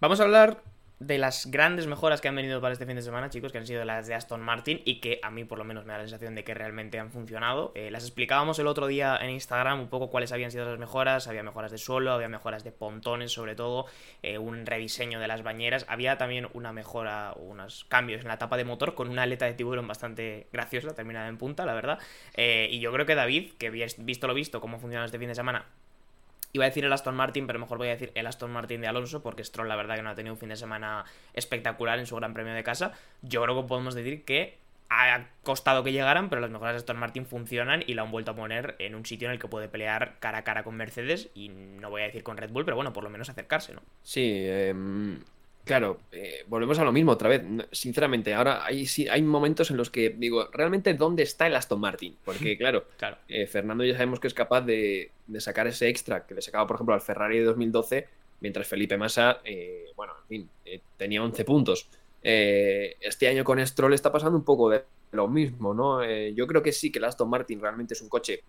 Vamos 0.00 0.20
a 0.20 0.24
hablar 0.24 0.62
de 1.06 1.18
las 1.18 1.50
grandes 1.50 1.86
mejoras 1.86 2.20
que 2.20 2.28
han 2.28 2.36
venido 2.36 2.60
para 2.60 2.72
este 2.72 2.86
fin 2.86 2.96
de 2.96 3.02
semana, 3.02 3.28
chicos, 3.28 3.52
que 3.52 3.58
han 3.58 3.66
sido 3.66 3.84
las 3.84 4.06
de 4.06 4.14
Aston 4.14 4.40
Martin 4.40 4.80
y 4.84 5.00
que 5.00 5.18
a 5.22 5.30
mí 5.30 5.44
por 5.44 5.58
lo 5.58 5.64
menos 5.64 5.84
me 5.84 5.92
da 5.92 5.98
la 5.98 6.04
sensación 6.04 6.34
de 6.34 6.44
que 6.44 6.54
realmente 6.54 6.98
han 6.98 7.10
funcionado. 7.10 7.72
Eh, 7.74 7.90
las 7.90 8.04
explicábamos 8.04 8.58
el 8.58 8.66
otro 8.66 8.86
día 8.86 9.18
en 9.20 9.30
Instagram 9.30 9.80
un 9.80 9.88
poco 9.88 10.10
cuáles 10.10 10.32
habían 10.32 10.50
sido 10.50 10.64
las 10.64 10.78
mejoras. 10.78 11.26
Había 11.28 11.42
mejoras 11.42 11.72
de 11.72 11.78
suelo, 11.78 12.12
había 12.12 12.28
mejoras 12.28 12.64
de 12.64 12.72
pontones 12.72 13.32
sobre 13.32 13.54
todo, 13.54 13.86
eh, 14.22 14.38
un 14.38 14.64
rediseño 14.64 15.18
de 15.18 15.28
las 15.28 15.42
bañeras. 15.42 15.84
Había 15.88 16.18
también 16.18 16.48
una 16.52 16.72
mejora, 16.72 17.34
unos 17.36 17.84
cambios 17.84 18.22
en 18.22 18.28
la 18.28 18.38
tapa 18.38 18.56
de 18.56 18.64
motor 18.64 18.94
con 18.94 19.08
una 19.08 19.22
aleta 19.22 19.46
de 19.46 19.54
tiburón 19.54 19.88
bastante 19.88 20.46
graciosa, 20.52 20.94
terminada 20.94 21.28
en 21.28 21.38
punta, 21.38 21.66
la 21.66 21.74
verdad. 21.74 21.98
Eh, 22.34 22.68
y 22.70 22.80
yo 22.80 22.92
creo 22.92 23.06
que 23.06 23.14
David, 23.14 23.52
que 23.58 23.70
visto 23.70 24.26
lo 24.26 24.34
visto, 24.34 24.60
cómo 24.60 24.78
funciona 24.78 25.04
este 25.04 25.18
fin 25.18 25.28
de 25.28 25.34
semana, 25.34 25.66
Iba 26.54 26.66
a 26.66 26.68
decir 26.68 26.84
el 26.84 26.92
Aston 26.92 27.14
Martin, 27.14 27.46
pero 27.46 27.58
mejor 27.58 27.78
voy 27.78 27.88
a 27.88 27.92
decir 27.92 28.12
el 28.14 28.26
Aston 28.26 28.50
Martin 28.50 28.82
de 28.82 28.86
Alonso, 28.86 29.22
porque 29.22 29.42
Stroll 29.42 29.68
la 29.68 29.76
verdad 29.76 29.96
que 29.96 30.02
no 30.02 30.10
ha 30.10 30.14
tenido 30.14 30.34
un 30.34 30.38
fin 30.38 30.50
de 30.50 30.56
semana 30.56 31.04
espectacular 31.32 31.98
en 31.98 32.06
su 32.06 32.14
Gran 32.16 32.34
Premio 32.34 32.52
de 32.52 32.62
casa. 32.62 32.92
Yo 33.22 33.42
creo 33.42 33.62
que 33.62 33.66
podemos 33.66 33.94
decir 33.94 34.24
que 34.24 34.58
ha 34.90 35.26
costado 35.42 35.82
que 35.82 35.92
llegaran, 35.92 36.28
pero 36.28 36.42
las 36.42 36.50
mejoras 36.50 36.74
de 36.74 36.78
Aston 36.78 36.98
Martin 36.98 37.24
funcionan 37.24 37.82
y 37.86 37.94
la 37.94 38.02
han 38.02 38.10
vuelto 38.10 38.32
a 38.32 38.36
poner 38.36 38.76
en 38.78 38.94
un 38.94 39.06
sitio 39.06 39.28
en 39.28 39.32
el 39.32 39.38
que 39.38 39.48
puede 39.48 39.68
pelear 39.68 40.18
cara 40.20 40.38
a 40.38 40.44
cara 40.44 40.62
con 40.62 40.76
Mercedes 40.76 41.30
y 41.34 41.48
no 41.48 41.88
voy 41.88 42.02
a 42.02 42.04
decir 42.04 42.22
con 42.22 42.36
Red 42.36 42.50
Bull, 42.50 42.66
pero 42.66 42.76
bueno, 42.76 42.92
por 42.92 43.02
lo 43.02 43.08
menos 43.08 43.30
acercarse, 43.30 43.72
¿no? 43.72 43.80
Sí, 44.02 44.42
eh, 44.44 44.74
Claro, 45.64 46.00
eh, 46.10 46.44
volvemos 46.48 46.78
a 46.80 46.84
lo 46.84 46.90
mismo 46.90 47.12
otra 47.12 47.28
vez. 47.28 47.42
Sinceramente, 47.70 48.34
ahora 48.34 48.64
hay, 48.64 48.84
hay 49.10 49.22
momentos 49.22 49.70
en 49.70 49.76
los 49.76 49.90
que 49.90 50.10
digo, 50.10 50.48
¿realmente 50.52 50.92
dónde 50.94 51.22
está 51.22 51.46
el 51.46 51.54
Aston 51.54 51.80
Martin? 51.80 52.16
Porque, 52.24 52.58
claro, 52.58 52.86
claro. 52.98 53.18
Eh, 53.28 53.46
Fernando 53.46 53.84
ya 53.84 53.92
sabemos 53.94 54.18
que 54.18 54.26
es 54.26 54.34
capaz 54.34 54.62
de, 54.62 55.12
sacar 55.38 55.68
ese 55.68 55.88
extra 55.88 56.26
que 56.26 56.34
le 56.34 56.42
sacaba, 56.42 56.66
por 56.66 56.76
ejemplo, 56.76 56.94
al 56.94 57.00
Ferrari 57.00 57.38
de 57.38 57.44
2012, 57.44 58.08
mientras 58.40 58.66
Felipe 58.66 58.96
Massa, 58.96 59.40
eh, 59.44 59.86
bueno, 59.94 60.14
en 60.22 60.28
fin, 60.28 60.80
tenía 60.96 61.22
11 61.22 61.44
puntos. 61.44 61.88
este 62.20 63.28
año 63.28 63.44
con 63.44 63.64
Stroll 63.64 63.94
está 63.94 64.10
pasando 64.10 64.36
un 64.36 64.44
poco 64.44 64.68
de 64.68 64.82
lo 65.12 65.28
mismo, 65.28 65.74
¿no? 65.74 66.04
yo 66.30 66.46
creo 66.46 66.62
que 66.62 66.72
sí 66.72 66.90
que 66.90 66.98
el 66.98 67.04
Aston 67.04 67.28
Martin 67.28 67.60
realmente 67.60 67.94
es 67.94 68.00
un 68.00 68.08
coche 68.08 68.42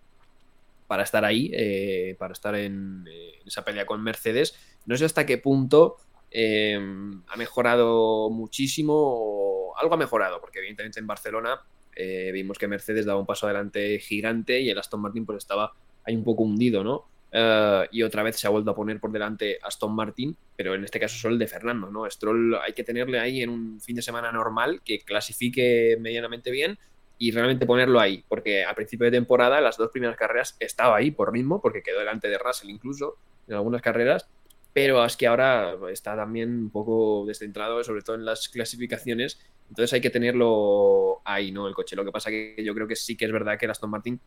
para 0.88 1.02
estar 1.02 1.24
ahí, 1.24 2.14
para 2.18 2.32
estar 2.32 2.54
en 2.56 3.04
esa 3.46 3.64
pelea 3.64 3.86
con 3.86 4.02
Mercedes. 4.02 4.56
No 4.86 4.96
sé 4.96 5.04
hasta 5.04 5.26
qué 5.26 5.38
punto 5.38 5.98
Em, 6.36 7.22
ha 7.28 7.36
mejorado 7.36 8.28
muchísimo, 8.28 9.72
algo 9.80 9.94
ha 9.94 9.96
mejorado, 9.96 10.40
porque 10.40 10.58
evidentemente 10.58 10.98
en 10.98 11.06
Barcelona 11.06 11.60
eh, 11.94 12.30
vimos 12.32 12.58
que 12.58 12.66
Mercedes 12.66 13.06
daba 13.06 13.20
un 13.20 13.26
paso 13.26 13.46
adelante 13.46 14.00
gigante 14.00 14.60
y 14.60 14.68
el 14.68 14.76
Aston 14.76 15.00
Martin 15.00 15.24
pues 15.24 15.38
estaba 15.38 15.72
ahí 16.04 16.16
un 16.16 16.24
poco 16.24 16.42
hundido, 16.42 16.82
¿no? 16.82 17.04
Eh, 17.30 17.88
y 17.92 18.02
otra 18.02 18.24
vez 18.24 18.34
se 18.34 18.48
ha 18.48 18.50
vuelto 18.50 18.72
a 18.72 18.74
poner 18.74 18.98
por 18.98 19.12
delante 19.12 19.60
Aston 19.62 19.94
Martin, 19.94 20.36
pero 20.56 20.74
en 20.74 20.82
este 20.82 20.98
caso 20.98 21.16
solo 21.16 21.34
el 21.34 21.38
de 21.38 21.46
Fernando, 21.46 21.88
¿no? 21.88 22.10
Stroll 22.10 22.56
hay 22.56 22.72
que 22.72 22.82
tenerle 22.82 23.20
ahí 23.20 23.40
en 23.40 23.50
un 23.50 23.80
fin 23.80 23.94
de 23.94 24.02
semana 24.02 24.32
normal 24.32 24.82
que 24.84 25.02
clasifique 25.02 25.96
medianamente 26.00 26.50
bien 26.50 26.80
y 27.16 27.30
realmente 27.30 27.64
ponerlo 27.64 28.00
ahí, 28.00 28.24
porque 28.28 28.64
a 28.64 28.74
principio 28.74 29.04
de 29.04 29.12
temporada 29.12 29.60
las 29.60 29.76
dos 29.76 29.92
primeras 29.92 30.16
carreras 30.16 30.56
estaba 30.58 30.96
ahí 30.96 31.12
por 31.12 31.32
ritmo, 31.32 31.62
porque 31.62 31.84
quedó 31.84 32.00
delante 32.00 32.26
de 32.26 32.38
Russell 32.38 32.70
incluso 32.70 33.18
en 33.46 33.54
algunas 33.54 33.82
carreras, 33.82 34.28
pero 34.74 35.02
es 35.04 35.16
que 35.16 35.26
ahora 35.26 35.74
está 35.90 36.14
también 36.14 36.50
un 36.50 36.70
poco 36.70 37.24
descentrado, 37.26 37.82
sobre 37.82 38.02
todo 38.02 38.16
en 38.16 38.26
las 38.26 38.48
clasificaciones, 38.50 39.40
entonces 39.70 39.92
hay 39.94 40.00
que 40.02 40.10
tenerlo 40.10 41.22
ahí, 41.24 41.50
¿no? 41.50 41.66
El 41.66 41.74
coche. 41.74 41.96
Lo 41.96 42.04
que 42.04 42.12
pasa 42.12 42.28
que 42.28 42.62
yo 42.62 42.74
creo 42.74 42.86
que 42.86 42.96
sí 42.96 43.16
que 43.16 43.24
es 43.24 43.32
verdad 43.32 43.58
que 43.58 43.64
el 43.64 43.70
Aston 43.70 43.88
Martin 43.88 44.20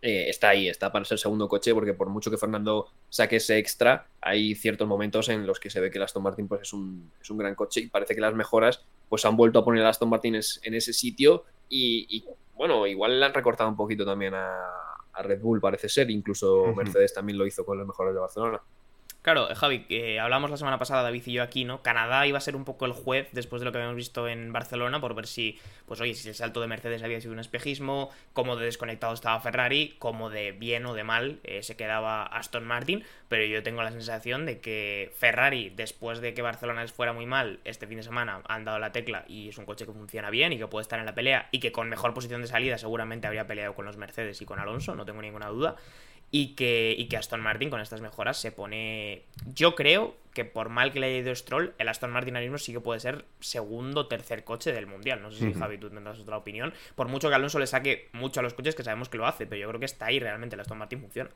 eh, 0.00 0.28
está 0.28 0.48
ahí, 0.50 0.68
está 0.68 0.90
para 0.90 1.04
ser 1.04 1.18
segundo 1.18 1.48
coche, 1.48 1.74
porque 1.74 1.94
por 1.94 2.08
mucho 2.08 2.30
que 2.30 2.38
Fernando 2.38 2.88
saque 3.08 3.36
ese 3.36 3.58
extra, 3.58 4.06
hay 4.20 4.54
ciertos 4.54 4.88
momentos 4.88 5.28
en 5.28 5.46
los 5.46 5.60
que 5.60 5.68
se 5.68 5.80
ve 5.80 5.90
que 5.90 5.98
el 5.98 6.04
Aston 6.04 6.22
Martin 6.22 6.48
pues, 6.48 6.62
es, 6.62 6.72
un, 6.72 7.12
es 7.20 7.28
un 7.30 7.38
gran 7.38 7.54
coche 7.54 7.80
y 7.80 7.88
parece 7.88 8.14
que 8.14 8.20
las 8.20 8.34
mejoras 8.34 8.84
pues 9.08 9.24
han 9.24 9.36
vuelto 9.36 9.58
a 9.58 9.64
poner 9.64 9.82
el 9.82 9.86
Aston 9.88 10.08
Martin 10.08 10.36
en 10.36 10.74
ese 10.74 10.92
sitio 10.92 11.44
y, 11.68 12.24
bueno, 12.54 12.86
igual 12.86 13.18
le 13.18 13.26
han 13.26 13.34
recortado 13.34 13.68
un 13.68 13.76
poquito 13.76 14.04
también 14.04 14.34
a, 14.34 14.78
Red 15.22 15.40
Bull, 15.40 15.60
parece 15.60 15.90
ser, 15.90 16.10
incluso 16.10 16.72
Mercedes 16.74 17.12
también 17.12 17.36
lo 17.36 17.46
hizo 17.46 17.66
con 17.66 17.76
las 17.76 17.86
mejoras 17.86 18.14
de 18.14 18.20
Barcelona. 18.20 18.62
Claro, 19.22 19.46
Javi, 19.54 19.84
que 19.84 20.18
hablamos 20.18 20.50
la 20.50 20.56
semana 20.56 20.80
pasada, 20.80 21.04
David 21.04 21.22
y 21.26 21.34
yo 21.34 21.44
aquí, 21.44 21.64
¿no? 21.64 21.80
Canadá 21.80 22.26
iba 22.26 22.38
a 22.38 22.40
ser 22.40 22.56
un 22.56 22.64
poco 22.64 22.86
el 22.86 22.92
juez 22.92 23.28
después 23.30 23.60
de 23.60 23.66
lo 23.66 23.70
que 23.70 23.78
habíamos 23.78 23.94
visto 23.94 24.26
en 24.26 24.52
Barcelona 24.52 25.00
por 25.00 25.14
ver 25.14 25.28
si, 25.28 25.60
pues 25.86 26.00
oye, 26.00 26.14
si 26.14 26.28
el 26.28 26.34
salto 26.34 26.60
de 26.60 26.66
Mercedes 26.66 27.04
había 27.04 27.20
sido 27.20 27.32
un 27.32 27.38
espejismo, 27.38 28.10
cómo 28.32 28.56
de 28.56 28.64
desconectado 28.64 29.14
estaba 29.14 29.38
Ferrari, 29.38 29.94
cómo 30.00 30.28
de 30.28 30.50
bien 30.50 30.84
o 30.86 30.94
de 30.94 31.04
mal 31.04 31.38
eh, 31.44 31.62
se 31.62 31.76
quedaba 31.76 32.24
Aston 32.24 32.64
Martin, 32.64 33.04
pero 33.28 33.44
yo 33.44 33.62
tengo 33.62 33.84
la 33.84 33.92
sensación 33.92 34.44
de 34.44 34.58
que 34.58 35.12
Ferrari, 35.16 35.70
después 35.70 36.20
de 36.20 36.34
que 36.34 36.42
Barcelona 36.42 36.82
les 36.82 36.92
fuera 36.92 37.12
muy 37.12 37.26
mal, 37.26 37.60
este 37.62 37.86
fin 37.86 37.98
de 37.98 38.02
semana 38.02 38.42
han 38.48 38.64
dado 38.64 38.80
la 38.80 38.90
tecla 38.90 39.24
y 39.28 39.50
es 39.50 39.56
un 39.56 39.66
coche 39.66 39.86
que 39.86 39.92
funciona 39.92 40.30
bien 40.30 40.52
y 40.52 40.58
que 40.58 40.66
puede 40.66 40.82
estar 40.82 40.98
en 40.98 41.06
la 41.06 41.14
pelea 41.14 41.48
y 41.52 41.60
que 41.60 41.70
con 41.70 41.88
mejor 41.88 42.12
posición 42.12 42.40
de 42.42 42.48
salida 42.48 42.76
seguramente 42.76 43.28
habría 43.28 43.46
peleado 43.46 43.74
con 43.74 43.84
los 43.84 43.96
Mercedes 43.96 44.42
y 44.42 44.46
con 44.46 44.58
Alonso, 44.58 44.96
no 44.96 45.04
tengo 45.04 45.22
ninguna 45.22 45.46
duda 45.46 45.76
y 46.34 46.54
que, 46.54 46.96
y 46.98 47.06
que 47.06 47.18
Aston 47.18 47.42
Martin 47.42 47.70
con 47.70 47.80
estas 47.80 48.00
mejoras 48.00 48.38
se 48.38 48.50
pone... 48.50 49.22
Yo 49.54 49.76
creo 49.76 50.16
que 50.32 50.46
por 50.46 50.70
mal 50.70 50.90
que 50.90 50.98
le 50.98 51.06
haya 51.06 51.18
ido 51.18 51.34
Stroll, 51.34 51.74
el 51.76 51.88
Aston 51.88 52.10
Martin 52.10 52.34
ahora 52.34 52.46
mismo 52.46 52.56
sí 52.56 52.72
que 52.72 52.80
puede 52.80 53.00
ser 53.00 53.26
segundo 53.40 54.00
o 54.00 54.06
tercer 54.06 54.42
coche 54.42 54.72
del 54.72 54.86
Mundial. 54.86 55.20
No 55.20 55.30
sé 55.30 55.46
si 55.46 55.52
Javi 55.52 55.76
tú 55.76 55.90
tendrás 55.90 56.18
otra 56.18 56.38
opinión. 56.38 56.72
Por 56.94 57.08
mucho 57.08 57.28
que 57.28 57.34
Alonso 57.34 57.58
le 57.58 57.66
saque 57.66 58.08
mucho 58.12 58.40
a 58.40 58.42
los 58.42 58.54
coches, 58.54 58.74
que 58.74 58.82
sabemos 58.82 59.10
que 59.10 59.18
lo 59.18 59.26
hace, 59.26 59.46
pero 59.46 59.60
yo 59.60 59.68
creo 59.68 59.78
que 59.78 59.84
está 59.84 60.06
ahí 60.06 60.18
realmente 60.18 60.56
el 60.56 60.60
Aston 60.60 60.78
Martin 60.78 61.00
funciona. 61.00 61.30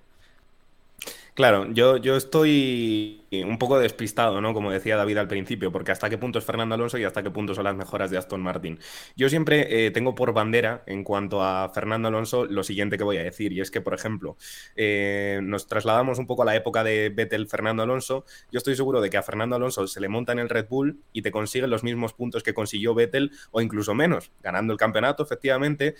Claro, 1.37 1.71
yo, 1.71 1.99
yo 1.99 2.17
estoy 2.17 3.27
un 3.31 3.59
poco 3.59 3.79
despistado, 3.79 4.41
¿no? 4.41 4.55
Como 4.55 4.73
decía 4.73 4.97
David 4.97 5.19
al 5.19 5.29
principio, 5.29 5.71
porque 5.71 5.93
hasta 5.93 6.09
qué 6.09 6.17
punto 6.17 6.39
es 6.39 6.47
Fernando 6.47 6.75
Alonso 6.75 6.97
y 6.97 7.05
hasta 7.05 7.23
qué 7.23 7.31
punto 7.31 7.55
son 7.55 7.65
las 7.65 7.77
mejoras 7.77 8.11
de 8.11 8.17
Aston 8.17 8.41
Martin. 8.41 8.79
Yo 9.17 9.29
siempre 9.29 9.87
eh, 9.87 9.91
tengo 9.91 10.15
por 10.15 10.33
bandera, 10.33 10.83
en 10.87 11.05
cuanto 11.05 11.43
a 11.43 11.71
Fernando 11.75 12.09
Alonso, 12.09 12.47
lo 12.47 12.65
siguiente 12.65 12.97
que 12.97 13.05
voy 13.05 13.19
a 13.19 13.23
decir, 13.23 13.53
y 13.53 13.61
es 13.61 13.71
que, 13.71 13.83
por 13.83 13.93
ejemplo, 13.93 14.39
eh, 14.77 15.41
nos 15.43 15.67
trasladamos 15.67 16.19
un 16.19 16.27
poco 16.27 16.41
a 16.41 16.47
la 16.47 16.57
época 16.57 16.83
de 16.83 17.11
Vettel-Fernando 17.11 17.83
Alonso. 17.83 18.25
Yo 18.51 18.57
estoy 18.57 18.75
seguro 18.75 19.03
de 19.03 19.11
que 19.11 19.19
a 19.19 19.23
Fernando 19.23 19.57
Alonso 19.57 19.87
se 19.87 20.01
le 20.01 20.09
monta 20.09 20.33
en 20.33 20.39
el 20.39 20.49
Red 20.49 20.69
Bull 20.71 21.03
y 21.13 21.21
te 21.21 21.33
consigue 21.33 21.67
los 21.67 21.85
mismos 21.85 22.15
puntos 22.15 22.43
que 22.43 22.55
consiguió 22.55 22.95
Vettel 22.95 23.31
o 23.51 23.61
incluso 23.61 23.93
menos, 23.95 24.31
ganando 24.43 24.73
el 24.73 24.79
campeonato, 24.79 25.23
efectivamente. 25.23 25.97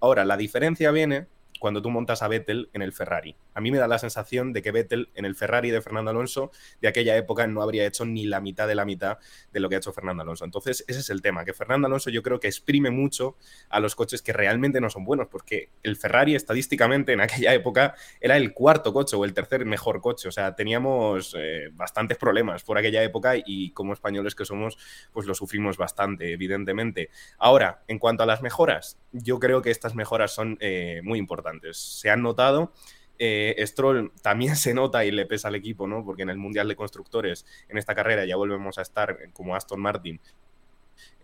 Ahora, 0.00 0.24
la 0.24 0.38
diferencia 0.38 0.90
viene 0.90 1.26
cuando 1.58 1.82
tú 1.82 1.90
montas 1.90 2.22
a 2.22 2.28
Vettel 2.28 2.70
en 2.72 2.82
el 2.82 2.92
Ferrari. 2.92 3.36
A 3.54 3.60
mí 3.60 3.70
me 3.70 3.78
da 3.78 3.88
la 3.88 3.98
sensación 3.98 4.52
de 4.52 4.62
que 4.62 4.70
Vettel 4.70 5.10
en 5.14 5.24
el 5.24 5.34
Ferrari 5.34 5.70
de 5.70 5.80
Fernando 5.80 6.10
Alonso 6.10 6.50
de 6.80 6.88
aquella 6.88 7.16
época 7.16 7.46
no 7.46 7.62
habría 7.62 7.86
hecho 7.86 8.04
ni 8.04 8.26
la 8.26 8.40
mitad 8.40 8.68
de 8.68 8.74
la 8.74 8.84
mitad 8.84 9.18
de 9.52 9.60
lo 9.60 9.68
que 9.68 9.74
ha 9.74 9.78
hecho 9.78 9.92
Fernando 9.92 10.22
Alonso. 10.22 10.44
Entonces, 10.44 10.84
ese 10.86 11.00
es 11.00 11.10
el 11.10 11.22
tema, 11.22 11.44
que 11.44 11.52
Fernando 11.52 11.86
Alonso 11.86 12.10
yo 12.10 12.22
creo 12.22 12.40
que 12.40 12.46
exprime 12.46 12.90
mucho 12.90 13.36
a 13.68 13.80
los 13.80 13.94
coches 13.94 14.22
que 14.22 14.32
realmente 14.32 14.80
no 14.80 14.90
son 14.90 15.04
buenos, 15.04 15.28
porque 15.28 15.70
el 15.82 15.96
Ferrari 15.96 16.34
estadísticamente 16.34 17.12
en 17.12 17.20
aquella 17.20 17.52
época 17.54 17.94
era 18.20 18.36
el 18.36 18.52
cuarto 18.52 18.92
coche 18.92 19.16
o 19.16 19.24
el 19.24 19.34
tercer 19.34 19.64
mejor 19.64 20.00
coche. 20.00 20.28
O 20.28 20.32
sea, 20.32 20.54
teníamos 20.54 21.34
eh, 21.38 21.70
bastantes 21.72 22.18
problemas 22.18 22.62
por 22.62 22.78
aquella 22.78 23.02
época 23.02 23.34
y 23.36 23.70
como 23.70 23.92
españoles 23.92 24.34
que 24.34 24.44
somos, 24.44 24.78
pues 25.12 25.26
lo 25.26 25.34
sufrimos 25.34 25.76
bastante, 25.76 26.32
evidentemente. 26.32 27.10
Ahora, 27.38 27.82
en 27.88 27.98
cuanto 27.98 28.22
a 28.22 28.26
las 28.26 28.42
mejoras, 28.42 28.98
yo 29.12 29.38
creo 29.38 29.62
que 29.62 29.70
estas 29.70 29.94
mejoras 29.94 30.32
son 30.32 30.56
eh, 30.60 31.00
muy 31.02 31.18
importantes 31.18 31.47
se 31.72 32.10
han 32.10 32.22
notado. 32.22 32.72
Eh, 33.18 33.56
Stroll 33.66 34.12
también 34.22 34.56
se 34.56 34.74
nota 34.74 35.04
y 35.04 35.10
le 35.10 35.26
pesa 35.26 35.48
al 35.48 35.54
equipo, 35.54 35.86
¿no? 35.86 36.04
Porque 36.04 36.22
en 36.22 36.30
el 36.30 36.38
Mundial 36.38 36.68
de 36.68 36.76
Constructores, 36.76 37.46
en 37.68 37.78
esta 37.78 37.94
carrera, 37.94 38.24
ya 38.24 38.36
volvemos 38.36 38.78
a 38.78 38.82
estar 38.82 39.32
como 39.32 39.54
Aston 39.54 39.80
Martin 39.80 40.20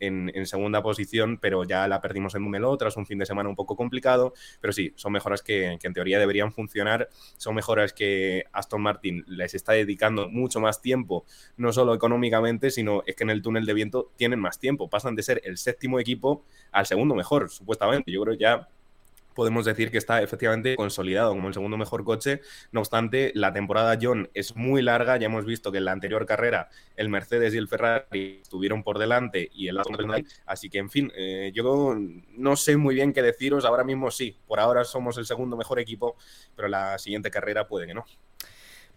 en, 0.00 0.46
segunda 0.46 0.82
posición, 0.82 1.38
pero 1.38 1.64
ya 1.64 1.88
la 1.88 2.00
perdimos 2.00 2.34
en 2.34 2.42
Número 2.42 2.76
tras 2.76 2.96
un 2.96 3.06
fin 3.06 3.18
de 3.18 3.26
semana 3.26 3.48
un 3.48 3.56
poco 3.56 3.76
complicado. 3.76 4.34
Pero 4.60 4.72
sí, 4.72 4.92
son 4.96 5.12
mejoras 5.12 5.42
que, 5.42 5.78
que, 5.80 5.86
en 5.86 5.94
teoría 5.94 6.18
deberían 6.18 6.52
funcionar. 6.52 7.08
Son 7.36 7.54
mejoras 7.54 7.92
que 7.92 8.44
Aston 8.52 8.82
Martin 8.82 9.24
les 9.26 9.54
está 9.54 9.72
dedicando 9.72 10.28
mucho 10.28 10.60
más 10.60 10.80
tiempo, 10.80 11.24
no 11.56 11.72
solo 11.72 11.94
económicamente, 11.94 12.70
sino 12.70 13.02
es 13.06 13.16
que 13.16 13.24
en 13.24 13.30
el 13.30 13.42
túnel 13.42 13.66
de 13.66 13.74
viento 13.74 14.12
tienen 14.16 14.40
más 14.40 14.58
tiempo. 14.58 14.88
Pasan 14.88 15.14
de 15.16 15.22
ser 15.22 15.40
el 15.44 15.58
séptimo 15.58 15.98
equipo 15.98 16.44
al 16.72 16.86
segundo 16.86 17.14
mejor, 17.14 17.50
supuestamente. 17.50 18.12
Yo 18.12 18.22
creo 18.22 18.34
ya 18.34 18.68
podemos 19.34 19.64
decir 19.64 19.90
que 19.90 19.98
está 19.98 20.22
efectivamente 20.22 20.76
consolidado 20.76 21.30
como 21.30 21.48
el 21.48 21.54
segundo 21.54 21.76
mejor 21.76 22.04
coche. 22.04 22.40
No 22.72 22.80
obstante, 22.80 23.32
la 23.34 23.52
temporada 23.52 23.98
John 24.00 24.30
es 24.34 24.56
muy 24.56 24.82
larga. 24.82 25.16
Ya 25.16 25.26
hemos 25.26 25.44
visto 25.44 25.72
que 25.72 25.78
en 25.78 25.84
la 25.84 25.92
anterior 25.92 26.26
carrera 26.26 26.68
el 26.96 27.08
Mercedes 27.08 27.54
y 27.54 27.58
el 27.58 27.68
Ferrari 27.68 28.40
estuvieron 28.42 28.82
por 28.82 28.98
delante 28.98 29.50
y 29.52 29.68
el 29.68 29.78
Aston 29.78 30.06
Martin. 30.06 30.26
Así 30.46 30.70
que, 30.70 30.78
en 30.78 30.90
fin, 30.90 31.12
eh, 31.16 31.52
yo 31.54 31.96
no 31.96 32.56
sé 32.56 32.76
muy 32.76 32.94
bien 32.94 33.12
qué 33.12 33.22
deciros. 33.22 33.64
Ahora 33.64 33.84
mismo 33.84 34.10
sí, 34.10 34.36
por 34.46 34.60
ahora 34.60 34.84
somos 34.84 35.18
el 35.18 35.26
segundo 35.26 35.56
mejor 35.56 35.78
equipo, 35.78 36.16
pero 36.54 36.68
la 36.68 36.98
siguiente 36.98 37.30
carrera 37.30 37.66
puede 37.66 37.86
que 37.86 37.94
no. 37.94 38.04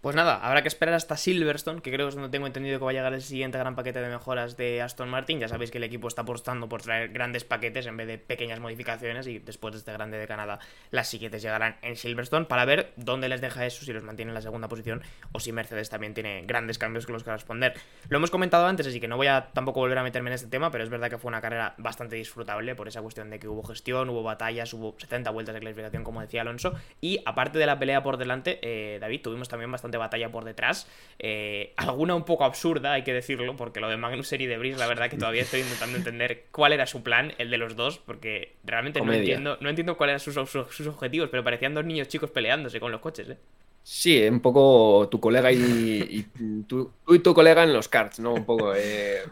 Pues 0.00 0.14
nada, 0.14 0.36
habrá 0.36 0.62
que 0.62 0.68
esperar 0.68 0.94
hasta 0.94 1.16
Silverstone, 1.16 1.82
que 1.82 1.90
creo 1.90 2.06
que 2.06 2.10
es 2.10 2.14
donde 2.14 2.30
tengo 2.30 2.46
entendido 2.46 2.78
que 2.78 2.84
va 2.84 2.92
a 2.92 2.94
llegar 2.94 3.14
el 3.14 3.20
siguiente 3.20 3.58
gran 3.58 3.74
paquete 3.74 4.00
de 4.00 4.08
mejoras 4.08 4.56
de 4.56 4.80
Aston 4.80 5.08
Martin. 5.08 5.40
Ya 5.40 5.48
sabéis 5.48 5.72
que 5.72 5.78
el 5.78 5.84
equipo 5.84 6.06
está 6.06 6.22
apostando 6.22 6.68
por 6.68 6.82
traer 6.82 7.08
grandes 7.08 7.42
paquetes 7.42 7.84
en 7.86 7.96
vez 7.96 8.06
de 8.06 8.16
pequeñas 8.16 8.60
modificaciones 8.60 9.26
y 9.26 9.40
después 9.40 9.72
de 9.72 9.78
este 9.78 9.92
grande 9.92 10.16
de 10.16 10.28
Canadá 10.28 10.60
las 10.92 11.08
siguientes 11.08 11.42
llegarán 11.42 11.78
en 11.82 11.96
Silverstone 11.96 12.46
para 12.46 12.64
ver 12.64 12.92
dónde 12.94 13.28
les 13.28 13.40
deja 13.40 13.66
eso, 13.66 13.84
si 13.84 13.92
los 13.92 14.04
mantiene 14.04 14.30
en 14.30 14.34
la 14.34 14.40
segunda 14.40 14.68
posición 14.68 15.02
o 15.32 15.40
si 15.40 15.50
Mercedes 15.50 15.90
también 15.90 16.14
tiene 16.14 16.44
grandes 16.46 16.78
cambios 16.78 17.04
con 17.04 17.14
los 17.14 17.24
que 17.24 17.32
responder. 17.32 17.74
Lo 18.08 18.18
hemos 18.18 18.30
comentado 18.30 18.68
antes, 18.68 18.86
así 18.86 19.00
que 19.00 19.08
no 19.08 19.16
voy 19.16 19.26
a 19.26 19.50
tampoco 19.52 19.80
volver 19.80 19.98
a 19.98 20.04
meterme 20.04 20.30
en 20.30 20.34
este 20.34 20.46
tema, 20.46 20.70
pero 20.70 20.84
es 20.84 20.90
verdad 20.90 21.10
que 21.10 21.18
fue 21.18 21.28
una 21.28 21.40
carrera 21.40 21.74
bastante 21.76 22.14
disfrutable 22.14 22.76
por 22.76 22.86
esa 22.86 23.02
cuestión 23.02 23.30
de 23.30 23.40
que 23.40 23.48
hubo 23.48 23.64
gestión, 23.64 24.10
hubo 24.10 24.22
batallas, 24.22 24.72
hubo 24.74 24.94
70 24.96 25.28
vueltas 25.30 25.56
de 25.56 25.60
clasificación 25.60 26.04
como 26.04 26.20
decía 26.20 26.42
Alonso 26.42 26.74
y 27.00 27.20
aparte 27.26 27.58
de 27.58 27.66
la 27.66 27.80
pelea 27.80 28.04
por 28.04 28.16
delante, 28.16 28.60
eh, 28.62 29.00
David, 29.00 29.22
tuvimos 29.22 29.48
también 29.48 29.72
bastante 29.72 29.87
batalla 29.96 30.30
por 30.30 30.44
detrás 30.44 30.86
eh, 31.18 31.72
alguna 31.76 32.14
un 32.14 32.24
poco 32.24 32.44
absurda, 32.44 32.92
hay 32.92 33.02
que 33.02 33.12
decirlo, 33.12 33.56
porque 33.56 33.80
lo 33.80 33.88
de 33.88 33.96
Magnus 33.96 34.32
y 34.32 34.46
de 34.46 34.58
Brice, 34.58 34.78
la 34.78 34.86
verdad 34.86 35.10
que 35.10 35.16
todavía 35.16 35.42
estoy 35.42 35.60
intentando 35.60 35.96
entender 35.96 36.44
cuál 36.52 36.72
era 36.72 36.86
su 36.86 37.02
plan, 37.02 37.32
el 37.38 37.50
de 37.50 37.58
los 37.58 37.74
dos, 37.74 37.98
porque 37.98 38.56
realmente 38.64 39.00
no 39.00 39.12
entiendo, 39.12 39.56
no 39.60 39.68
entiendo 39.68 39.96
cuáles 39.96 40.26
eran 40.28 40.46
sus, 40.46 40.86
objetivos, 40.86 41.28
pero 41.30 41.42
parecían 41.42 41.74
dos 41.74 41.84
niños 41.84 42.08
chicos 42.08 42.30
peleándose 42.30 42.78
con 42.78 42.92
los 42.92 43.00
coches, 43.00 43.30
¿eh? 43.30 43.38
Sí, 43.82 44.22
un 44.28 44.40
poco 44.40 45.08
tu 45.10 45.18
colega 45.18 45.50
y, 45.50 46.26
tú, 46.66 46.92
y 47.08 47.20
tu 47.20 47.32
colega 47.32 47.62
en 47.62 47.72
los 47.72 47.88
karts, 47.88 48.20
¿no? 48.20 48.34
Un 48.34 48.44
poco. 48.44 48.74
Eh, 48.76 49.22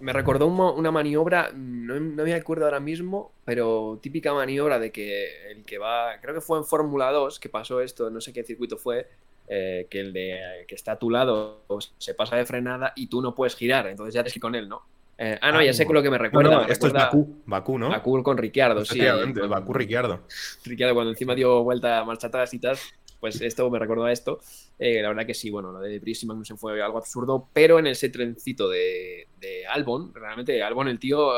me 0.00 0.12
recordó 0.12 0.46
una 0.46 0.90
maniobra, 0.90 1.50
no, 1.54 1.98
no, 1.98 2.22
me 2.22 2.34
acuerdo 2.34 2.66
ahora 2.66 2.80
mismo, 2.80 3.32
pero 3.44 3.98
típica 4.00 4.32
maniobra 4.32 4.78
de 4.78 4.92
que 4.92 5.50
el 5.50 5.64
que 5.64 5.78
va, 5.78 6.20
creo 6.20 6.34
que 6.34 6.40
fue 6.40 6.58
en 6.58 6.64
Fórmula 6.64 7.10
2 7.10 7.40
que 7.40 7.48
pasó 7.48 7.80
esto, 7.80 8.10
no 8.10 8.20
sé 8.20 8.32
qué 8.32 8.44
circuito 8.44 8.76
fue, 8.76 9.08
eh, 9.50 9.86
que 9.90 10.00
el 10.00 10.12
de 10.12 10.64
que 10.66 10.74
está 10.74 10.92
a 10.92 10.98
tu 10.98 11.08
lado 11.08 11.62
se 11.96 12.14
pasa 12.14 12.36
de 12.36 12.44
frenada 12.44 12.92
y 12.94 13.06
tú 13.06 13.22
no 13.22 13.34
puedes 13.34 13.56
girar, 13.56 13.86
entonces 13.86 14.14
ya 14.14 14.20
tienes 14.20 14.34
que 14.34 14.40
con 14.40 14.54
él, 14.54 14.68
¿no? 14.68 14.82
Eh, 15.16 15.38
ah, 15.40 15.50
no, 15.50 15.62
ya 15.62 15.72
sé 15.72 15.86
con 15.86 15.94
lo 15.94 16.02
que 16.02 16.10
me 16.10 16.18
recuerda. 16.18 16.66
esto 16.68 16.86
es 16.86 16.92
Bakú, 16.92 17.42
Bakú, 17.46 17.78
¿no? 17.78 17.88
Bakú 17.88 18.22
con 18.22 18.36
Ricciardo, 18.36 18.84
sí. 18.84 19.00
Bakú 19.48 19.72
Ricciardo. 19.72 20.20
Ricciardo 20.64 20.94
cuando 20.94 21.12
encima 21.12 21.34
dio 21.34 21.64
vuelta 21.64 22.04
marcha 22.04 22.28
atrás 22.28 22.52
y 22.54 22.58
tal, 22.58 22.76
pues 23.18 23.40
esto 23.40 23.68
me 23.70 23.78
recuerda 23.78 24.06
a 24.06 24.12
esto. 24.12 24.38
Eh, 24.78 25.00
la 25.02 25.08
verdad 25.08 25.26
que 25.26 25.34
sí, 25.34 25.50
bueno, 25.50 25.72
lo 25.72 25.80
de 25.80 25.98
Brice 25.98 26.26
no 26.26 26.44
se 26.44 26.54
fue 26.56 26.80
algo 26.82 26.98
absurdo, 26.98 27.48
pero 27.52 27.78
en 27.78 27.88
ese 27.88 28.10
trencito 28.10 28.68
de, 28.68 29.28
de 29.40 29.66
Albon, 29.66 30.14
realmente 30.14 30.62
Albon 30.62 30.88
el 30.88 30.98
tío 30.98 31.32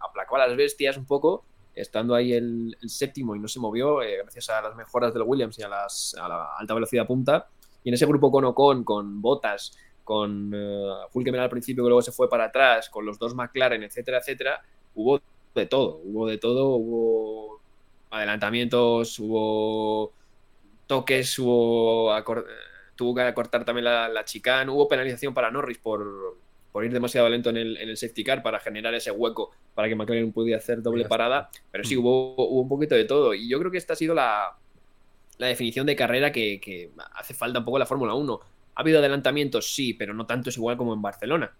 aplacó 0.00 0.36
a 0.36 0.46
las 0.46 0.56
bestias 0.56 0.96
un 0.96 1.06
poco 1.06 1.44
estando 1.80 2.14
ahí 2.14 2.32
el, 2.32 2.76
séptimo 2.86 3.36
y 3.36 3.38
no 3.38 3.48
se 3.48 3.60
movió, 3.60 4.02
eh, 4.02 4.18
gracias 4.22 4.50
a 4.50 4.62
las 4.62 4.76
mejoras 4.76 5.12
del 5.14 5.22
Williams 5.22 5.58
y 5.58 5.62
a, 5.62 5.68
las, 5.68 6.14
la 6.16 6.56
alta 6.56 6.74
velocidad 6.74 7.06
punta. 7.06 7.48
Y 7.84 7.90
en 7.90 7.94
ese 7.94 8.06
grupo 8.06 8.30
con 8.30 8.44
Ocon, 8.44 8.84
con 8.84 9.22
Botas, 9.22 9.76
con 10.04 10.54
uh, 10.54 11.38
al 11.38 11.50
principio 11.50 11.84
que 11.84 11.88
luego 11.88 12.02
se 12.02 12.12
fue 12.12 12.28
para 12.28 12.46
atrás, 12.46 12.88
con 12.88 13.04
los 13.04 13.18
dos 13.18 13.34
McLaren, 13.34 13.82
etcétera, 13.82 14.18
etcétera, 14.18 14.62
hubo 14.94 15.20
de 15.54 15.66
todo, 15.66 16.00
hubo 16.04 16.26
de 16.26 16.38
todo, 16.38 16.70
hubo 16.76 17.60
adelantamientos, 18.10 19.18
hubo 19.18 20.12
toques, 20.86 21.38
hubo 21.38 22.10
tuvo 22.96 23.14
que 23.14 23.34
cortar 23.34 23.64
también 23.64 23.84
la, 23.84 24.08
la 24.08 24.24
chicane, 24.24 24.70
hubo 24.70 24.88
penalización 24.88 25.34
para 25.34 25.50
Norris 25.50 25.78
por, 25.78 26.36
por 26.72 26.84
ir 26.84 26.92
demasiado 26.92 27.28
lento 27.28 27.50
en 27.50 27.56
el, 27.56 27.76
en 27.78 27.88
el, 27.88 27.96
safety 27.96 28.24
car 28.24 28.42
para 28.42 28.60
generar 28.60 28.94
ese 28.94 29.10
hueco 29.10 29.50
para 29.74 29.88
que 29.88 29.94
McLaren 29.94 30.32
pudiera 30.32 30.58
hacer 30.58 30.82
doble 30.82 31.04
parada. 31.06 31.50
Pero 31.70 31.84
sí, 31.84 31.96
mm. 31.96 32.00
hubo, 32.00 32.34
hubo, 32.36 32.60
un 32.60 32.68
poquito 32.68 32.94
de 32.94 33.04
todo. 33.04 33.34
Y 33.34 33.48
yo 33.48 33.58
creo 33.58 33.70
que 33.70 33.78
esta 33.78 33.94
ha 33.94 33.96
sido 33.96 34.14
la, 34.14 34.56
la 35.38 35.46
definición 35.46 35.86
de 35.86 35.96
carrera 35.96 36.32
que, 36.32 36.60
que, 36.60 36.90
hace 37.14 37.34
falta 37.34 37.60
un 37.60 37.64
poco 37.64 37.78
la 37.78 37.86
Fórmula 37.86 38.14
1. 38.14 38.40
Ha 38.74 38.80
habido 38.80 38.98
adelantamientos, 38.98 39.74
sí, 39.74 39.94
pero 39.94 40.14
no 40.14 40.26
tanto 40.26 40.50
es 40.50 40.56
igual 40.56 40.76
como 40.76 40.94
en 40.94 41.02
Barcelona. 41.02 41.52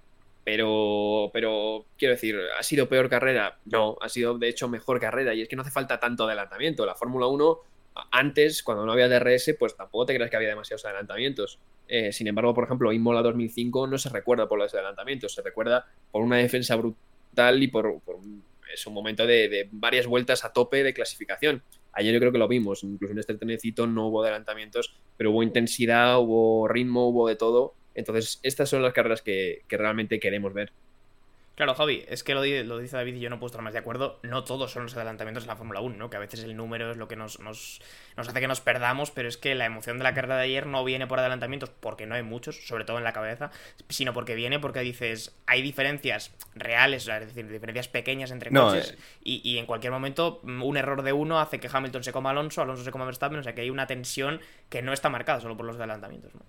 Pero, 0.44 1.30
pero 1.32 1.84
quiero 1.98 2.14
decir, 2.14 2.38
¿ha 2.58 2.62
sido 2.62 2.88
peor 2.88 3.08
carrera? 3.08 3.58
No, 3.66 3.98
ha 4.00 4.08
sido 4.08 4.38
de 4.38 4.48
hecho 4.48 4.68
mejor 4.68 5.00
carrera. 5.00 5.34
Y 5.34 5.42
es 5.42 5.48
que 5.48 5.56
no 5.56 5.62
hace 5.62 5.70
falta 5.70 6.00
tanto 6.00 6.24
adelantamiento. 6.24 6.86
La 6.86 6.94
Fórmula 6.94 7.26
1 7.26 7.58
antes, 8.10 8.62
cuando 8.62 8.84
no 8.86 8.92
había 8.92 9.08
DRS, 9.08 9.54
pues 9.58 9.76
tampoco 9.76 10.06
te 10.06 10.14
creas 10.14 10.30
que 10.30 10.36
había 10.36 10.48
demasiados 10.48 10.84
adelantamientos. 10.84 11.58
Eh, 11.86 12.12
sin 12.12 12.26
embargo, 12.26 12.54
por 12.54 12.64
ejemplo, 12.64 12.92
Imola 12.92 13.22
2005 13.22 13.86
no 13.86 13.98
se 13.98 14.08
recuerda 14.08 14.48
por 14.48 14.58
los 14.58 14.72
adelantamientos, 14.74 15.34
se 15.34 15.42
recuerda 15.42 15.86
por 16.10 16.22
una 16.22 16.36
defensa 16.36 16.76
brutal 16.76 17.62
y 17.62 17.68
por, 17.68 17.86
un, 17.86 18.42
es 18.72 18.86
un 18.86 18.94
momento 18.94 19.26
de, 19.26 19.68
varias 19.72 20.06
vueltas 20.06 20.44
a 20.44 20.52
tope 20.52 20.82
de 20.82 20.94
clasificación. 20.94 21.62
Ayer 21.92 22.12
yo 22.12 22.20
creo 22.20 22.32
que 22.32 22.38
lo 22.38 22.48
vimos, 22.48 22.84
incluso 22.84 23.12
en 23.12 23.18
este 23.18 23.34
trenecito 23.34 23.86
no 23.86 24.08
hubo 24.08 24.22
adelantamientos 24.22 24.94
pero 25.16 25.32
hubo 25.32 25.42
intensidad, 25.42 26.20
hubo 26.20 26.68
ritmo, 26.68 27.08
hubo 27.08 27.26
de 27.26 27.34
todo. 27.34 27.74
Entonces, 27.94 28.38
estas 28.44 28.68
son 28.70 28.82
las 28.82 28.92
carreras 28.92 29.20
que 29.20 29.64
realmente 29.68 30.20
queremos 30.20 30.54
ver. 30.54 30.72
Claro, 31.58 31.74
Javi, 31.74 32.04
es 32.06 32.22
que 32.22 32.34
lo, 32.34 32.44
lo, 32.44 32.78
dice 32.78 32.96
David 32.96 33.16
y 33.16 33.18
yo 33.18 33.30
no 33.30 33.40
puedo 33.40 33.48
estar 33.48 33.62
más 33.62 33.72
de 33.72 33.80
acuerdo. 33.80 34.20
No 34.22 34.44
todos 34.44 34.70
son 34.70 34.84
los 34.84 34.94
adelantamientos 34.94 35.42
de 35.42 35.48
la 35.48 35.56
Fórmula 35.56 35.80
1, 35.80 35.96
¿no? 35.96 36.08
Que 36.08 36.16
a 36.16 36.20
veces 36.20 36.44
el 36.44 36.56
número 36.56 36.92
es 36.92 36.96
lo 36.96 37.08
que 37.08 37.16
nos, 37.16 37.40
nos, 37.40 37.80
nos, 38.16 38.28
hace 38.28 38.38
que 38.38 38.46
nos 38.46 38.60
perdamos, 38.60 39.10
pero 39.10 39.28
es 39.28 39.36
que 39.38 39.56
la 39.56 39.66
emoción 39.66 39.98
de 39.98 40.04
la 40.04 40.14
carrera 40.14 40.36
de 40.36 40.44
ayer 40.44 40.68
no 40.68 40.84
viene 40.84 41.08
por 41.08 41.18
adelantamientos, 41.18 41.70
porque 41.70 42.06
no 42.06 42.14
hay 42.14 42.22
muchos, 42.22 42.64
sobre 42.68 42.84
todo 42.84 42.98
en 42.98 43.02
la 43.02 43.12
cabeza, 43.12 43.50
sino 43.88 44.14
porque 44.14 44.36
viene 44.36 44.60
porque 44.60 44.78
dices, 44.82 45.36
hay 45.46 45.60
diferencias 45.60 46.30
reales, 46.54 47.08
es 47.08 47.26
decir, 47.26 47.48
diferencias 47.48 47.88
pequeñas 47.88 48.30
entre 48.30 48.52
coches, 48.52 48.92
eh. 48.92 48.98
y, 49.24 49.40
y, 49.42 49.58
en 49.58 49.66
cualquier 49.66 49.92
momento 49.92 50.38
mm, 50.44 50.62
un 50.62 50.76
error 50.76 51.02
de 51.02 51.12
uno 51.12 51.40
hace 51.40 51.58
que 51.58 51.68
Hamilton 51.72 52.04
se 52.04 52.12
coma 52.12 52.30
a 52.30 52.32
Alonso, 52.34 52.62
Alonso 52.62 52.84
se 52.84 52.92
coma 52.92 53.02
a 53.02 53.06
Verstappen, 53.06 53.40
o 53.40 53.42
sea 53.42 53.56
que 53.56 53.62
hay 53.62 53.70
una 53.70 53.88
tensión 53.88 54.40
que 54.68 54.80
no 54.80 54.92
está 54.92 55.08
marcada 55.08 55.40
solo 55.40 55.56
por 55.56 55.66
los 55.66 55.74
adelantamientos, 55.74 56.32
¿no? 56.36 56.42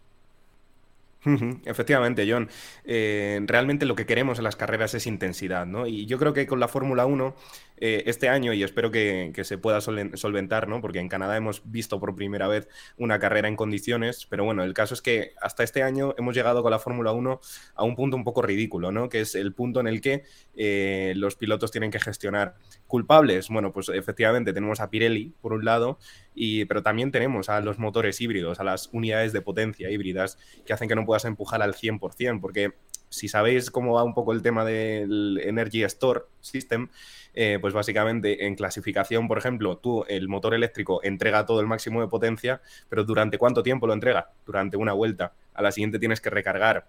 Efectivamente, 1.66 2.26
John. 2.30 2.50
Eh, 2.86 3.42
realmente 3.46 3.86
lo 3.86 3.96
que 3.96 4.06
queremos 4.06 4.38
en 4.38 4.46
las 4.46 4.56
carreras 4.56 4.94
es 4.94 5.06
intensidad, 5.06 5.66
¿no? 5.66 5.86
Y 5.86 6.06
yo 6.06 6.18
creo 6.18 6.34
que 6.34 6.48
con 6.48 6.60
la 6.60 6.68
Fórmula 6.68 7.06
1 7.06 7.36
eh, 7.82 8.04
este 8.08 8.28
año, 8.28 8.52
y 8.52 8.62
espero 8.62 8.92
que, 8.92 9.32
se 9.44 9.58
pueda 9.58 9.80
solventar, 9.80 10.68
¿no? 10.68 10.82
Porque 10.82 11.00
en 11.00 11.08
Canadá 11.08 11.38
hemos 11.38 11.62
visto 11.64 11.98
por 12.00 12.14
primera 12.14 12.48
vez 12.48 12.68
una 12.98 13.20
carrera 13.20 13.48
en 13.48 13.56
condiciones, 13.56 14.26
pero 14.30 14.44
bueno, 14.44 14.64
el 14.64 14.74
caso 14.74 14.94
es 14.94 15.02
que 15.02 15.34
hasta 15.42 15.64
este 15.64 15.82
año 15.82 16.14
hemos 16.18 16.36
llegado 16.36 16.62
con 16.62 16.72
la 16.72 16.80
Fórmula 16.80 17.14
1 17.14 17.40
a 17.76 17.84
un 17.84 17.96
punto 17.96 18.18
un 18.18 18.26
poco 18.26 18.42
ridículo, 18.42 18.92
¿no? 18.92 19.08
Que 19.08 19.22
es 19.22 19.34
el 19.34 19.54
punto 19.54 19.80
en 19.80 19.88
el 19.88 20.02
que 20.02 20.24
eh, 20.58 21.14
los 21.16 21.38
pilotos 21.38 21.72
tienen 21.72 21.90
que 21.90 22.02
gestionar 22.02 22.56
culpables. 22.86 23.48
Bueno, 23.48 23.72
pues 23.72 23.88
efectivamente 23.88 24.52
tenemos 24.52 24.82
a 24.82 24.90
Pirelli, 24.90 25.34
por 25.40 25.54
un 25.54 25.64
lado, 25.64 26.00
y, 26.36 26.66
pero 26.66 26.84
también 26.84 27.12
tenemos 27.12 27.48
a 27.48 27.62
los 27.62 27.80
motores 27.80 28.20
híbridos, 28.20 28.60
a 28.60 28.66
las 28.66 28.90
unidades 28.92 29.32
de 29.32 29.42
potencia 29.42 29.90
híbridas 29.90 30.38
que 30.66 30.74
hacen 30.74 30.90
que 30.90 30.96
no 30.96 31.06
puedas 31.06 31.24
empujar 31.24 31.62
al 31.62 31.74
100%, 31.74 32.42
porque 32.42 32.74
si 33.10 33.28
sabéis 33.28 33.72
cómo 33.72 33.94
va 33.94 34.04
un 34.04 34.14
poco 34.14 34.34
el 34.34 34.42
tema 34.42 34.66
del 34.66 35.40
Energy 35.44 35.84
Store 35.84 36.22
System, 36.42 36.90
eh, 37.34 37.58
pues 37.62 37.74
básicamente 37.74 38.46
en 38.46 38.56
clasificación, 38.56 39.28
por 39.28 39.38
ejemplo, 39.38 39.78
tú 39.78 40.04
el 40.08 40.28
motor 40.28 40.54
eléctrico 40.54 41.02
entrega 41.04 41.46
todo 41.46 41.62
el 41.62 41.68
máximo 41.68 42.02
de 42.02 42.08
potencia, 42.08 42.62
pero 42.90 43.04
¿durante 43.04 43.38
cuánto 43.38 43.64
tiempo 43.64 43.88
lo 43.88 43.94
entrega? 43.94 44.32
Durante 44.46 44.78
una 44.78 44.94
vuelta. 44.94 45.34
A 45.54 45.62
la 45.62 45.72
siguiente 45.72 46.00
tienes 46.00 46.22
que 46.22 46.30
recargar. 46.30 46.86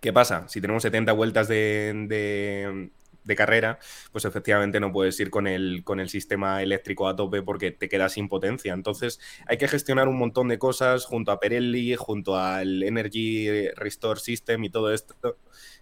¿Qué 0.00 0.12
pasa? 0.12 0.48
Si 0.48 0.60
tenemos 0.60 0.82
70 0.82 1.12
vueltas 1.12 1.46
de, 1.46 1.92
de 2.08 2.90
carrera, 3.36 3.78
pues 4.12 4.24
efectivamente 4.24 4.80
no 4.80 4.92
puedes 4.92 5.18
ir 5.20 5.30
con 5.30 5.46
el, 5.46 5.82
con 5.84 6.00
el 6.00 6.08
sistema 6.08 6.62
eléctrico 6.62 7.08
a 7.08 7.16
tope 7.16 7.42
porque 7.42 7.70
te 7.70 7.88
quedas 7.88 8.12
sin 8.12 8.28
potencia. 8.28 8.72
Entonces 8.72 9.20
hay 9.46 9.56
que 9.56 9.68
gestionar 9.68 10.08
un 10.08 10.18
montón 10.18 10.48
de 10.48 10.58
cosas 10.58 11.04
junto 11.04 11.32
a 11.32 11.40
Pirelli, 11.40 11.96
junto 11.96 12.36
al 12.36 12.82
Energy 12.82 13.68
Restore 13.76 14.20
System 14.20 14.64
y 14.64 14.70
todo 14.70 14.92
esto. 14.92 15.14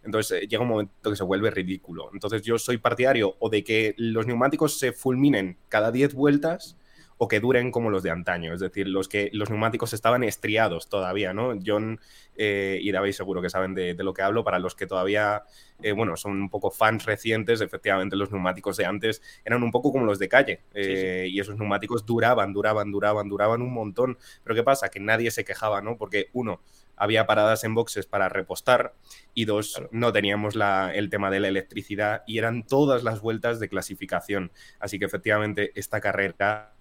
Entonces 0.03 0.43
eh, 0.43 0.47
llega 0.47 0.62
un 0.62 0.68
momento 0.68 1.11
que 1.11 1.16
se 1.16 1.24
vuelve 1.24 1.51
ridículo. 1.51 2.11
Entonces 2.12 2.43
yo 2.43 2.59
soy 2.59 2.78
partidario 2.78 3.36
o 3.39 3.49
de 3.49 3.64
que 3.64 3.95
los 3.97 4.26
neumáticos 4.26 4.78
se 4.78 4.93
fulminen 4.93 5.59
cada 5.68 5.91
10 5.91 6.14
vueltas 6.14 6.76
o 7.18 7.26
que 7.26 7.40
duren 7.40 7.72
como 7.72 7.90
los 7.90 8.02
de 8.04 8.10
antaño, 8.10 8.54
es 8.54 8.60
decir, 8.60 8.88
los 8.88 9.08
que 9.08 9.28
los 9.32 9.50
neumáticos 9.50 9.92
estaban 9.92 10.22
estriados 10.22 10.88
todavía, 10.88 11.34
¿no? 11.34 11.58
John 11.64 12.00
eh, 12.36 12.78
y 12.80 12.92
David 12.92 13.12
seguro 13.12 13.42
que 13.42 13.50
saben 13.50 13.74
de, 13.74 13.94
lo 13.94 14.14
que 14.14 14.22
hablo, 14.22 14.44
para 14.44 14.60
los 14.60 14.76
que 14.76 14.86
todavía, 14.86 15.42
eh, 15.82 15.92
bueno, 15.92 16.16
son 16.16 16.40
un 16.40 16.48
poco 16.48 16.70
fans 16.70 17.04
recientes, 17.04 17.60
efectivamente 17.60 18.14
los 18.14 18.30
neumáticos 18.30 18.76
de 18.76 18.86
antes 18.86 19.20
eran 19.44 19.64
un 19.64 19.72
poco 19.72 19.90
como 19.90 20.06
los 20.06 20.20
de 20.20 20.28
calle, 20.28 20.60
eh, 20.74 21.26
y 21.28 21.40
esos 21.40 21.58
neumáticos 21.58 22.06
duraban, 22.06 22.52
duraban, 22.52 22.92
duraban, 22.92 23.28
duraban 23.28 23.62
un 23.62 23.74
montón, 23.74 24.16
pero 24.44 24.54
¿qué 24.54 24.62
pasa? 24.62 24.88
Que 24.88 25.00
nadie 25.00 25.32
se 25.32 25.44
quejaba, 25.44 25.82
¿no? 25.82 25.98
Porque 25.98 26.28
uno, 26.32 26.60
había 26.96 27.26
paradas 27.26 27.64
en 27.64 27.74
boxes 27.74 28.06
para 28.06 28.28
repostar 28.28 28.94
y 29.34 29.44
dos, 29.44 29.82
no 29.90 30.12
teníamos 30.12 30.54
la, 30.54 30.92
el 30.94 31.10
tema 31.10 31.30
de 31.30 31.40
la 31.40 31.48
electricidad 31.48 32.22
y 32.26 32.38
eran 32.38 32.64
todas 32.64 33.04
las 33.04 33.20
vueltas 33.20 33.60
de 33.60 33.68
clasificación. 33.68 34.50
Así 34.80 34.98
que 34.98 35.04
efectivamente 35.04 35.72
esta 35.76 36.00
carrera 36.00 36.72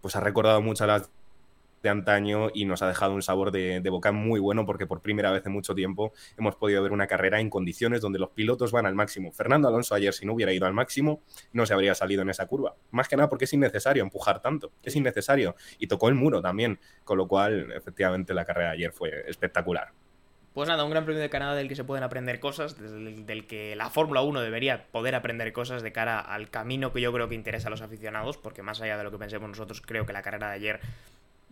pues 0.00 0.16
ha 0.16 0.20
recordado 0.20 0.60
mucho 0.62 0.84
a 0.84 0.86
las 0.86 1.10
de 1.82 1.88
antaño 1.88 2.48
y 2.52 2.64
nos 2.64 2.82
ha 2.82 2.88
dejado 2.88 3.14
un 3.14 3.22
sabor 3.22 3.50
de, 3.50 3.80
boca 3.90 4.12
muy 4.12 4.38
bueno 4.38 4.66
porque 4.66 4.86
por 4.86 5.00
primera 5.00 5.30
vez 5.30 5.44
en 5.46 5.52
mucho 5.52 5.74
tiempo 5.74 6.12
hemos 6.36 6.56
podido 6.56 6.82
ver 6.82 6.92
una 6.92 7.06
carrera 7.06 7.40
en 7.40 7.50
condiciones 7.50 8.00
donde 8.00 8.18
los 8.18 8.30
pilotos 8.30 8.72
van 8.72 8.86
al 8.86 8.94
máximo. 8.94 9.32
Fernando 9.32 9.68
Alonso 9.68 9.94
ayer 9.94 10.12
si 10.12 10.26
no 10.26 10.34
hubiera 10.34 10.52
ido 10.52 10.66
al 10.66 10.74
máximo 10.74 11.22
no 11.52 11.66
se 11.66 11.74
habría 11.74 11.94
salido 11.94 12.22
en 12.22 12.30
esa 12.30 12.46
curva. 12.46 12.74
Más 12.90 13.08
que 13.08 13.16
nada 13.16 13.28
porque 13.28 13.46
es 13.46 13.52
innecesario 13.52 14.02
empujar 14.02 14.40
tanto, 14.40 14.72
es 14.82 14.94
innecesario 14.94 15.54
y 15.78 15.86
tocó 15.86 16.08
el 16.08 16.14
muro 16.14 16.40
también, 16.40 16.78
con 17.04 17.18
lo 17.18 17.26
cual 17.26 17.72
efectivamente 17.72 18.34
la 18.34 18.44
carrera 18.44 18.68
de 18.68 18.74
ayer 18.74 18.92
fue 18.92 19.24
espectacular. 19.26 19.92
Pues 20.54 20.68
nada, 20.68 20.82
un 20.84 20.90
gran 20.90 21.04
premio 21.04 21.22
de 21.22 21.30
Canadá 21.30 21.54
del 21.54 21.68
que 21.68 21.76
se 21.76 21.84
pueden 21.84 22.02
aprender 22.02 22.40
cosas, 22.40 22.76
del, 22.76 23.46
que 23.46 23.76
la 23.76 23.88
Fórmula 23.88 24.22
1 24.22 24.40
debería 24.40 24.86
poder 24.86 25.14
aprender 25.14 25.52
cosas 25.52 25.82
de 25.82 25.92
cara 25.92 26.18
al 26.18 26.50
camino 26.50 26.92
que 26.92 27.00
yo 27.00 27.12
creo 27.12 27.28
que 27.28 27.36
interesa 27.36 27.68
a 27.68 27.70
los 27.70 27.82
aficionados, 27.82 28.36
porque 28.36 28.62
más 28.62 28.80
allá 28.80 28.98
de 28.98 29.04
lo 29.04 29.12
que 29.12 29.18
pensemos 29.18 29.48
nosotros, 29.48 29.80
creo 29.80 30.06
que 30.06 30.12
la 30.12 30.22
carrera 30.22 30.48
de 30.48 30.54
ayer 30.54 30.80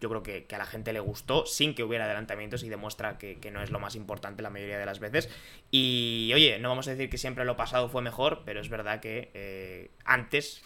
yo 0.01 0.09
creo 0.09 0.23
que, 0.23 0.47
a 0.53 0.59
la 0.59 0.67
gente 0.67 0.93
le 0.93 1.01
gustó 1.01 1.47
sin 1.47 1.75
que 1.75 1.83
hubiera 1.83 2.05
adelantamientos 2.05 2.63
y 2.63 2.69
demuestra 2.69 3.19
que, 3.19 3.39
no 3.53 3.63
es 3.63 3.71
lo 3.71 3.81
más 3.81 3.95
importante 3.95 4.43
la 4.43 4.51
mayoría 4.51 4.79
de 4.79 4.87
las 4.87 5.01
veces. 5.01 5.29
Y 5.71 6.31
oye, 6.35 6.59
no 6.59 6.69
vamos 6.69 6.87
a 6.89 6.93
decir 6.93 7.11
que 7.11 7.19
siempre 7.19 7.45
lo 7.45 7.57
pasado 7.57 7.89
fue 7.89 8.03
mejor, 8.03 8.43
pero 8.45 8.61
es 8.61 8.69
verdad 8.69 9.01
que 9.01 9.31
eh, 9.35 9.91
antes 10.05 10.63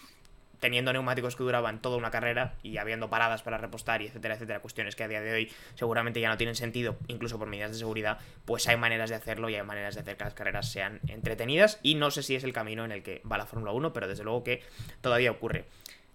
teniendo 0.63 0.93
neumáticos 0.93 1.35
que 1.35 1.43
duraban 1.43 1.81
toda 1.81 1.97
una 1.97 2.09
carrera 2.09 2.53
y 2.63 2.77
habiendo 2.77 3.09
paradas 3.09 3.43
para 3.43 3.57
repostar 3.57 4.01
y 4.01 4.07
etcétera, 4.07 4.35
etcétera, 4.35 4.61
cuestiones 4.61 4.95
que 4.95 5.03
a 5.03 5.09
día 5.09 5.19
de 5.19 5.33
hoy 5.33 5.51
seguramente 5.75 6.21
ya 6.21 6.29
no 6.29 6.37
tienen 6.37 6.55
sentido, 6.55 6.95
incluso 7.09 7.37
por 7.37 7.49
medidas 7.49 7.71
de 7.71 7.77
seguridad, 7.79 8.17
pues 8.45 8.65
hay 8.69 8.77
maneras 8.77 9.09
de 9.09 9.17
hacerlo 9.17 9.49
y 9.49 9.55
hay 9.55 9.63
maneras 9.63 9.95
de 9.95 9.99
hacer 9.99 10.15
que 10.15 10.23
las 10.23 10.33
carreras 10.33 10.71
sean 10.71 11.01
entretenidas 11.09 11.81
y 11.83 11.95
no 11.95 12.11
sé 12.11 12.23
si 12.23 12.35
es 12.35 12.45
el 12.45 12.53
camino 12.53 12.85
en 12.85 12.93
el 12.93 13.03
que 13.03 13.21
va 13.29 13.37
la 13.37 13.45
Fórmula 13.45 13.73
1, 13.73 13.91
pero 13.91 14.07
desde 14.07 14.23
luego 14.23 14.45
que 14.45 14.63
todavía 15.01 15.31
ocurre. 15.31 15.65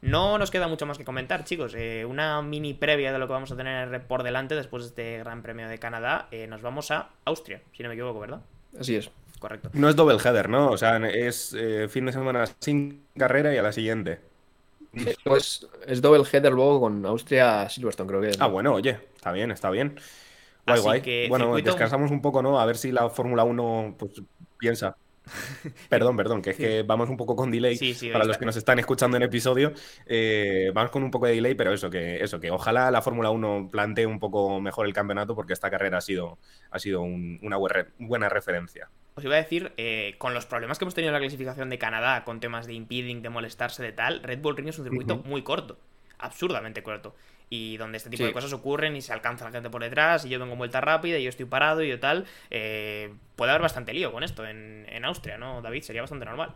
No 0.00 0.38
nos 0.38 0.50
queda 0.50 0.66
mucho 0.66 0.86
más 0.86 0.96
que 0.96 1.04
comentar, 1.04 1.44
chicos. 1.44 1.74
Eh, 1.76 2.06
una 2.06 2.40
mini 2.40 2.72
previa 2.72 3.12
de 3.12 3.18
lo 3.18 3.26
que 3.26 3.34
vamos 3.34 3.52
a 3.52 3.56
tener 3.56 4.06
por 4.06 4.22
delante 4.22 4.54
después 4.54 4.82
de 4.84 4.88
este 4.88 5.18
Gran 5.18 5.42
Premio 5.42 5.68
de 5.68 5.76
Canadá. 5.76 6.28
Eh, 6.30 6.46
nos 6.46 6.62
vamos 6.62 6.90
a 6.90 7.10
Austria, 7.26 7.60
si 7.76 7.82
no 7.82 7.90
me 7.90 7.96
equivoco, 7.96 8.18
¿verdad? 8.20 8.40
Así 8.80 8.96
es. 8.96 9.10
Correcto. 9.40 9.70
No 9.74 9.90
es 9.90 9.96
double 9.96 10.16
header, 10.16 10.48
¿no? 10.48 10.70
O 10.70 10.78
sea, 10.78 10.96
es 11.08 11.54
eh, 11.56 11.88
fin 11.88 12.06
de 12.06 12.12
semana 12.12 12.44
sin 12.60 13.04
carrera 13.16 13.54
y 13.54 13.58
a 13.58 13.62
la 13.62 13.72
siguiente. 13.72 14.20
Pues 15.24 15.66
es 15.86 16.00
double 16.00 16.24
header 16.30 16.52
luego 16.52 16.80
con 16.80 17.04
Austria 17.06 17.68
Silverstone, 17.68 18.08
creo 18.08 18.20
que 18.20 18.28
es. 18.30 18.40
Ah, 18.40 18.46
bueno, 18.46 18.74
oye, 18.74 18.98
está 19.14 19.32
bien, 19.32 19.50
está 19.50 19.70
bien. 19.70 19.98
Guay, 20.66 20.80
guay. 20.80 21.28
bueno, 21.28 21.56
descansamos 21.56 22.10
un 22.10 22.20
poco, 22.20 22.42
¿no? 22.42 22.60
A 22.60 22.66
ver 22.66 22.76
si 22.76 22.92
la 22.92 23.08
Fórmula 23.08 23.44
1 23.44 23.96
pues, 23.98 24.22
piensa. 24.58 24.96
perdón, 25.88 26.16
perdón, 26.16 26.42
que 26.42 26.50
es 26.50 26.56
que 26.56 26.82
vamos 26.82 27.08
un 27.08 27.16
poco 27.16 27.36
con 27.36 27.50
delay. 27.50 27.78
para 28.12 28.24
los 28.24 28.38
que 28.38 28.46
nos 28.46 28.56
están 28.56 28.78
escuchando 28.78 29.16
en 29.16 29.22
episodio, 29.22 29.72
eh, 30.06 30.70
vamos 30.74 30.90
con 30.90 31.02
un 31.02 31.10
poco 31.10 31.26
de 31.26 31.34
delay, 31.34 31.54
pero 31.54 31.72
eso, 31.72 31.90
que 31.90 32.22
eso, 32.22 32.40
que 32.40 32.50
ojalá 32.50 32.90
la 32.90 33.02
Fórmula 33.02 33.30
1 33.30 33.68
plantee 33.70 34.06
un 34.06 34.18
poco 34.18 34.60
mejor 34.60 34.86
el 34.86 34.92
campeonato, 34.92 35.34
porque 35.34 35.52
esta 35.52 35.70
carrera 35.70 35.98
ha 35.98 36.02
sido, 36.02 36.38
ha 36.70 36.78
sido 36.78 37.02
una 37.02 37.56
buena 37.98 38.28
referencia. 38.28 38.88
Os 39.18 39.24
iba 39.24 39.34
a 39.34 39.38
decir, 39.38 39.72
eh, 39.76 40.14
con 40.18 40.32
los 40.32 40.46
problemas 40.46 40.78
que 40.78 40.84
hemos 40.84 40.94
tenido 40.94 41.08
en 41.08 41.14
la 41.14 41.18
clasificación 41.18 41.68
de 41.70 41.76
Canadá, 41.76 42.22
con 42.24 42.38
temas 42.38 42.68
de 42.68 42.74
impeding, 42.74 43.20
de 43.20 43.30
molestarse, 43.30 43.82
de 43.82 43.90
tal, 43.90 44.22
Red 44.22 44.38
Bull 44.38 44.56
Ring 44.56 44.68
es 44.68 44.78
un 44.78 44.84
circuito 44.84 45.16
muy 45.16 45.42
corto, 45.42 45.76
absurdamente 46.18 46.84
corto 46.84 47.16
y 47.50 47.76
donde 47.78 47.96
este 47.96 48.10
tipo 48.10 48.22
de 48.22 48.32
cosas 48.32 48.52
ocurren 48.52 48.94
y 48.94 49.02
se 49.02 49.12
alcanza 49.12 49.44
la 49.44 49.50
gente 49.50 49.70
por 49.70 49.82
detrás 49.82 50.24
y 50.24 50.28
yo 50.28 50.38
vengo 50.38 50.54
vuelta 50.54 50.80
rápida 50.80 51.18
y 51.18 51.24
yo 51.24 51.30
estoy 51.30 51.46
parado 51.46 51.82
y 51.82 51.88
yo 51.88 51.98
tal, 51.98 52.26
eh, 52.48 53.12
puede 53.34 53.50
haber 53.50 53.62
bastante 53.62 53.92
lío 53.92 54.12
con 54.12 54.22
esto 54.22 54.46
en, 54.46 55.04
Austria, 55.04 55.36
¿no, 55.36 55.60
David? 55.62 55.82
Sería 55.82 56.02
bastante 56.02 56.24
normal. 56.24 56.54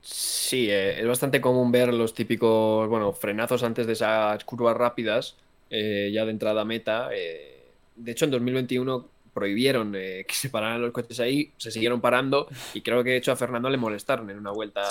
Sí, 0.00 0.70
eh, 0.70 1.00
es 1.00 1.06
bastante 1.08 1.40
común 1.40 1.72
ver 1.72 1.92
los 1.92 2.14
típicos, 2.14 2.88
bueno, 2.88 3.12
frenazos 3.12 3.64
antes 3.64 3.88
de 3.88 3.94
esas 3.94 4.44
curvas 4.44 4.76
rápidas, 4.76 5.36
eh, 5.68 6.10
ya 6.12 6.24
de 6.24 6.30
entrada 6.30 6.60
a 6.60 6.64
meta. 6.64 7.08
de 7.08 8.12
hecho, 8.12 8.24
en 8.24 8.30
2021 8.30 9.17
prohibieron 9.32 9.92
que 9.92 10.26
se 10.28 10.50
pararan 10.50 10.82
los 10.82 10.92
coches 10.92 11.20
ahí, 11.20 11.52
se 11.56 11.70
siguieron 11.70 12.00
parando 12.00 12.48
y 12.74 12.82
creo 12.82 13.04
que 13.04 13.10
de 13.10 13.16
hecho 13.16 13.32
a 13.32 13.36
Fernando 13.36 13.70
le 13.70 13.76
molestaron 13.76 14.30
en 14.30 14.38
una 14.38 14.52
vuelta 14.52 14.88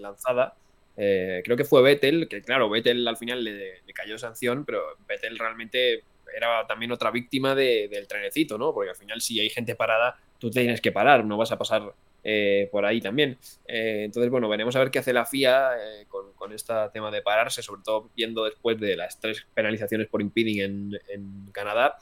lanzada. 0.00 0.54
Eh, 1.00 1.42
creo 1.44 1.56
que 1.56 1.64
fue 1.64 1.80
Vettel, 1.80 2.26
que 2.28 2.42
claro, 2.42 2.68
Vettel 2.68 3.06
al 3.06 3.16
final 3.16 3.44
le, 3.44 3.80
cayó 3.94 4.18
sanción, 4.18 4.64
pero 4.64 4.82
Vettel 5.06 5.38
realmente 5.38 6.02
era 6.36 6.66
también 6.66 6.90
otra 6.90 7.12
víctima 7.12 7.54
del 7.54 8.08
trenecito, 8.08 8.58
¿no? 8.58 8.74
Porque 8.74 8.90
al 8.90 8.96
final 8.96 9.20
si 9.20 9.38
hay 9.38 9.48
gente 9.48 9.76
parada, 9.76 10.18
tú 10.40 10.50
tienes 10.50 10.80
que 10.80 10.90
parar, 10.90 11.24
no 11.24 11.36
vas 11.36 11.52
a 11.52 11.58
pasar 11.58 11.94
eh, 12.24 12.68
por 12.72 12.84
ahí 12.84 13.00
también. 13.00 13.38
Eh, 13.68 14.02
entonces, 14.06 14.28
bueno, 14.28 14.48
veremos 14.48 14.74
a 14.74 14.80
ver 14.80 14.90
qué 14.90 14.98
hace 14.98 15.12
la 15.12 15.24
FIA 15.24 15.70
con, 16.08 16.32
con, 16.32 16.52
este 16.52 16.74
tema 16.92 17.12
de 17.12 17.22
pararse, 17.22 17.62
sobre 17.62 17.82
todo 17.84 18.10
viendo 18.16 18.44
después 18.44 18.80
de 18.80 18.96
las 18.96 19.20
tres 19.20 19.46
penalizaciones 19.54 20.08
por 20.08 20.20
impeding 20.20 20.60
en, 20.60 21.00
en 21.08 21.50
Canadá. 21.52 21.96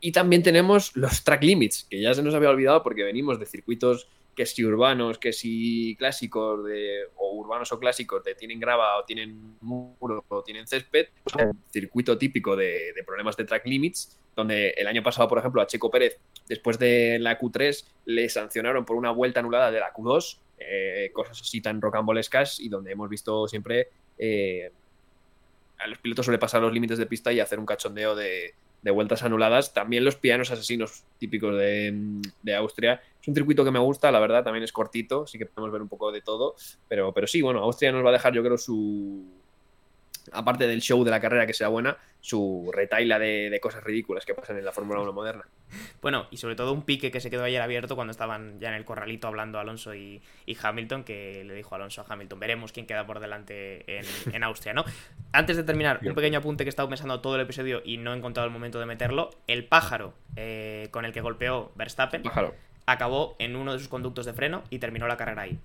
Y 0.00 0.12
también 0.12 0.42
tenemos 0.42 0.96
los 0.96 1.22
track 1.22 1.42
limits, 1.42 1.86
que 1.88 2.00
ya 2.00 2.14
se 2.14 2.22
nos 2.22 2.34
había 2.34 2.50
olvidado 2.50 2.82
porque 2.82 3.04
venimos 3.04 3.38
de 3.38 3.46
circuitos 3.46 4.08
que 4.34 4.46
si 4.46 4.64
urbanos, 4.64 5.18
que 5.18 5.32
si 5.32 5.96
clásicos 5.96 6.64
de, 6.64 7.02
o 7.16 7.34
urbanos 7.34 7.70
o 7.72 7.78
clásicos 7.78 8.22
te 8.22 8.34
tienen 8.34 8.58
grava 8.58 8.96
o 8.98 9.04
tienen 9.04 9.58
muro 9.60 10.24
o 10.28 10.42
tienen 10.42 10.66
césped, 10.66 11.08
pues, 11.22 11.46
circuito 11.70 12.16
típico 12.16 12.56
de, 12.56 12.92
de 12.94 13.04
problemas 13.04 13.36
de 13.36 13.44
track 13.44 13.66
limits, 13.66 14.18
donde 14.34 14.70
el 14.70 14.86
año 14.86 15.02
pasado, 15.02 15.28
por 15.28 15.38
ejemplo, 15.38 15.60
a 15.60 15.66
Checo 15.66 15.90
Pérez, 15.90 16.18
después 16.48 16.78
de 16.78 17.18
la 17.18 17.38
Q3, 17.38 17.84
le 18.06 18.28
sancionaron 18.28 18.84
por 18.84 18.96
una 18.96 19.10
vuelta 19.10 19.40
anulada 19.40 19.70
de 19.70 19.80
la 19.80 19.92
Q2, 19.92 20.38
eh, 20.58 21.10
cosas 21.12 21.40
así 21.40 21.60
tan 21.60 21.80
rocambolescas 21.80 22.60
y 22.60 22.68
donde 22.68 22.92
hemos 22.92 23.08
visto 23.08 23.48
siempre 23.48 23.88
eh, 24.18 24.70
a 25.78 25.86
los 25.86 25.98
pilotos 25.98 26.26
suele 26.26 26.38
pasar 26.38 26.60
los 26.60 26.72
límites 26.72 26.98
de 26.98 27.06
pista 27.06 27.32
y 27.32 27.40
hacer 27.40 27.58
un 27.58 27.66
cachondeo 27.66 28.14
de, 28.14 28.54
de 28.82 28.90
vueltas 28.90 29.22
anuladas. 29.22 29.72
También 29.74 30.04
los 30.04 30.16
pianos 30.16 30.50
asesinos 30.50 31.04
típicos 31.18 31.56
de, 31.56 32.20
de, 32.42 32.54
Austria. 32.54 33.02
Es 33.20 33.28
un 33.28 33.34
circuito 33.34 33.64
que 33.64 33.70
me 33.70 33.78
gusta, 33.78 34.10
la 34.10 34.20
verdad, 34.20 34.44
también 34.44 34.64
es 34.64 34.72
cortito, 34.72 35.24
así 35.24 35.38
que 35.38 35.46
podemos 35.46 35.72
ver 35.72 35.82
un 35.82 35.88
poco 35.88 36.12
de 36.12 36.20
todo. 36.20 36.54
Pero, 36.88 37.12
pero 37.12 37.26
sí, 37.26 37.42
bueno, 37.42 37.60
Austria 37.60 37.92
nos 37.92 38.04
va 38.04 38.10
a 38.10 38.12
dejar, 38.12 38.32
yo 38.32 38.42
creo, 38.42 38.58
su, 38.58 39.24
aparte 40.32 40.66
del 40.66 40.80
show 40.80 41.02
de 41.04 41.10
la 41.10 41.20
carrera 41.20 41.46
que 41.46 41.52
sea 41.52 41.68
buena, 41.68 41.96
su 42.20 42.70
retaila 42.72 43.18
de, 43.18 43.50
de 43.50 43.60
cosas 43.60 43.82
ridículas 43.82 44.24
que 44.24 44.34
pasan 44.34 44.58
en 44.58 44.64
la 44.64 44.72
Fórmula 44.72 45.00
1 45.00 45.12
moderna. 45.12 45.44
Bueno, 46.02 46.26
y 46.30 46.36
sobre 46.36 46.56
todo 46.56 46.72
un 46.72 46.82
pique 46.82 47.10
que 47.10 47.20
se 47.20 47.30
quedó 47.30 47.44
ayer 47.44 47.62
abierto 47.62 47.94
cuando 47.94 48.10
estaban 48.10 48.58
ya 48.60 48.68
en 48.68 48.74
el 48.74 48.84
corralito 48.84 49.28
hablando 49.28 49.58
Alonso 49.58 49.94
y, 49.94 50.22
y 50.46 50.56
Hamilton, 50.60 51.04
que 51.04 51.44
le 51.44 51.54
dijo 51.54 51.74
Alonso 51.74 52.02
a 52.02 52.12
Hamilton, 52.12 52.40
veremos 52.40 52.72
quién 52.72 52.86
queda 52.86 53.06
por 53.06 53.20
delante 53.20 53.98
en, 53.98 54.04
en 54.34 54.44
Austria, 54.44 54.74
¿no? 54.74 54.84
Antes 55.32 55.56
de 55.56 55.62
terminar, 55.62 56.00
un 56.02 56.14
pequeño 56.14 56.38
apunte 56.38 56.64
que 56.64 56.68
he 56.68 56.70
estado 56.70 56.88
pensando 56.88 57.20
todo 57.20 57.36
el 57.36 57.42
episodio 57.42 57.82
y 57.84 57.96
no 57.96 58.12
he 58.12 58.16
encontrado 58.16 58.46
el 58.46 58.52
momento 58.52 58.80
de 58.80 58.86
meterlo, 58.86 59.30
el 59.46 59.64
pájaro 59.64 60.14
eh, 60.36 60.88
con 60.90 61.04
el 61.04 61.12
que 61.12 61.20
golpeó 61.20 61.72
Verstappen 61.76 62.22
Pájaro. 62.22 62.54
acabó 62.86 63.36
en 63.38 63.56
uno 63.56 63.72
de 63.72 63.78
sus 63.78 63.88
conductos 63.88 64.26
de 64.26 64.32
freno 64.32 64.64
y 64.70 64.78
terminó 64.78 65.06
la 65.06 65.16
carrera 65.16 65.42
ahí. 65.42 65.58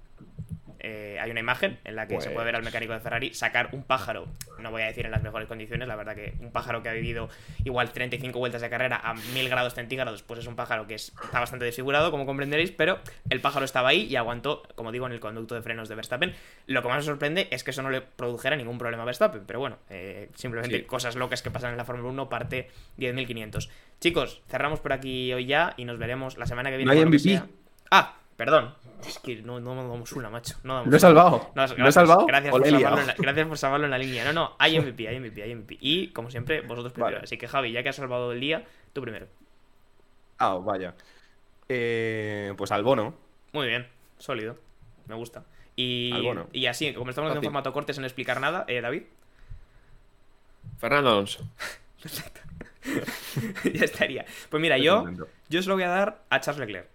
Eh, 0.87 1.17
hay 1.19 1.31
una 1.31 1.39
imagen 1.39 1.79
en 1.83 1.95
la 1.95 2.05
que 2.07 2.13
Pues- 2.13 2.25
se 2.25 2.29
puede 2.29 2.45
ver 2.45 2.55
al 2.55 2.61
mecánico 2.61 2.93
de 2.93 2.99
Ferrari 2.99 3.33
sacar 3.33 3.69
un 3.71 3.81
pájaro, 3.81 4.27
no 4.59 4.69
voy 4.69 4.83
a 4.83 4.85
decir 4.85 5.03
en 5.05 5.09
las 5.11 5.23
mejores 5.23 5.47
condiciones, 5.47 5.87
la 5.87 5.95
verdad 5.95 6.13
que 6.13 6.35
un 6.39 6.51
pájaro 6.51 6.83
que 6.83 6.89
ha 6.89 6.93
vivido 6.93 7.27
igual 7.63 7.91
35 7.91 8.37
vueltas 8.37 8.61
de 8.61 8.69
carrera 8.69 9.01
a 9.03 9.15
1000 9.15 9.49
grados 9.49 9.73
centígrados, 9.73 10.21
pues 10.21 10.41
es 10.41 10.45
un 10.45 10.55
pájaro 10.55 10.85
que 10.85 10.93
es- 10.93 11.11
está 11.23 11.39
bastante 11.39 11.65
desfigurado, 11.65 12.11
como 12.11 12.27
comprenderéis, 12.27 12.69
pero 12.69 12.99
el 13.31 13.41
pájaro 13.41 13.65
estaba 13.65 13.89
ahí 13.89 14.03
y 14.03 14.15
aguantó, 14.15 14.61
como 14.75 14.91
digo, 14.91 15.07
en 15.07 15.13
el 15.13 15.19
conducto 15.19 15.55
de 15.55 15.63
frenos 15.63 15.89
de 15.89 15.95
Verstappen. 15.95 16.35
Lo 16.67 16.83
que 16.83 16.87
más 16.87 16.97
me 16.97 17.03
sorprende 17.03 17.47
es 17.49 17.63
que 17.63 17.71
eso 17.71 17.81
no 17.81 17.89
le 17.89 18.01
produjera 18.01 18.55
ningún 18.55 18.77
problema 18.77 19.01
a 19.01 19.05
Verstappen, 19.07 19.41
pero 19.47 19.57
bueno, 19.59 19.79
eh, 19.89 20.29
simplemente 20.35 20.77
Sí. 20.77 20.83
cosas 20.83 21.15
locas 21.15 21.41
que 21.41 21.49
pasan 21.49 21.71
en 21.71 21.77
la 21.77 21.85
Fórmula 21.85 22.09
1, 22.09 22.29
parte 22.29 22.69
10.500. 22.97 23.71
Chicos, 23.99 24.43
cerramos 24.49 24.81
por 24.81 24.93
aquí 24.93 25.33
hoy 25.33 25.47
ya 25.47 25.73
y 25.77 25.85
nos 25.85 25.97
veremos 25.97 26.37
la 26.37 26.45
semana 26.45 26.69
que 26.69 26.77
viene. 26.77 26.93
No 26.93 26.99
hay 26.99 27.03
MVP. 27.03 27.41
Ah, 27.89 28.17
perdón. 28.37 28.75
Es 29.05 29.19
que 29.19 29.41
no, 29.41 29.59
no 29.59 29.75
damos 29.75 30.11
una, 30.13 30.29
macho. 30.29 30.55
No, 30.63 30.75
damos 30.75 30.87
Lo 30.87 30.93
he 30.93 30.95
una. 30.95 30.99
salvado. 30.99 31.51
No, 31.55 31.67
¿Lo 31.67 31.87
he 31.89 31.91
salvado? 31.91 32.25
Gracias 32.25 32.53
¿O 32.53 32.57
por, 32.57 32.67
salvarlo 32.67 33.01
en 33.01 33.07
la, 33.07 33.15
gracias 33.17 33.47
por 33.47 33.57
salvarlo 33.57 33.85
en 33.85 33.91
la 33.91 33.97
línea. 33.97 34.25
No, 34.25 34.33
no, 34.33 34.55
hay 34.57 34.79
MVP, 34.79 35.07
hay 35.07 35.19
MVP, 35.19 35.43
hay 35.43 35.55
MVP. 35.55 35.77
Y, 35.79 36.07
como 36.09 36.31
siempre, 36.31 36.61
vosotros 36.61 36.93
primero. 36.93 37.15
Vale. 37.15 37.23
Así 37.25 37.37
que, 37.37 37.47
Javi, 37.47 37.71
ya 37.71 37.83
que 37.83 37.89
has 37.89 37.95
salvado 37.95 38.31
el 38.31 38.39
día, 38.39 38.65
tú 38.93 39.01
primero. 39.01 39.27
Ah, 40.37 40.55
vaya. 40.55 40.95
Eh, 41.69 42.53
pues 42.57 42.71
al 42.71 42.83
bono. 42.83 43.15
Muy 43.53 43.67
bien, 43.67 43.87
sólido. 44.17 44.57
Me 45.07 45.15
gusta. 45.15 45.43
Y, 45.75 46.11
Al 46.13 46.23
bono. 46.23 46.47
y 46.53 46.65
así, 46.67 46.93
como 46.93 47.09
estamos 47.09 47.29
haciendo 47.29 47.41
Fácil. 47.41 47.47
formato 47.49 47.73
corte 47.73 47.93
sin 47.93 48.03
explicar 48.05 48.39
nada, 48.39 48.65
eh, 48.67 48.81
David, 48.81 49.03
Fernando 50.77 51.11
Alonso. 51.11 51.47
ya 53.73 53.85
estaría. 53.85 54.25
Pues 54.49 54.61
mira, 54.61 54.77
yo, 54.77 55.05
yo 55.49 55.61
se 55.61 55.67
lo 55.69 55.75
voy 55.75 55.83
a 55.83 55.89
dar 55.89 56.23
a 56.29 56.39
Charles 56.39 56.59
Leclerc. 56.59 56.87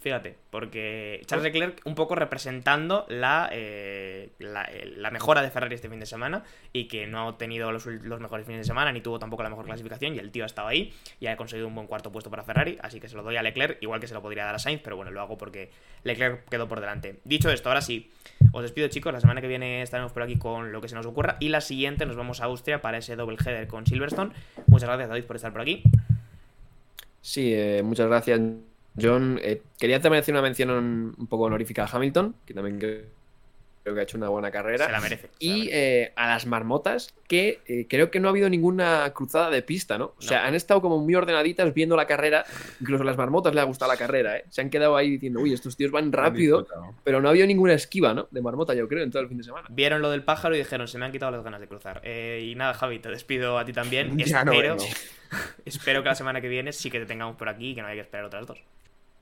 Fíjate, 0.00 0.36
porque 0.50 1.22
Charles 1.26 1.42
Leclerc 1.42 1.80
un 1.84 1.96
poco 1.96 2.14
representando 2.14 3.04
la, 3.08 3.48
eh, 3.50 4.30
la, 4.38 4.62
eh, 4.62 4.92
la 4.96 5.10
mejora 5.10 5.42
de 5.42 5.50
Ferrari 5.50 5.74
este 5.74 5.88
fin 5.88 5.98
de 5.98 6.06
semana 6.06 6.44
y 6.72 6.86
que 6.86 7.08
no 7.08 7.28
ha 7.28 7.36
tenido 7.38 7.72
los, 7.72 7.84
los 7.86 8.20
mejores 8.20 8.46
fines 8.46 8.60
de 8.60 8.64
semana 8.64 8.92
ni 8.92 9.00
tuvo 9.00 9.18
tampoco 9.18 9.42
la 9.42 9.50
mejor 9.50 9.64
clasificación 9.64 10.14
y 10.14 10.20
el 10.20 10.30
tío 10.30 10.44
ha 10.44 10.46
estado 10.46 10.68
ahí 10.68 10.94
y 11.18 11.26
ha 11.26 11.36
conseguido 11.36 11.66
un 11.66 11.74
buen 11.74 11.88
cuarto 11.88 12.12
puesto 12.12 12.30
para 12.30 12.44
Ferrari, 12.44 12.78
así 12.80 13.00
que 13.00 13.08
se 13.08 13.16
lo 13.16 13.24
doy 13.24 13.36
a 13.36 13.42
Leclerc, 13.42 13.82
igual 13.82 13.98
que 13.98 14.06
se 14.06 14.14
lo 14.14 14.22
podría 14.22 14.44
dar 14.44 14.54
a 14.54 14.60
Sainz, 14.60 14.82
pero 14.84 14.94
bueno, 14.94 15.10
lo 15.10 15.20
hago 15.20 15.36
porque 15.36 15.70
Leclerc 16.04 16.48
quedó 16.48 16.68
por 16.68 16.80
delante. 16.80 17.18
Dicho 17.24 17.50
esto, 17.50 17.68
ahora 17.68 17.80
sí, 17.80 18.12
os 18.52 18.62
despido 18.62 18.86
chicos, 18.86 19.12
la 19.12 19.20
semana 19.20 19.40
que 19.40 19.48
viene 19.48 19.82
estaremos 19.82 20.12
por 20.12 20.22
aquí 20.22 20.38
con 20.38 20.70
lo 20.70 20.80
que 20.80 20.88
se 20.88 20.94
nos 20.94 21.06
ocurra 21.06 21.38
y 21.40 21.48
la 21.48 21.60
siguiente 21.60 22.06
nos 22.06 22.14
vamos 22.14 22.40
a 22.40 22.44
Austria 22.44 22.80
para 22.80 22.98
ese 22.98 23.16
double 23.16 23.36
header 23.44 23.66
con 23.66 23.84
Silverstone. 23.84 24.30
Muchas 24.68 24.88
gracias 24.88 25.08
David 25.08 25.24
por 25.24 25.34
estar 25.34 25.50
por 25.50 25.60
aquí. 25.60 25.82
Sí, 27.20 27.52
eh, 27.52 27.82
muchas 27.82 28.06
gracias, 28.06 28.40
John. 29.00 29.38
Eh, 29.42 29.62
quería 29.78 30.00
también 30.00 30.22
hacer 30.22 30.34
una 30.34 30.42
mención 30.42 30.70
un 30.70 31.26
poco 31.28 31.44
honorífica 31.44 31.84
a 31.84 31.88
Hamilton, 31.90 32.34
que 32.46 32.54
también 32.54 32.78
creo, 32.78 33.02
creo 33.82 33.94
que 33.94 34.00
ha 34.00 34.04
hecho 34.04 34.16
una 34.18 34.28
buena 34.28 34.50
carrera. 34.50 34.86
Se 34.86 34.92
la 34.92 35.00
merece. 35.00 35.22
se 35.22 35.28
la 35.28 35.34
Y 35.38 35.58
merece. 35.60 36.02
eh, 36.04 36.12
a 36.16 36.28
las 36.28 36.46
marmotas, 36.46 37.14
que 37.26 37.60
eh, 37.66 37.86
creo 37.88 38.10
que 38.10 38.20
no 38.20 38.28
ha 38.28 38.30
habido 38.30 38.48
ninguna 38.50 39.10
cruzada 39.14 39.50
de 39.50 39.62
pista, 39.62 39.96
¿no? 39.98 40.14
O 40.18 40.22
sea, 40.22 40.46
han 40.46 40.54
estado 40.54 40.80
como 40.82 40.98
muy 40.98 41.14
ordenaditas 41.14 41.72
viendo 41.74 41.96
la 41.96 42.06
carrera. 42.06 42.44
Incluso 42.80 43.02
a 43.02 43.06
las 43.06 43.16
marmotas 43.16 43.54
les 43.54 43.62
ha 43.62 43.66
gustado 43.66 43.90
la 43.92 43.98
carrera, 43.98 44.36
¿eh? 44.38 44.44
Se 44.50 44.60
han 44.60 44.70
quedado 44.70 44.96
ahí 44.96 45.10
diciendo, 45.12 45.40
uy, 45.40 45.52
estos 45.52 45.76
tíos 45.76 45.90
van 45.90 46.12
rápido, 46.12 46.66
pero 47.04 47.20
no 47.20 47.28
ha 47.28 47.30
habido 47.30 47.46
ninguna 47.46 47.74
esquiva, 47.74 48.12
¿no? 48.14 48.28
De 48.30 48.40
marmota, 48.42 48.74
yo 48.74 48.88
creo, 48.88 49.04
en 49.04 49.10
todo 49.10 49.22
el 49.22 49.28
fin 49.28 49.38
de 49.38 49.44
semana. 49.44 49.68
Vieron 49.70 50.02
lo 50.02 50.10
del 50.10 50.22
pájaro 50.22 50.54
y 50.54 50.58
dijeron, 50.58 50.88
se 50.88 50.98
me 50.98 51.04
han 51.06 51.12
quitado 51.12 51.32
las 51.32 51.42
ganas 51.44 51.60
de 51.60 51.68
cruzar. 51.68 52.00
Eh, 52.04 52.46
y 52.50 52.54
nada, 52.54 52.74
Javi, 52.74 52.98
te 52.98 53.08
despido 53.10 53.58
a 53.58 53.64
ti 53.64 53.72
también. 53.72 54.18
Ya 54.18 54.40
espero, 54.42 54.76
espero 55.64 56.02
que 56.02 56.08
la 56.08 56.14
semana 56.14 56.40
que 56.40 56.48
viene 56.48 56.72
sí 56.72 56.90
que 56.90 56.98
te 57.00 57.06
tengamos 57.06 57.36
por 57.36 57.48
aquí 57.48 57.70
y 57.70 57.74
que 57.74 57.82
no 57.82 57.88
haya 57.88 57.96
que 57.96 58.00
esperar 58.00 58.24
otras 58.26 58.46
dos. 58.46 58.58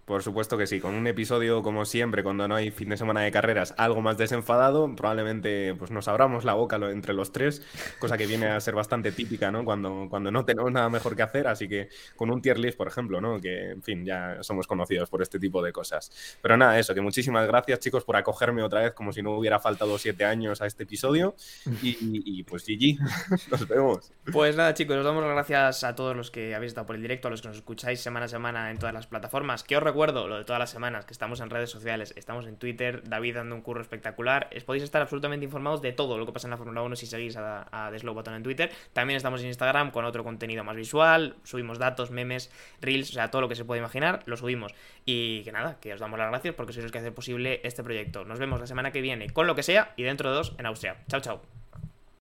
Por 0.07 0.23
supuesto 0.23 0.57
que 0.57 0.69
sí, 0.69 0.79
con 0.79 0.95
un 0.95 1.09
episodio 1.09 1.63
como 1.63 1.85
siempre, 1.85 2.23
cuando 2.23 2.47
no 2.47 2.55
hay 2.55 2.71
fin 2.71 2.89
de 2.89 2.97
semana 2.97 3.23
de 3.23 3.33
carreras, 3.33 3.75
algo 3.77 4.01
más 4.01 4.17
desenfadado, 4.17 4.95
probablemente 4.95 5.75
pues 5.75 5.91
nos 5.91 6.07
abramos 6.07 6.45
la 6.45 6.55
boca 6.55 6.77
entre 6.77 7.13
los 7.13 7.33
tres, 7.33 7.61
cosa 7.99 8.17
que 8.17 8.27
viene 8.27 8.47
a 8.47 8.61
ser 8.61 8.77
bastante 8.77 9.11
típica, 9.11 9.51
¿no? 9.51 9.65
Cuando, 9.65 10.07
cuando 10.09 10.31
no 10.31 10.45
tenemos 10.45 10.71
nada 10.71 10.89
mejor 10.89 11.17
que 11.17 11.23
hacer, 11.23 11.49
así 11.49 11.67
que 11.67 11.89
con 12.15 12.31
un 12.31 12.41
tier 12.41 12.57
list, 12.57 12.79
por 12.79 12.87
ejemplo, 12.87 13.21
¿no? 13.21 13.41
Que, 13.41 13.71
en 13.71 13.83
fin, 13.83 14.05
ya 14.05 14.39
somos 14.43 14.69
conocidos 14.69 15.11
por 15.11 15.23
este 15.23 15.41
tipo 15.41 15.61
de 15.61 15.73
cosas. 15.73 16.39
Pero 16.41 16.57
nada, 16.57 16.79
eso, 16.79 16.95
que 16.95 17.01
muchísimas 17.01 17.45
gracias, 17.49 17.81
chicos, 17.81 18.05
por 18.05 18.15
acogerme 18.15 18.63
otra 18.63 18.83
vez 18.83 18.93
como 18.93 19.13
si 19.13 19.23
no 19.23 19.37
hubiera 19.37 19.59
faltado 19.59 19.99
siete 19.99 20.25
años 20.25 20.63
a 20.63 20.67
este 20.67 20.85
episodio. 20.85 21.35
Y, 21.83 21.97
y, 22.01 22.45
pues 22.45 22.65
GG, 22.65 23.51
nos 23.51 23.67
vemos. 23.67 24.13
Pues 24.33 24.55
nada, 24.55 24.73
chicos, 24.73 24.97
os 24.97 25.05
damos 25.05 25.25
las 25.25 25.33
gracias 25.33 25.83
a 25.83 25.97
todos 25.97 26.15
los 26.15 26.31
que 26.31 26.55
habéis 26.55 26.71
estado 26.71 26.87
por 26.87 26.95
el 26.95 27.03
directo, 27.03 27.27
a 27.27 27.33
los 27.33 27.43
que 27.43 27.49
nos 27.49 27.57
escucháis 27.57 28.01
semana 28.01 28.27
a 28.27 28.29
semana 28.29 28.71
en 28.71 28.79
todas 28.79 28.95
las 28.95 29.09
plataformas. 29.09 29.65
Que 29.65 29.77
os 29.77 29.83
recuerdo 29.97 30.29
lo 30.29 30.37
de 30.37 30.45
todas 30.45 30.61
las 30.61 30.69
semanas, 30.69 31.07
que 31.07 31.15
estamos 31.15 31.41
en 31.41 31.49
redes 31.49 31.71
sociales, 31.71 32.13
estamos 32.19 32.47
en 32.47 32.59
Twitter, 32.59 33.03
David 33.09 33.37
dando 33.37 33.55
un 33.55 33.63
curro 33.63 33.81
espectacular. 33.81 34.51
Os 34.55 34.63
podéis 34.63 34.85
estar 34.85 35.01
absolutamente 35.01 35.47
informados 35.47 35.81
de 35.81 35.93
todo 35.93 36.19
lo 36.19 36.27
que 36.27 36.33
pasa 36.33 36.49
en 36.49 36.51
la 36.51 36.59
Fórmula 36.59 36.83
1 36.83 36.97
si 36.97 37.07
seguís 37.07 37.35
a, 37.39 37.67
a 37.73 37.91
The 37.91 38.01
Slow 38.01 38.23
en 38.27 38.43
Twitter. 38.43 38.71
También 38.93 39.17
estamos 39.17 39.41
en 39.41 39.47
Instagram 39.47 39.93
con 39.93 40.05
otro 40.05 40.23
contenido 40.23 40.65
más 40.65 40.77
visual, 40.77 41.37
subimos 41.45 41.79
datos, 41.79 42.11
memes, 42.11 42.53
reels, 42.83 43.09
o 43.09 43.15
sea, 43.15 43.31
todo 43.31 43.41
lo 43.41 43.49
que 43.49 43.55
se 43.55 43.65
puede 43.65 43.79
imaginar, 43.79 44.23
lo 44.27 44.37
subimos. 44.37 44.75
Y 45.07 45.43
que 45.45 45.53
nada, 45.53 45.79
que 45.81 45.95
os 45.95 46.01
damos 46.01 46.19
las 46.19 46.29
gracias 46.29 46.55
porque 46.55 46.75
sois 46.75 46.83
los 46.85 46.93
que 46.93 46.99
hacen 46.99 47.15
posible 47.15 47.63
este 47.65 47.83
proyecto. 47.83 48.27
Nos 48.27 48.39
vemos 48.39 48.61
la 48.61 48.67
semana 48.67 48.93
que 48.93 49.01
viene 49.01 49.31
con 49.31 49.47
lo 49.47 49.55
que 49.55 49.63
sea 49.63 49.95
y 49.97 50.03
dentro 50.03 50.29
de 50.29 50.37
dos 50.37 50.55
en 50.59 50.67
Austria. 50.67 50.99
Chao, 51.09 51.23
chao. 51.23 51.66